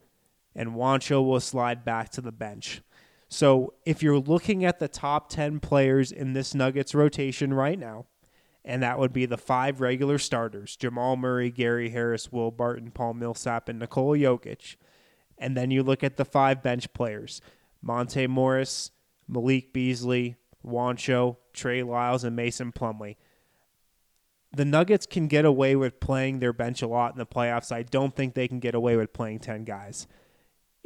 and 0.57 0.71
Juancho 0.71 1.25
will 1.25 1.39
slide 1.39 1.85
back 1.85 2.09
to 2.11 2.21
the 2.21 2.33
bench. 2.33 2.81
So 3.29 3.75
if 3.85 4.03
you're 4.03 4.19
looking 4.19 4.65
at 4.65 4.79
the 4.79 4.89
top 4.89 5.29
10 5.29 5.61
players 5.61 6.11
in 6.11 6.33
this 6.33 6.55
Nuggets 6.55 6.95
rotation 6.95 7.53
right 7.53 7.79
now, 7.79 8.07
and 8.67 8.83
that 8.83 8.99
would 8.99 9.13
be 9.13 9.25
the 9.25 9.39
five 9.39 9.81
regular 9.81 10.19
starters 10.19 10.77
Jamal 10.77 11.17
Murray, 11.17 11.51
Gary 11.51 11.89
Harris, 11.89 12.31
Will 12.31 12.51
Barton, 12.51 12.91
Paul 12.91 13.15
Millsap, 13.15 13.69
and 13.69 13.79
Nikola 13.79 14.19
Jokic. 14.19 14.77
And 15.39 15.57
then 15.57 15.71
you 15.71 15.83
look 15.83 16.05
at 16.05 16.17
the 16.17 16.25
five 16.25 16.63
bench 16.63 16.93
players 16.93 17.41
Monte 17.81 18.27
Morris, 18.27 18.91
Malik 19.29 19.73
Beasley, 19.73 20.37
Juancho, 20.65 21.37
Trey 21.55 21.83
Lyles, 21.83 22.25
and 22.25 22.37
Mason 22.37 22.73
Plumlee. 22.73 23.17
The 24.53 24.65
Nuggets 24.65 25.07
can 25.07 25.29
get 25.29 25.45
away 25.45 25.77
with 25.77 26.01
playing 26.01 26.41
their 26.41 26.53
bench 26.53 26.83
a 26.83 26.87
lot 26.87 27.13
in 27.13 27.19
the 27.19 27.27
playoffs. 27.27 27.73
I 27.73 27.83
don't 27.83 28.15
think 28.15 28.35
they 28.35 28.49
can 28.49 28.59
get 28.59 28.75
away 28.75 28.97
with 28.97 29.13
playing 29.13 29.41
10 29.41 29.65
guys 29.65 30.07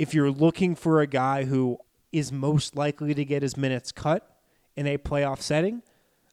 if 0.00 0.14
you're 0.14 0.30
looking 0.30 0.74
for 0.74 1.02
a 1.02 1.06
guy 1.06 1.44
who 1.44 1.76
is 2.10 2.32
most 2.32 2.74
likely 2.74 3.12
to 3.12 3.22
get 3.22 3.42
his 3.42 3.58
minutes 3.58 3.92
cut 3.92 4.34
in 4.74 4.86
a 4.86 4.96
playoff 4.96 5.42
setting, 5.42 5.82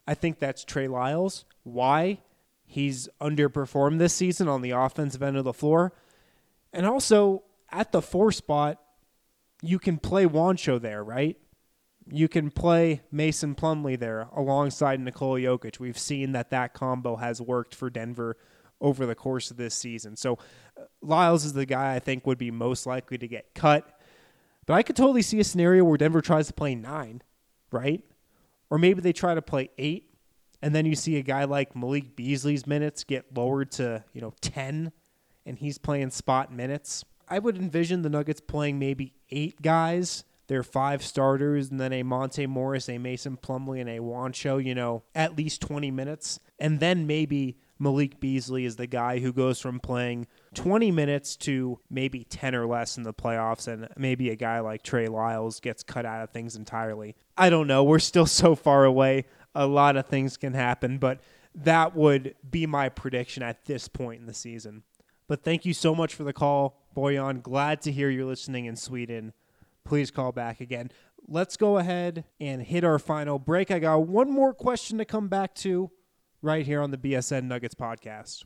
I 0.08 0.14
think 0.14 0.40
that's 0.40 0.64
Trey 0.64 0.88
Lyles. 0.88 1.46
Why? 1.64 2.20
He's 2.66 3.10
underperformed 3.22 4.00
this 4.00 4.14
season 4.14 4.48
on 4.48 4.62
the 4.62 4.72
offensive 4.72 5.22
end 5.22 5.38
of 5.38 5.44
the 5.44 5.54
floor. 5.54 5.94
And 6.74 6.86
also 6.86 7.44
at 7.72 7.92
the 7.92 8.02
four 8.02 8.32
spot, 8.32 8.80
you 9.62 9.80
can 9.80 9.98
play 9.98 10.26
Juancho 10.26 10.80
there, 10.80 11.04
right? 11.04 11.38
You 12.10 12.28
can 12.28 12.52
play 12.52 13.02
Mason 13.12 13.56
Plumlee 13.56 14.00
there 14.00 14.30
alongside 14.36 15.00
Nikola 15.00 15.40
Jokic. 15.40 15.80
We've 15.80 15.98
seen 15.98 16.32
that 16.34 16.52
that 16.52 16.74
combo 16.74 17.18
has 17.18 17.42
worked 17.42 17.76
for 17.76 17.90
Denver 17.90 18.38
over 18.80 19.06
the 19.06 19.16
course 19.16 19.52
of 19.52 19.58
this 19.58 19.76
season. 19.76 20.16
So 20.16 20.38
uh, 20.78 20.84
Lyles 21.02 21.44
is 21.44 21.54
the 21.54 21.66
guy 21.66 21.96
I 21.96 22.00
think 22.00 22.26
would 22.28 22.38
be 22.38 22.52
most 22.52 22.86
likely 22.86 23.18
to 23.18 23.28
get 23.28 23.54
cut. 23.56 24.00
But 24.66 24.76
I 24.76 24.84
could 24.84 24.96
totally 24.96 25.22
see 25.22 25.40
a 25.40 25.44
scenario 25.44 25.84
where 25.84 25.98
Denver 25.98 26.22
tries 26.22 26.48
to 26.48 26.54
play 26.54 26.76
nine, 26.76 27.22
right? 27.72 28.04
Or 28.70 28.78
maybe 28.78 29.02
they 29.02 29.14
try 29.14 29.34
to 29.34 29.42
play 29.42 29.70
eight, 29.78 30.14
and 30.62 30.76
then 30.76 30.86
you 30.86 30.96
see 30.96 31.18
a 31.18 31.22
guy 31.22 31.46
like 31.46 31.76
Malik 31.76 32.16
Beasley's 32.16 32.68
minutes 32.68 33.04
get 33.04 33.36
lowered 33.36 33.72
to, 33.74 34.04
you 34.14 34.22
know, 34.22 34.34
10, 34.42 34.92
and 35.46 35.58
he's 35.58 35.78
playing 35.78 36.10
spot 36.10 36.52
minutes. 36.52 37.06
I 37.30 37.40
would 37.40 37.58
envision 37.58 38.02
the 38.02 38.10
Nuggets 38.10 38.42
playing 38.42 38.80
maybe 38.80 39.14
eight 39.30 39.62
guys, 39.62 40.24
their 40.48 40.64
five 40.64 41.04
starters, 41.04 41.70
and 41.70 41.80
then 41.80 41.94
a 41.94 42.04
Monte 42.04 42.48
Morris, 42.48 42.90
a 42.90 42.98
Mason 42.98 43.38
Plumlee, 43.38 43.82
and 43.82 43.90
a 43.90 44.00
Juancho, 44.00 44.64
you 44.64 44.74
know, 44.74 45.04
at 45.14 45.38
least 45.38 45.62
20 45.62 45.92
minutes. 45.92 46.40
And 46.60 46.80
then 46.80 47.06
maybe 47.06 47.58
Malik 47.80 48.20
Beasley 48.20 48.66
is 48.66 48.78
the 48.78 48.88
guy 48.88 49.20
who 49.20 49.34
goes 49.34 49.60
from 49.60 49.80
playing 49.80 50.28
20 50.54 50.92
minutes 50.92 51.36
to 51.38 51.80
maybe 51.90 52.24
10 52.24 52.56
or 52.56 52.66
less 52.66 52.98
in 52.98 53.04
the 53.04 53.14
playoffs, 53.14 53.68
and 53.68 53.88
maybe 53.98 54.30
a 54.30 54.36
guy 54.36 54.60
like 54.60 54.84
Trey 54.84 55.08
Lyles 55.08 55.60
gets 55.60 55.84
cut 55.84 56.06
out 56.06 56.24
of 56.24 56.32
things 56.32 56.56
entirely. 56.56 57.16
I 57.38 57.50
don't 57.50 57.68
know. 57.68 57.84
We're 57.84 58.00
still 58.00 58.26
so 58.28 58.56
far 58.56 58.86
away. 58.86 59.26
A 59.56 59.66
lot 59.68 59.96
of 59.98 60.08
things 60.08 60.38
can 60.38 60.54
happen, 60.54 60.98
but 60.98 61.22
that 61.56 61.96
would 61.96 62.36
be 62.50 62.66
my 62.66 62.90
prediction 62.90 63.42
at 63.44 63.66
this 63.66 63.88
point 63.88 64.22
in 64.22 64.28
the 64.28 64.34
season. 64.34 64.84
But 65.28 65.44
thank 65.44 65.66
you 65.66 65.74
so 65.74 65.94
much 65.94 66.14
for 66.14 66.24
the 66.24 66.34
call, 66.34 66.88
Boyan. 66.96 67.42
Glad 67.42 67.82
to 67.82 67.92
hear 67.92 68.10
you're 68.10 68.26
listening 68.26 68.66
in 68.66 68.76
Sweden. 68.76 69.34
Please 69.84 70.12
call 70.12 70.32
back 70.32 70.62
again. 70.62 70.92
Let's 71.28 71.58
go 71.58 71.78
ahead 71.78 72.26
and 72.40 72.62
hit 72.62 72.84
our 72.84 73.00
final 73.00 73.40
break. 73.40 73.72
I 73.72 73.80
got 73.80 74.08
one 74.08 74.32
more 74.32 74.54
question 74.54 74.98
to 75.00 75.06
come 75.06 75.28
back 75.28 75.56
to 75.56 75.92
right 76.42 76.66
here 76.66 76.82
on 76.82 76.92
the 76.92 76.98
BSN 76.98 77.46
Nuggets 77.46 77.76
podcast. 77.76 78.46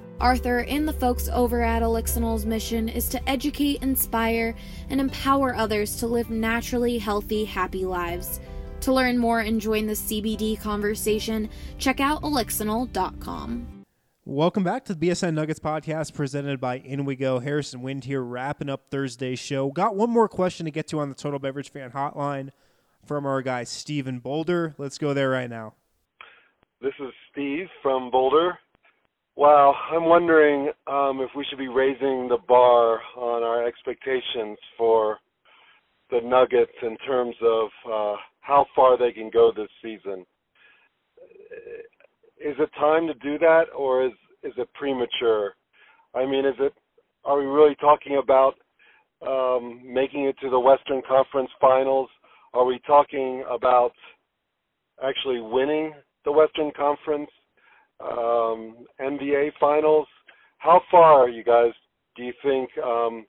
Arthur 0.21 0.59
and 0.59 0.87
the 0.87 0.93
folks 0.93 1.27
over 1.29 1.61
at 1.61 1.81
Elixinol's 1.81 2.45
mission 2.45 2.87
is 2.87 3.09
to 3.09 3.29
educate, 3.29 3.81
inspire, 3.81 4.55
and 4.89 5.01
empower 5.01 5.55
others 5.55 5.95
to 5.97 6.07
live 6.07 6.29
naturally 6.29 6.99
healthy, 6.99 7.43
happy 7.43 7.85
lives. 7.85 8.39
To 8.81 8.93
learn 8.93 9.17
more 9.17 9.39
and 9.39 9.59
join 9.59 9.87
the 9.87 9.93
CBD 9.93 10.61
conversation, 10.61 11.49
check 11.79 11.99
out 11.99 12.21
elixinol.com. 12.21 13.85
Welcome 14.23 14.63
back 14.63 14.85
to 14.85 14.93
the 14.93 15.09
BSN 15.09 15.33
Nuggets 15.33 15.59
podcast 15.59 16.13
presented 16.13 16.61
by 16.61 16.79
InWeGo. 16.79 17.43
Harrison 17.43 17.81
Wind 17.81 18.03
here, 18.03 18.21
wrapping 18.21 18.69
up 18.69 18.91
Thursday's 18.91 19.39
show. 19.39 19.71
Got 19.71 19.95
one 19.95 20.11
more 20.11 20.29
question 20.29 20.65
to 20.65 20.71
get 20.71 20.87
to 20.89 20.99
on 20.99 21.09
the 21.09 21.15
Total 21.15 21.39
Beverage 21.39 21.71
Fan 21.71 21.89
Hotline 21.89 22.51
from 23.03 23.25
our 23.25 23.41
guy 23.41 23.63
Stephen 23.63 24.19
Boulder. 24.19 24.75
Let's 24.77 24.99
go 24.99 25.15
there 25.15 25.31
right 25.31 25.49
now. 25.49 25.73
This 26.81 26.93
is 26.99 27.11
Steve 27.31 27.67
from 27.81 28.11
Boulder. 28.11 28.59
Wow, 29.41 29.73
I'm 29.91 30.05
wondering 30.05 30.69
um, 30.85 31.19
if 31.19 31.31
we 31.35 31.43
should 31.49 31.57
be 31.57 31.67
raising 31.67 32.27
the 32.27 32.37
bar 32.47 33.01
on 33.17 33.41
our 33.41 33.65
expectations 33.65 34.55
for 34.77 35.17
the 36.11 36.19
Nuggets 36.23 36.71
in 36.83 36.95
terms 36.97 37.33
of 37.41 37.69
uh, 37.91 38.15
how 38.41 38.67
far 38.75 38.99
they 38.99 39.11
can 39.11 39.31
go 39.31 39.51
this 39.51 39.67
season. 39.81 40.27
Is 42.37 42.55
it 42.59 42.69
time 42.79 43.07
to 43.07 43.15
do 43.15 43.39
that, 43.39 43.63
or 43.75 44.05
is 44.05 44.11
is 44.43 44.53
it 44.57 44.71
premature? 44.75 45.55
I 46.13 46.27
mean, 46.27 46.45
is 46.45 46.53
it? 46.59 46.73
Are 47.25 47.39
we 47.39 47.45
really 47.45 47.75
talking 47.81 48.21
about 48.21 48.53
um, 49.27 49.81
making 49.83 50.25
it 50.25 50.35
to 50.41 50.51
the 50.51 50.59
Western 50.59 51.01
Conference 51.09 51.49
Finals? 51.59 52.09
Are 52.53 52.65
we 52.65 52.79
talking 52.85 53.43
about 53.49 53.93
actually 55.03 55.41
winning 55.41 55.93
the 56.25 56.31
Western 56.31 56.69
Conference 56.77 57.31
um, 58.01 58.85
NBA 58.99 59.51
Finals? 59.59 60.07
How 60.57 60.81
far, 60.89 61.29
you 61.29 61.43
guys, 61.43 61.71
do 62.15 62.23
you 62.23 62.33
think 62.43 62.69
um, 62.83 63.25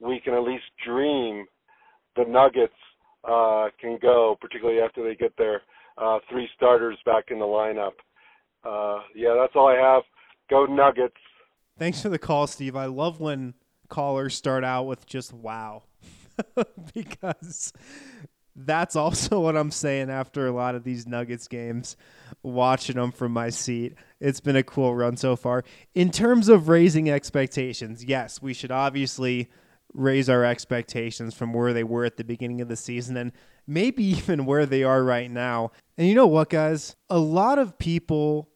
we 0.00 0.20
can 0.20 0.34
at 0.34 0.42
least 0.42 0.64
dream 0.84 1.46
the 2.16 2.24
Nuggets 2.24 2.72
uh, 3.24 3.68
can 3.80 3.98
go, 4.00 4.36
particularly 4.40 4.80
after 4.80 5.02
they 5.02 5.14
get 5.14 5.36
their 5.36 5.62
uh, 5.98 6.18
three 6.30 6.48
starters 6.56 6.98
back 7.04 7.26
in 7.30 7.38
the 7.38 7.44
lineup? 7.44 7.92
Uh, 8.64 9.02
yeah, 9.14 9.34
that's 9.38 9.54
all 9.54 9.68
I 9.68 9.76
have. 9.76 10.02
Go 10.50 10.66
Nuggets. 10.66 11.16
Thanks 11.78 12.02
for 12.02 12.08
the 12.08 12.18
call, 12.18 12.46
Steve. 12.46 12.76
I 12.76 12.86
love 12.86 13.20
when 13.20 13.54
callers 13.88 14.34
start 14.34 14.64
out 14.64 14.84
with 14.84 15.06
just 15.06 15.32
wow. 15.32 15.84
because 16.94 17.72
that's 18.54 18.96
also 18.96 19.40
what 19.42 19.56
I'm 19.56 19.70
saying 19.70 20.10
after 20.10 20.46
a 20.46 20.52
lot 20.52 20.74
of 20.74 20.84
these 20.84 21.06
Nuggets 21.06 21.48
games, 21.48 21.96
watching 22.42 22.96
them 22.96 23.12
from 23.12 23.32
my 23.32 23.50
seat. 23.50 23.94
It's 24.20 24.40
been 24.40 24.56
a 24.56 24.62
cool 24.62 24.94
run 24.94 25.16
so 25.16 25.36
far. 25.36 25.64
In 25.94 26.10
terms 26.10 26.48
of 26.48 26.68
raising 26.68 27.10
expectations, 27.10 28.04
yes, 28.04 28.40
we 28.40 28.54
should 28.54 28.70
obviously 28.70 29.50
raise 29.94 30.28
our 30.28 30.44
expectations 30.44 31.34
from 31.34 31.52
where 31.52 31.72
they 31.72 31.84
were 31.84 32.04
at 32.04 32.16
the 32.16 32.24
beginning 32.24 32.60
of 32.60 32.68
the 32.68 32.76
season 32.76 33.16
and 33.16 33.32
maybe 33.66 34.04
even 34.16 34.46
where 34.46 34.66
they 34.66 34.82
are 34.82 35.04
right 35.04 35.30
now. 35.30 35.70
And 35.98 36.08
you 36.08 36.14
know 36.14 36.26
what, 36.26 36.50
guys? 36.50 36.96
A 37.10 37.18
lot 37.18 37.58
of 37.58 37.78
people 37.78 38.48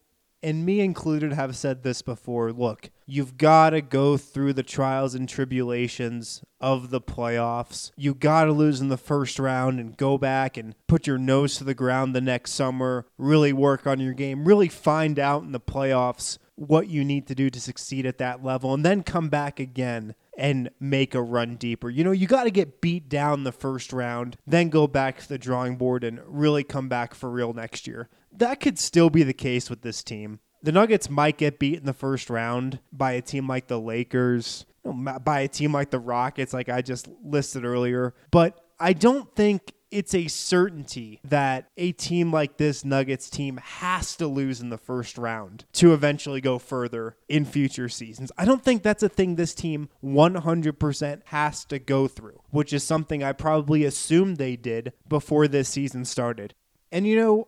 and 0.43 0.65
me 0.65 0.81
included, 0.81 1.33
have 1.33 1.55
said 1.55 1.83
this 1.83 2.01
before. 2.01 2.51
Look, 2.51 2.89
you've 3.05 3.37
got 3.37 3.71
to 3.71 3.81
go 3.81 4.17
through 4.17 4.53
the 4.53 4.63
trials 4.63 5.15
and 5.15 5.27
tribulations 5.27 6.43
of 6.59 6.89
the 6.89 7.01
playoffs. 7.01 7.91
You 7.95 8.13
got 8.13 8.45
to 8.45 8.51
lose 8.51 8.81
in 8.81 8.89
the 8.89 8.97
first 8.97 9.39
round 9.39 9.79
and 9.79 9.97
go 9.97 10.17
back 10.17 10.57
and 10.57 10.75
put 10.87 11.07
your 11.07 11.17
nose 11.17 11.57
to 11.57 11.63
the 11.63 11.73
ground 11.73 12.15
the 12.15 12.21
next 12.21 12.53
summer, 12.53 13.05
really 13.17 13.53
work 13.53 13.87
on 13.87 13.99
your 13.99 14.13
game, 14.13 14.45
really 14.45 14.69
find 14.69 15.19
out 15.19 15.43
in 15.43 15.51
the 15.51 15.59
playoffs 15.59 16.37
what 16.57 16.89
you 16.89 17.05
need 17.05 17.25
to 17.27 17.35
do 17.35 17.49
to 17.49 17.61
succeed 17.61 18.05
at 18.05 18.17
that 18.17 18.43
level, 18.43 18.73
and 18.73 18.85
then 18.85 19.01
come 19.01 19.29
back 19.29 19.59
again 19.59 20.13
and 20.37 20.69
make 20.79 21.15
a 21.15 21.21
run 21.21 21.55
deeper. 21.55 21.89
You 21.89 22.03
know, 22.03 22.11
you 22.11 22.27
got 22.27 22.43
to 22.43 22.51
get 22.51 22.81
beat 22.81 23.09
down 23.09 23.45
the 23.45 23.51
first 23.51 23.93
round, 23.93 24.37
then 24.45 24.69
go 24.69 24.85
back 24.85 25.19
to 25.19 25.29
the 25.29 25.37
drawing 25.37 25.77
board 25.77 26.03
and 26.03 26.19
really 26.27 26.63
come 26.63 26.89
back 26.89 27.15
for 27.15 27.29
real 27.29 27.53
next 27.53 27.87
year 27.87 28.09
that 28.37 28.59
could 28.59 28.79
still 28.79 29.09
be 29.09 29.23
the 29.23 29.33
case 29.33 29.69
with 29.69 29.81
this 29.81 30.03
team. 30.03 30.39
The 30.63 30.71
Nuggets 30.71 31.09
might 31.09 31.37
get 31.37 31.59
beat 31.59 31.77
in 31.77 31.85
the 31.85 31.93
first 31.93 32.29
round 32.29 32.79
by 32.91 33.13
a 33.13 33.21
team 33.21 33.47
like 33.47 33.67
the 33.67 33.79
Lakers, 33.79 34.65
by 34.83 35.41
a 35.41 35.47
team 35.47 35.71
like 35.71 35.91
the 35.91 35.99
Rockets, 35.99 36.53
like 36.53 36.69
I 36.69 36.81
just 36.81 37.07
listed 37.23 37.63
earlier. 37.63 38.13
But 38.31 38.59
I 38.79 38.93
don't 38.93 39.33
think 39.35 39.73
it's 39.89 40.13
a 40.13 40.27
certainty 40.27 41.19
that 41.23 41.69
a 41.77 41.93
team 41.93 42.31
like 42.31 42.57
this 42.57 42.83
Nuggets 42.83 43.29
team 43.29 43.57
has 43.63 44.15
to 44.17 44.27
lose 44.27 44.59
in 44.59 44.69
the 44.69 44.77
first 44.77 45.17
round 45.17 45.65
to 45.73 45.93
eventually 45.93 46.41
go 46.41 46.59
further 46.59 47.15
in 47.29 47.45
future 47.45 47.89
seasons. 47.89 48.31
I 48.37 48.45
don't 48.45 48.63
think 48.63 48.83
that's 48.83 49.03
a 49.03 49.09
thing 49.09 49.35
this 49.35 49.55
team 49.55 49.89
100% 50.03 51.21
has 51.25 51.65
to 51.65 51.79
go 51.79 52.07
through, 52.07 52.41
which 52.49 52.73
is 52.73 52.83
something 52.83 53.23
I 53.23 53.31
probably 53.31 53.85
assumed 53.85 54.37
they 54.37 54.55
did 54.55 54.93
before 55.07 55.47
this 55.47 55.69
season 55.69 56.05
started. 56.05 56.53
And 56.91 57.07
you 57.07 57.15
know, 57.15 57.47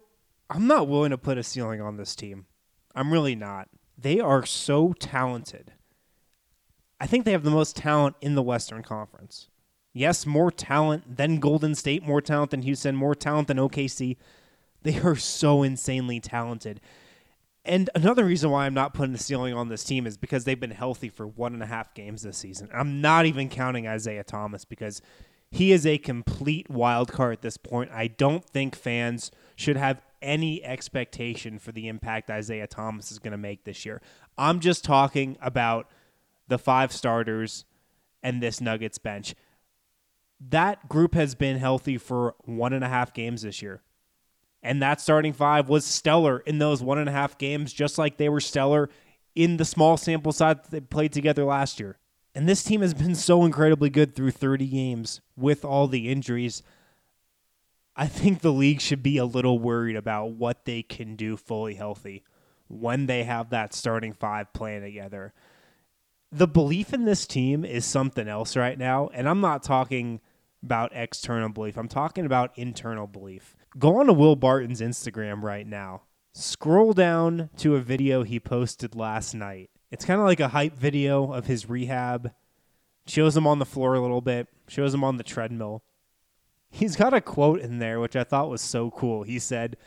I'm 0.49 0.67
not 0.67 0.87
willing 0.87 1.11
to 1.11 1.17
put 1.17 1.37
a 1.37 1.43
ceiling 1.43 1.81
on 1.81 1.97
this 1.97 2.15
team. 2.15 2.45
I'm 2.95 3.11
really 3.11 3.35
not. 3.35 3.69
They 3.97 4.19
are 4.19 4.45
so 4.45 4.93
talented. 4.93 5.73
I 7.01 7.07
think 7.07 7.25
they 7.25 7.33
have 7.33 7.43
the 7.43 7.51
most 7.51 7.75
talent 7.75 8.15
in 8.21 8.35
the 8.35 8.43
Western 8.43 8.81
Conference. 8.81 9.49
Yes, 9.93 10.25
more 10.25 10.51
talent 10.51 11.17
than 11.17 11.39
Golden 11.39 11.75
State, 11.75 12.03
more 12.03 12.21
talent 12.21 12.51
than 12.51 12.61
Houston, 12.61 12.95
more 12.95 13.15
talent 13.15 13.47
than 13.47 13.57
OKC. 13.57 14.17
They 14.81 14.99
are 14.99 15.15
so 15.15 15.63
insanely 15.63 16.19
talented. 16.19 16.79
And 17.65 17.89
another 17.93 18.25
reason 18.25 18.49
why 18.49 18.65
I'm 18.65 18.73
not 18.73 18.93
putting 18.93 19.11
the 19.13 19.19
ceiling 19.19 19.53
on 19.53 19.67
this 19.67 19.83
team 19.83 20.07
is 20.07 20.17
because 20.17 20.45
they've 20.45 20.59
been 20.59 20.71
healthy 20.71 21.09
for 21.09 21.27
one 21.27 21.53
and 21.53 21.61
a 21.61 21.67
half 21.67 21.93
games 21.93 22.21
this 22.21 22.37
season. 22.37 22.69
I'm 22.73 23.01
not 23.01 23.25
even 23.25 23.49
counting 23.49 23.87
Isaiah 23.87 24.23
Thomas 24.23 24.63
because 24.63 25.01
he 25.51 25.71
is 25.71 25.85
a 25.85 25.97
complete 25.97 26.69
wild 26.69 27.11
card 27.11 27.33
at 27.33 27.41
this 27.41 27.57
point. 27.57 27.91
I 27.91 28.07
don't 28.07 28.45
think 28.45 28.75
fans 28.75 29.31
should 29.55 29.77
have 29.77 30.01
any 30.21 30.63
expectation 30.63 31.59
for 31.59 31.71
the 31.71 31.87
impact 31.87 32.29
Isaiah 32.29 32.67
Thomas 32.67 33.11
is 33.11 33.19
going 33.19 33.31
to 33.31 33.37
make 33.37 33.63
this 33.63 33.85
year. 33.85 34.01
I'm 34.37 34.59
just 34.59 34.83
talking 34.83 35.37
about 35.41 35.89
the 36.47 36.57
five 36.57 36.91
starters 36.91 37.65
and 38.21 38.41
this 38.41 38.61
Nuggets 38.61 38.97
bench. 38.97 39.35
That 40.39 40.87
group 40.87 41.15
has 41.15 41.35
been 41.35 41.57
healthy 41.57 41.97
for 41.97 42.35
one 42.45 42.73
and 42.73 42.83
a 42.83 42.89
half 42.89 43.13
games 43.13 43.41
this 43.41 43.61
year. 43.61 43.81
And 44.61 44.81
that 44.81 44.99
starting 44.99 45.33
five 45.33 45.69
was 45.69 45.85
stellar 45.85 46.39
in 46.39 46.59
those 46.59 46.81
one 46.81 46.97
and 46.97 47.09
a 47.09 47.13
half 47.13 47.37
games, 47.37 47.71
just 47.73 47.97
like 47.97 48.17
they 48.17 48.29
were 48.29 48.41
stellar 48.41 48.89
in 49.35 49.57
the 49.57 49.65
small 49.65 49.95
sample 49.97 50.31
size 50.31 50.57
they 50.69 50.81
played 50.81 51.13
together 51.13 51.45
last 51.45 51.79
year. 51.79 51.97
And 52.35 52.47
this 52.47 52.63
team 52.63 52.81
has 52.81 52.93
been 52.93 53.15
so 53.15 53.45
incredibly 53.45 53.89
good 53.89 54.15
through 54.15 54.31
30 54.31 54.67
games 54.67 55.21
with 55.35 55.65
all 55.65 55.87
the 55.87 56.09
injuries. 56.09 56.61
I 57.95 58.07
think 58.07 58.39
the 58.39 58.53
league 58.53 58.81
should 58.81 59.03
be 59.03 59.17
a 59.17 59.25
little 59.25 59.59
worried 59.59 59.95
about 59.95 60.31
what 60.31 60.65
they 60.65 60.83
can 60.83 61.15
do 61.15 61.35
fully 61.35 61.75
healthy 61.75 62.23
when 62.67 63.07
they 63.07 63.23
have 63.23 63.49
that 63.49 63.73
starting 63.73 64.13
five 64.13 64.53
playing 64.53 64.83
together. 64.83 65.33
The 66.31 66.47
belief 66.47 66.93
in 66.93 67.05
this 67.05 67.25
team 67.25 67.65
is 67.65 67.85
something 67.85 68.27
else 68.27 68.55
right 68.55 68.77
now, 68.77 69.09
and 69.13 69.27
I'm 69.27 69.41
not 69.41 69.63
talking 69.63 70.21
about 70.63 70.91
external 70.93 71.49
belief. 71.49 71.77
I'm 71.77 71.87
talking 71.87 72.25
about 72.25 72.57
internal 72.57 73.07
belief. 73.07 73.55
Go 73.77 73.99
on 73.99 74.07
to 74.07 74.13
Will 74.13 74.35
Barton's 74.35 74.81
Instagram 74.81 75.41
right 75.41 75.65
now. 75.65 76.03
Scroll 76.33 76.93
down 76.93 77.49
to 77.57 77.75
a 77.75 77.81
video 77.81 78.23
he 78.23 78.39
posted 78.39 78.95
last 78.95 79.33
night 79.33 79.69
It's 79.91 80.05
kind 80.05 80.19
of 80.19 80.27
like 80.27 80.39
a 80.39 80.49
hype 80.49 80.77
video 80.77 81.33
of 81.33 81.47
his 81.47 81.67
rehab. 81.67 82.31
Shows 83.07 83.35
him 83.35 83.47
on 83.47 83.57
the 83.57 83.65
floor 83.65 83.95
a 83.95 84.01
little 84.01 84.21
bit, 84.21 84.47
shows 84.67 84.93
him 84.93 85.03
on 85.03 85.17
the 85.17 85.23
treadmill. 85.23 85.83
He's 86.69 86.95
got 86.95 87.13
a 87.13 87.21
quote 87.21 87.59
in 87.59 87.79
there 87.79 87.99
which 87.99 88.15
I 88.15 88.23
thought 88.23 88.51
was 88.51 88.61
so 88.61 88.91
cool. 88.91 89.23
He 89.23 89.39
said, 89.39 89.77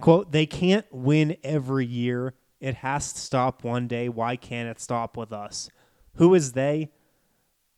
quote, 0.00 0.30
"They 0.30 0.46
can't 0.46 0.86
win 0.92 1.36
every 1.42 1.84
year. 1.84 2.34
It 2.60 2.76
has 2.76 3.12
to 3.12 3.18
stop 3.18 3.64
one 3.64 3.88
day. 3.88 4.08
Why 4.08 4.36
can't 4.36 4.68
it 4.68 4.80
stop 4.80 5.16
with 5.16 5.32
us?" 5.32 5.68
Who 6.14 6.32
is 6.34 6.52
they? 6.52 6.90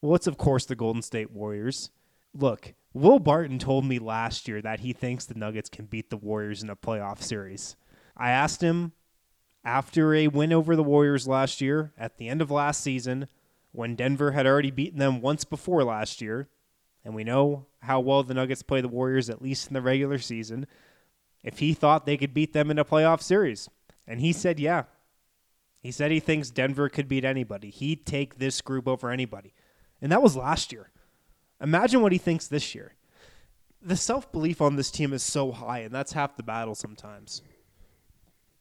Well, 0.03 0.15
it's 0.15 0.27
of 0.27 0.37
course 0.37 0.67
the 0.67 0.77
Golden 0.77 1.01
State 1.01 1.31
Warriors. 1.31 1.91
Look, 2.39 2.75
Will 2.93 3.19
Barton 3.19 3.59
told 3.59 3.85
me 3.85 3.99
last 3.99 4.47
year 4.47 4.61
that 4.61 4.81
he 4.81 4.93
thinks 4.93 5.25
the 5.25 5.35
Nuggets 5.35 5.71
can 5.71 5.87
beat 5.87 6.11
the 6.11 6.17
Warriors 6.17 6.63
in 6.63 6.71
a 6.71 6.77
playoff 6.77 7.23
series. 7.23 7.77
I 8.17 8.31
asked 8.31 8.61
him 8.63 8.93
after 9.65 10.15
a 10.15 10.29
win 10.29 10.53
over 10.53 10.77
the 10.77 10.83
Warriors 10.83 11.27
last 11.27 11.61
year 11.61 11.93
at 11.99 12.19
the 12.19 12.29
end 12.29 12.43
of 12.43 12.51
last 12.51 12.83
season 12.83 13.29
when 13.73 13.95
Denver 13.95 14.33
had 14.33 14.47
already 14.47 14.71
beaten 14.71 14.99
them 14.99 15.21
once 15.21 15.45
before 15.45 15.85
last 15.85 16.23
year, 16.23 16.49
and 17.05 17.15
we 17.15 17.25
know 17.25 17.67
how 17.81 18.01
well 18.01 18.23
the 18.23 18.35
Nuggets 18.35 18.63
play 18.63 18.81
the 18.81 18.89
Warriors 18.89 19.29
at 19.29 19.43
least 19.43 19.69
in 19.69 19.75
the 19.75 19.83
regular 19.83 20.19
season, 20.19 20.67
if 21.43 21.59
he 21.59 21.75
thought 21.75 22.07
they 22.07 22.17
could 22.17 22.35
beat 22.35 22.53
them 22.53 22.71
in 22.71 22.79
a 22.79 22.85
playoff 22.85 23.23
series. 23.23 23.69
And 24.07 24.21
he 24.21 24.33
said, 24.33 24.59
yeah. 24.61 24.85
He 25.81 25.91
said 25.91 26.11
he 26.11 26.21
thinks 26.21 26.51
Denver 26.51 26.89
could 26.89 27.09
beat 27.09 27.25
anybody. 27.25 27.71
He'd 27.71 28.07
take 28.07 28.39
this 28.39 28.61
group 28.61 28.89
over 28.89 29.11
anybody. 29.11 29.55
And 30.01 30.11
that 30.11 30.23
was 30.23 30.37
last 30.37 30.73
year. 30.73 30.91
Imagine 31.61 32.03
what 32.03 32.13
he 32.13 32.19
thinks 32.19 32.47
this 32.47 32.75
year. 32.75 32.95
The 33.83 33.97
self 33.97 34.31
belief 34.33 34.61
on 34.61 34.77
this 34.77 34.91
team 34.91 35.13
is 35.13 35.23
so 35.23 35.53
high, 35.53 35.81
and 35.81 35.95
that's 35.95 36.13
half 36.13 36.37
the 36.37 36.43
battle 36.43 36.75
sometimes. 36.75 37.43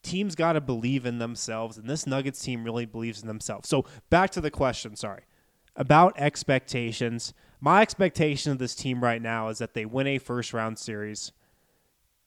Teams 0.03 0.35
got 0.35 0.53
to 0.53 0.61
believe 0.61 1.05
in 1.05 1.17
themselves, 1.17 1.77
and 1.77 1.89
this 1.89 2.05
Nuggets 2.05 2.39
team 2.39 2.63
really 2.63 2.85
believes 2.85 3.21
in 3.21 3.27
themselves. 3.27 3.67
So, 3.67 3.85
back 4.09 4.29
to 4.31 4.41
the 4.41 4.51
question, 4.51 4.95
sorry, 4.95 5.23
about 5.75 6.13
expectations. 6.17 7.33
My 7.59 7.81
expectation 7.81 8.51
of 8.51 8.59
this 8.59 8.75
team 8.75 9.03
right 9.03 9.21
now 9.21 9.49
is 9.49 9.57
that 9.57 9.73
they 9.73 9.85
win 9.85 10.07
a 10.07 10.19
first 10.19 10.53
round 10.53 10.77
series 10.77 11.31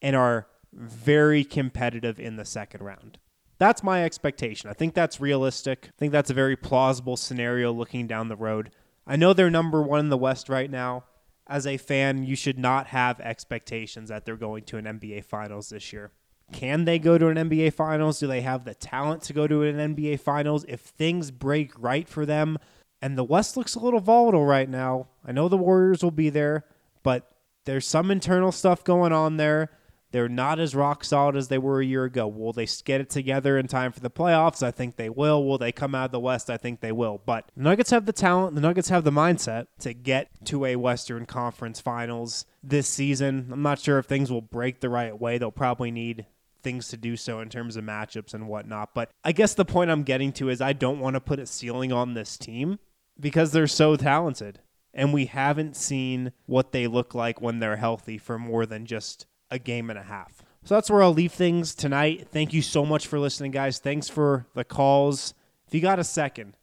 and 0.02 0.16
are 0.16 0.48
very 0.72 1.44
competitive 1.44 2.18
in 2.18 2.36
the 2.36 2.44
second 2.44 2.82
round. 2.82 3.18
That's 3.58 3.82
my 3.82 4.04
expectation. 4.04 4.70
I 4.70 4.72
think 4.72 4.94
that's 4.94 5.20
realistic. 5.20 5.86
I 5.88 5.96
think 5.98 6.12
that's 6.12 6.30
a 6.30 6.34
very 6.34 6.56
plausible 6.56 7.16
scenario 7.16 7.72
looking 7.72 8.06
down 8.06 8.28
the 8.28 8.36
road. 8.36 8.70
I 9.10 9.16
know 9.16 9.32
they're 9.32 9.50
number 9.50 9.80
one 9.80 10.00
in 10.00 10.10
the 10.10 10.18
West 10.18 10.50
right 10.50 10.70
now. 10.70 11.04
As 11.46 11.66
a 11.66 11.78
fan, 11.78 12.24
you 12.24 12.36
should 12.36 12.58
not 12.58 12.88
have 12.88 13.18
expectations 13.20 14.10
that 14.10 14.26
they're 14.26 14.36
going 14.36 14.64
to 14.64 14.76
an 14.76 14.84
NBA 14.84 15.24
Finals 15.24 15.70
this 15.70 15.94
year. 15.94 16.12
Can 16.52 16.84
they 16.84 16.98
go 16.98 17.16
to 17.16 17.28
an 17.28 17.36
NBA 17.36 17.72
Finals? 17.72 18.20
Do 18.20 18.26
they 18.26 18.42
have 18.42 18.66
the 18.66 18.74
talent 18.74 19.22
to 19.22 19.32
go 19.32 19.46
to 19.46 19.62
an 19.62 19.94
NBA 19.94 20.20
Finals? 20.20 20.66
If 20.68 20.80
things 20.80 21.30
break 21.30 21.72
right 21.78 22.06
for 22.06 22.26
them, 22.26 22.58
and 23.00 23.16
the 23.16 23.24
West 23.24 23.56
looks 23.56 23.74
a 23.74 23.80
little 23.80 24.00
volatile 24.00 24.44
right 24.44 24.68
now, 24.68 25.08
I 25.24 25.32
know 25.32 25.48
the 25.48 25.56
Warriors 25.56 26.02
will 26.02 26.10
be 26.10 26.28
there, 26.28 26.66
but 27.02 27.30
there's 27.64 27.86
some 27.86 28.10
internal 28.10 28.52
stuff 28.52 28.84
going 28.84 29.12
on 29.12 29.38
there. 29.38 29.70
They're 30.10 30.28
not 30.28 30.58
as 30.58 30.74
rock 30.74 31.04
solid 31.04 31.36
as 31.36 31.48
they 31.48 31.58
were 31.58 31.80
a 31.80 31.84
year 31.84 32.04
ago. 32.04 32.26
Will 32.26 32.52
they 32.52 32.66
get 32.84 33.00
it 33.00 33.10
together 33.10 33.58
in 33.58 33.68
time 33.68 33.92
for 33.92 34.00
the 34.00 34.10
playoffs? 34.10 34.62
I 34.62 34.70
think 34.70 34.96
they 34.96 35.10
will. 35.10 35.44
Will 35.44 35.58
they 35.58 35.72
come 35.72 35.94
out 35.94 36.06
of 36.06 36.12
the 36.12 36.20
West? 36.20 36.48
I 36.48 36.56
think 36.56 36.80
they 36.80 36.92
will. 36.92 37.20
But 37.26 37.50
the 37.56 37.62
Nuggets 37.62 37.90
have 37.90 38.06
the 38.06 38.12
talent, 38.12 38.54
the 38.54 38.60
Nuggets 38.60 38.88
have 38.88 39.04
the 39.04 39.10
mindset 39.10 39.66
to 39.80 39.92
get 39.92 40.30
to 40.46 40.64
a 40.64 40.76
Western 40.76 41.26
Conference 41.26 41.80
Finals 41.80 42.46
this 42.62 42.88
season. 42.88 43.50
I'm 43.52 43.62
not 43.62 43.78
sure 43.78 43.98
if 43.98 44.06
things 44.06 44.32
will 44.32 44.40
break 44.40 44.80
the 44.80 44.88
right 44.88 45.18
way. 45.18 45.36
They'll 45.36 45.50
probably 45.50 45.90
need 45.90 46.26
things 46.62 46.88
to 46.88 46.96
do 46.96 47.16
so 47.16 47.40
in 47.40 47.48
terms 47.48 47.76
of 47.76 47.84
matchups 47.84 48.34
and 48.34 48.48
whatnot. 48.48 48.94
But 48.94 49.10
I 49.24 49.32
guess 49.32 49.54
the 49.54 49.64
point 49.64 49.90
I'm 49.90 50.02
getting 50.02 50.32
to 50.34 50.48
is 50.48 50.60
I 50.60 50.72
don't 50.72 51.00
want 51.00 51.14
to 51.14 51.20
put 51.20 51.38
a 51.38 51.46
ceiling 51.46 51.92
on 51.92 52.14
this 52.14 52.36
team 52.36 52.78
because 53.20 53.52
they're 53.52 53.66
so 53.66 53.96
talented. 53.96 54.60
And 54.94 55.12
we 55.12 55.26
haven't 55.26 55.76
seen 55.76 56.32
what 56.46 56.72
they 56.72 56.86
look 56.86 57.14
like 57.14 57.40
when 57.40 57.58
they're 57.58 57.76
healthy 57.76 58.18
for 58.18 58.38
more 58.38 58.66
than 58.66 58.86
just 58.86 59.26
a 59.50 59.58
game 59.58 59.90
and 59.90 59.98
a 59.98 60.02
half. 60.02 60.42
So 60.64 60.74
that's 60.74 60.90
where 60.90 61.02
I'll 61.02 61.14
leave 61.14 61.32
things 61.32 61.74
tonight. 61.74 62.28
Thank 62.30 62.52
you 62.52 62.62
so 62.62 62.84
much 62.84 63.06
for 63.06 63.18
listening, 63.18 63.52
guys. 63.52 63.78
Thanks 63.78 64.08
for 64.08 64.46
the 64.54 64.64
calls. 64.64 65.34
If 65.66 65.74
you 65.74 65.80
got 65.80 65.98
a 65.98 66.04
second, 66.04 66.54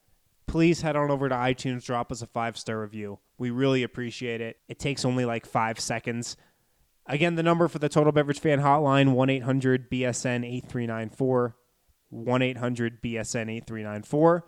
please 0.47 0.81
head 0.81 0.95
on 0.95 1.09
over 1.09 1.29
to 1.29 1.35
iTunes, 1.35 1.85
drop 1.85 2.11
us 2.11 2.21
a 2.21 2.27
five 2.27 2.57
star 2.57 2.81
review. 2.81 3.19
We 3.37 3.49
really 3.49 3.83
appreciate 3.83 4.41
it. 4.41 4.57
It 4.67 4.79
takes 4.79 5.05
only 5.05 5.25
like 5.25 5.45
five 5.45 5.79
seconds. 5.79 6.37
Again, 7.07 7.35
the 7.35 7.43
number 7.43 7.67
for 7.67 7.79
the 7.79 7.89
Total 7.89 8.11
Beverage 8.11 8.39
Fan 8.39 8.61
Hotline 8.61 9.13
1 9.13 9.29
800 9.29 9.91
BSN 9.91 10.45
8394. 10.45 11.55
1 12.09 12.41
800 12.41 13.01
BSN 13.01 13.51
8394. 13.51 14.45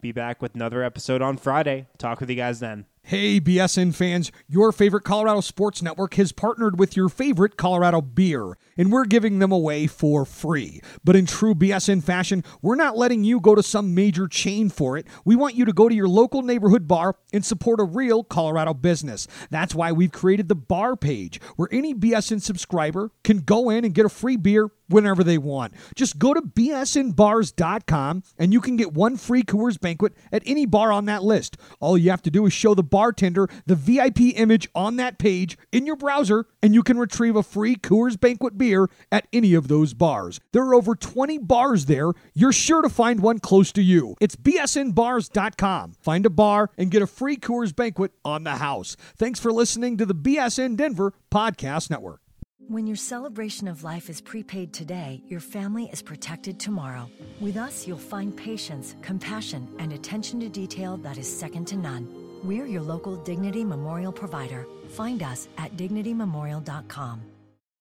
Be 0.00 0.12
back 0.12 0.42
with 0.42 0.54
another 0.54 0.82
episode 0.82 1.22
on 1.22 1.36
Friday. 1.36 1.86
Talk 1.98 2.20
with 2.20 2.28
you 2.28 2.36
guys 2.36 2.60
then. 2.60 2.86
Hey, 3.08 3.38
BSN 3.38 3.94
fans, 3.94 4.32
your 4.48 4.72
favorite 4.72 5.04
Colorado 5.04 5.40
Sports 5.40 5.80
Network 5.80 6.14
has 6.14 6.32
partnered 6.32 6.76
with 6.76 6.96
your 6.96 7.08
favorite 7.08 7.56
Colorado 7.56 8.00
beer, 8.00 8.58
and 8.76 8.90
we're 8.90 9.04
giving 9.04 9.38
them 9.38 9.52
away 9.52 9.86
for 9.86 10.24
free. 10.24 10.80
But 11.04 11.14
in 11.14 11.24
true 11.24 11.54
BSN 11.54 12.02
fashion, 12.02 12.42
we're 12.62 12.74
not 12.74 12.96
letting 12.96 13.22
you 13.22 13.38
go 13.38 13.54
to 13.54 13.62
some 13.62 13.94
major 13.94 14.26
chain 14.26 14.70
for 14.70 14.98
it. 14.98 15.06
We 15.24 15.36
want 15.36 15.54
you 15.54 15.64
to 15.66 15.72
go 15.72 15.88
to 15.88 15.94
your 15.94 16.08
local 16.08 16.42
neighborhood 16.42 16.88
bar 16.88 17.14
and 17.32 17.44
support 17.44 17.78
a 17.78 17.84
real 17.84 18.24
Colorado 18.24 18.74
business. 18.74 19.28
That's 19.50 19.72
why 19.72 19.92
we've 19.92 20.10
created 20.10 20.48
the 20.48 20.56
bar 20.56 20.96
page, 20.96 21.40
where 21.54 21.68
any 21.70 21.94
BSN 21.94 22.42
subscriber 22.42 23.12
can 23.22 23.38
go 23.38 23.70
in 23.70 23.84
and 23.84 23.94
get 23.94 24.04
a 24.04 24.08
free 24.08 24.36
beer 24.36 24.72
whenever 24.88 25.24
they 25.24 25.38
want. 25.38 25.74
Just 25.94 26.18
go 26.18 26.34
to 26.34 26.42
bsnbars.com 26.42 28.22
and 28.38 28.52
you 28.52 28.60
can 28.60 28.76
get 28.76 28.92
one 28.92 29.16
free 29.16 29.42
Coors 29.42 29.80
banquet 29.80 30.14
at 30.32 30.42
any 30.46 30.66
bar 30.66 30.92
on 30.92 31.06
that 31.06 31.22
list. 31.22 31.56
All 31.80 31.98
you 31.98 32.10
have 32.10 32.22
to 32.22 32.30
do 32.30 32.46
is 32.46 32.52
show 32.52 32.74
the 32.74 32.82
bartender 32.96 33.46
the 33.66 33.74
VIP 33.74 34.20
image 34.36 34.70
on 34.74 34.96
that 34.96 35.18
page 35.18 35.58
in 35.70 35.84
your 35.84 35.96
browser 35.96 36.46
and 36.62 36.72
you 36.72 36.82
can 36.82 36.96
retrieve 36.96 37.36
a 37.36 37.42
free 37.42 37.76
Coors 37.76 38.18
banquet 38.18 38.56
beer 38.56 38.88
at 39.12 39.26
any 39.34 39.52
of 39.52 39.68
those 39.68 39.92
bars. 39.92 40.40
There 40.52 40.62
are 40.62 40.74
over 40.74 40.94
20 40.94 41.36
bars 41.40 41.84
there. 41.84 42.12
You're 42.32 42.54
sure 42.54 42.80
to 42.80 42.88
find 42.88 43.20
one 43.20 43.38
close 43.38 43.70
to 43.72 43.82
you. 43.82 44.16
It's 44.18 44.34
bsnbars.com. 44.34 45.96
Find 46.00 46.24
a 46.24 46.30
bar 46.30 46.70
and 46.78 46.90
get 46.90 47.02
a 47.02 47.06
free 47.06 47.36
Coors 47.36 47.76
banquet 47.76 48.12
on 48.24 48.44
the 48.44 48.56
house. 48.56 48.96
Thanks 49.18 49.40
for 49.40 49.52
listening 49.52 49.98
to 49.98 50.06
the 50.06 50.14
BSN 50.14 50.78
Denver 50.78 51.12
Podcast 51.30 51.90
Network. 51.90 52.22
When 52.68 52.86
your 52.88 52.96
celebration 52.96 53.68
of 53.68 53.84
life 53.84 54.10
is 54.10 54.20
prepaid 54.20 54.72
today, 54.72 55.22
your 55.28 55.38
family 55.38 55.84
is 55.92 56.02
protected 56.02 56.58
tomorrow. 56.58 57.08
With 57.40 57.56
us, 57.56 57.86
you'll 57.86 57.96
find 57.96 58.36
patience, 58.36 58.96
compassion, 59.02 59.68
and 59.78 59.92
attention 59.92 60.40
to 60.40 60.48
detail 60.48 60.96
that 60.96 61.16
is 61.16 61.28
second 61.28 61.66
to 61.66 61.76
none. 61.76 62.25
We're 62.46 62.66
your 62.66 62.82
local 62.82 63.16
Dignity 63.16 63.64
Memorial 63.64 64.12
provider. 64.12 64.68
Find 64.90 65.20
us 65.20 65.48
at 65.58 65.76
dignitymemorial.com. 65.76 67.35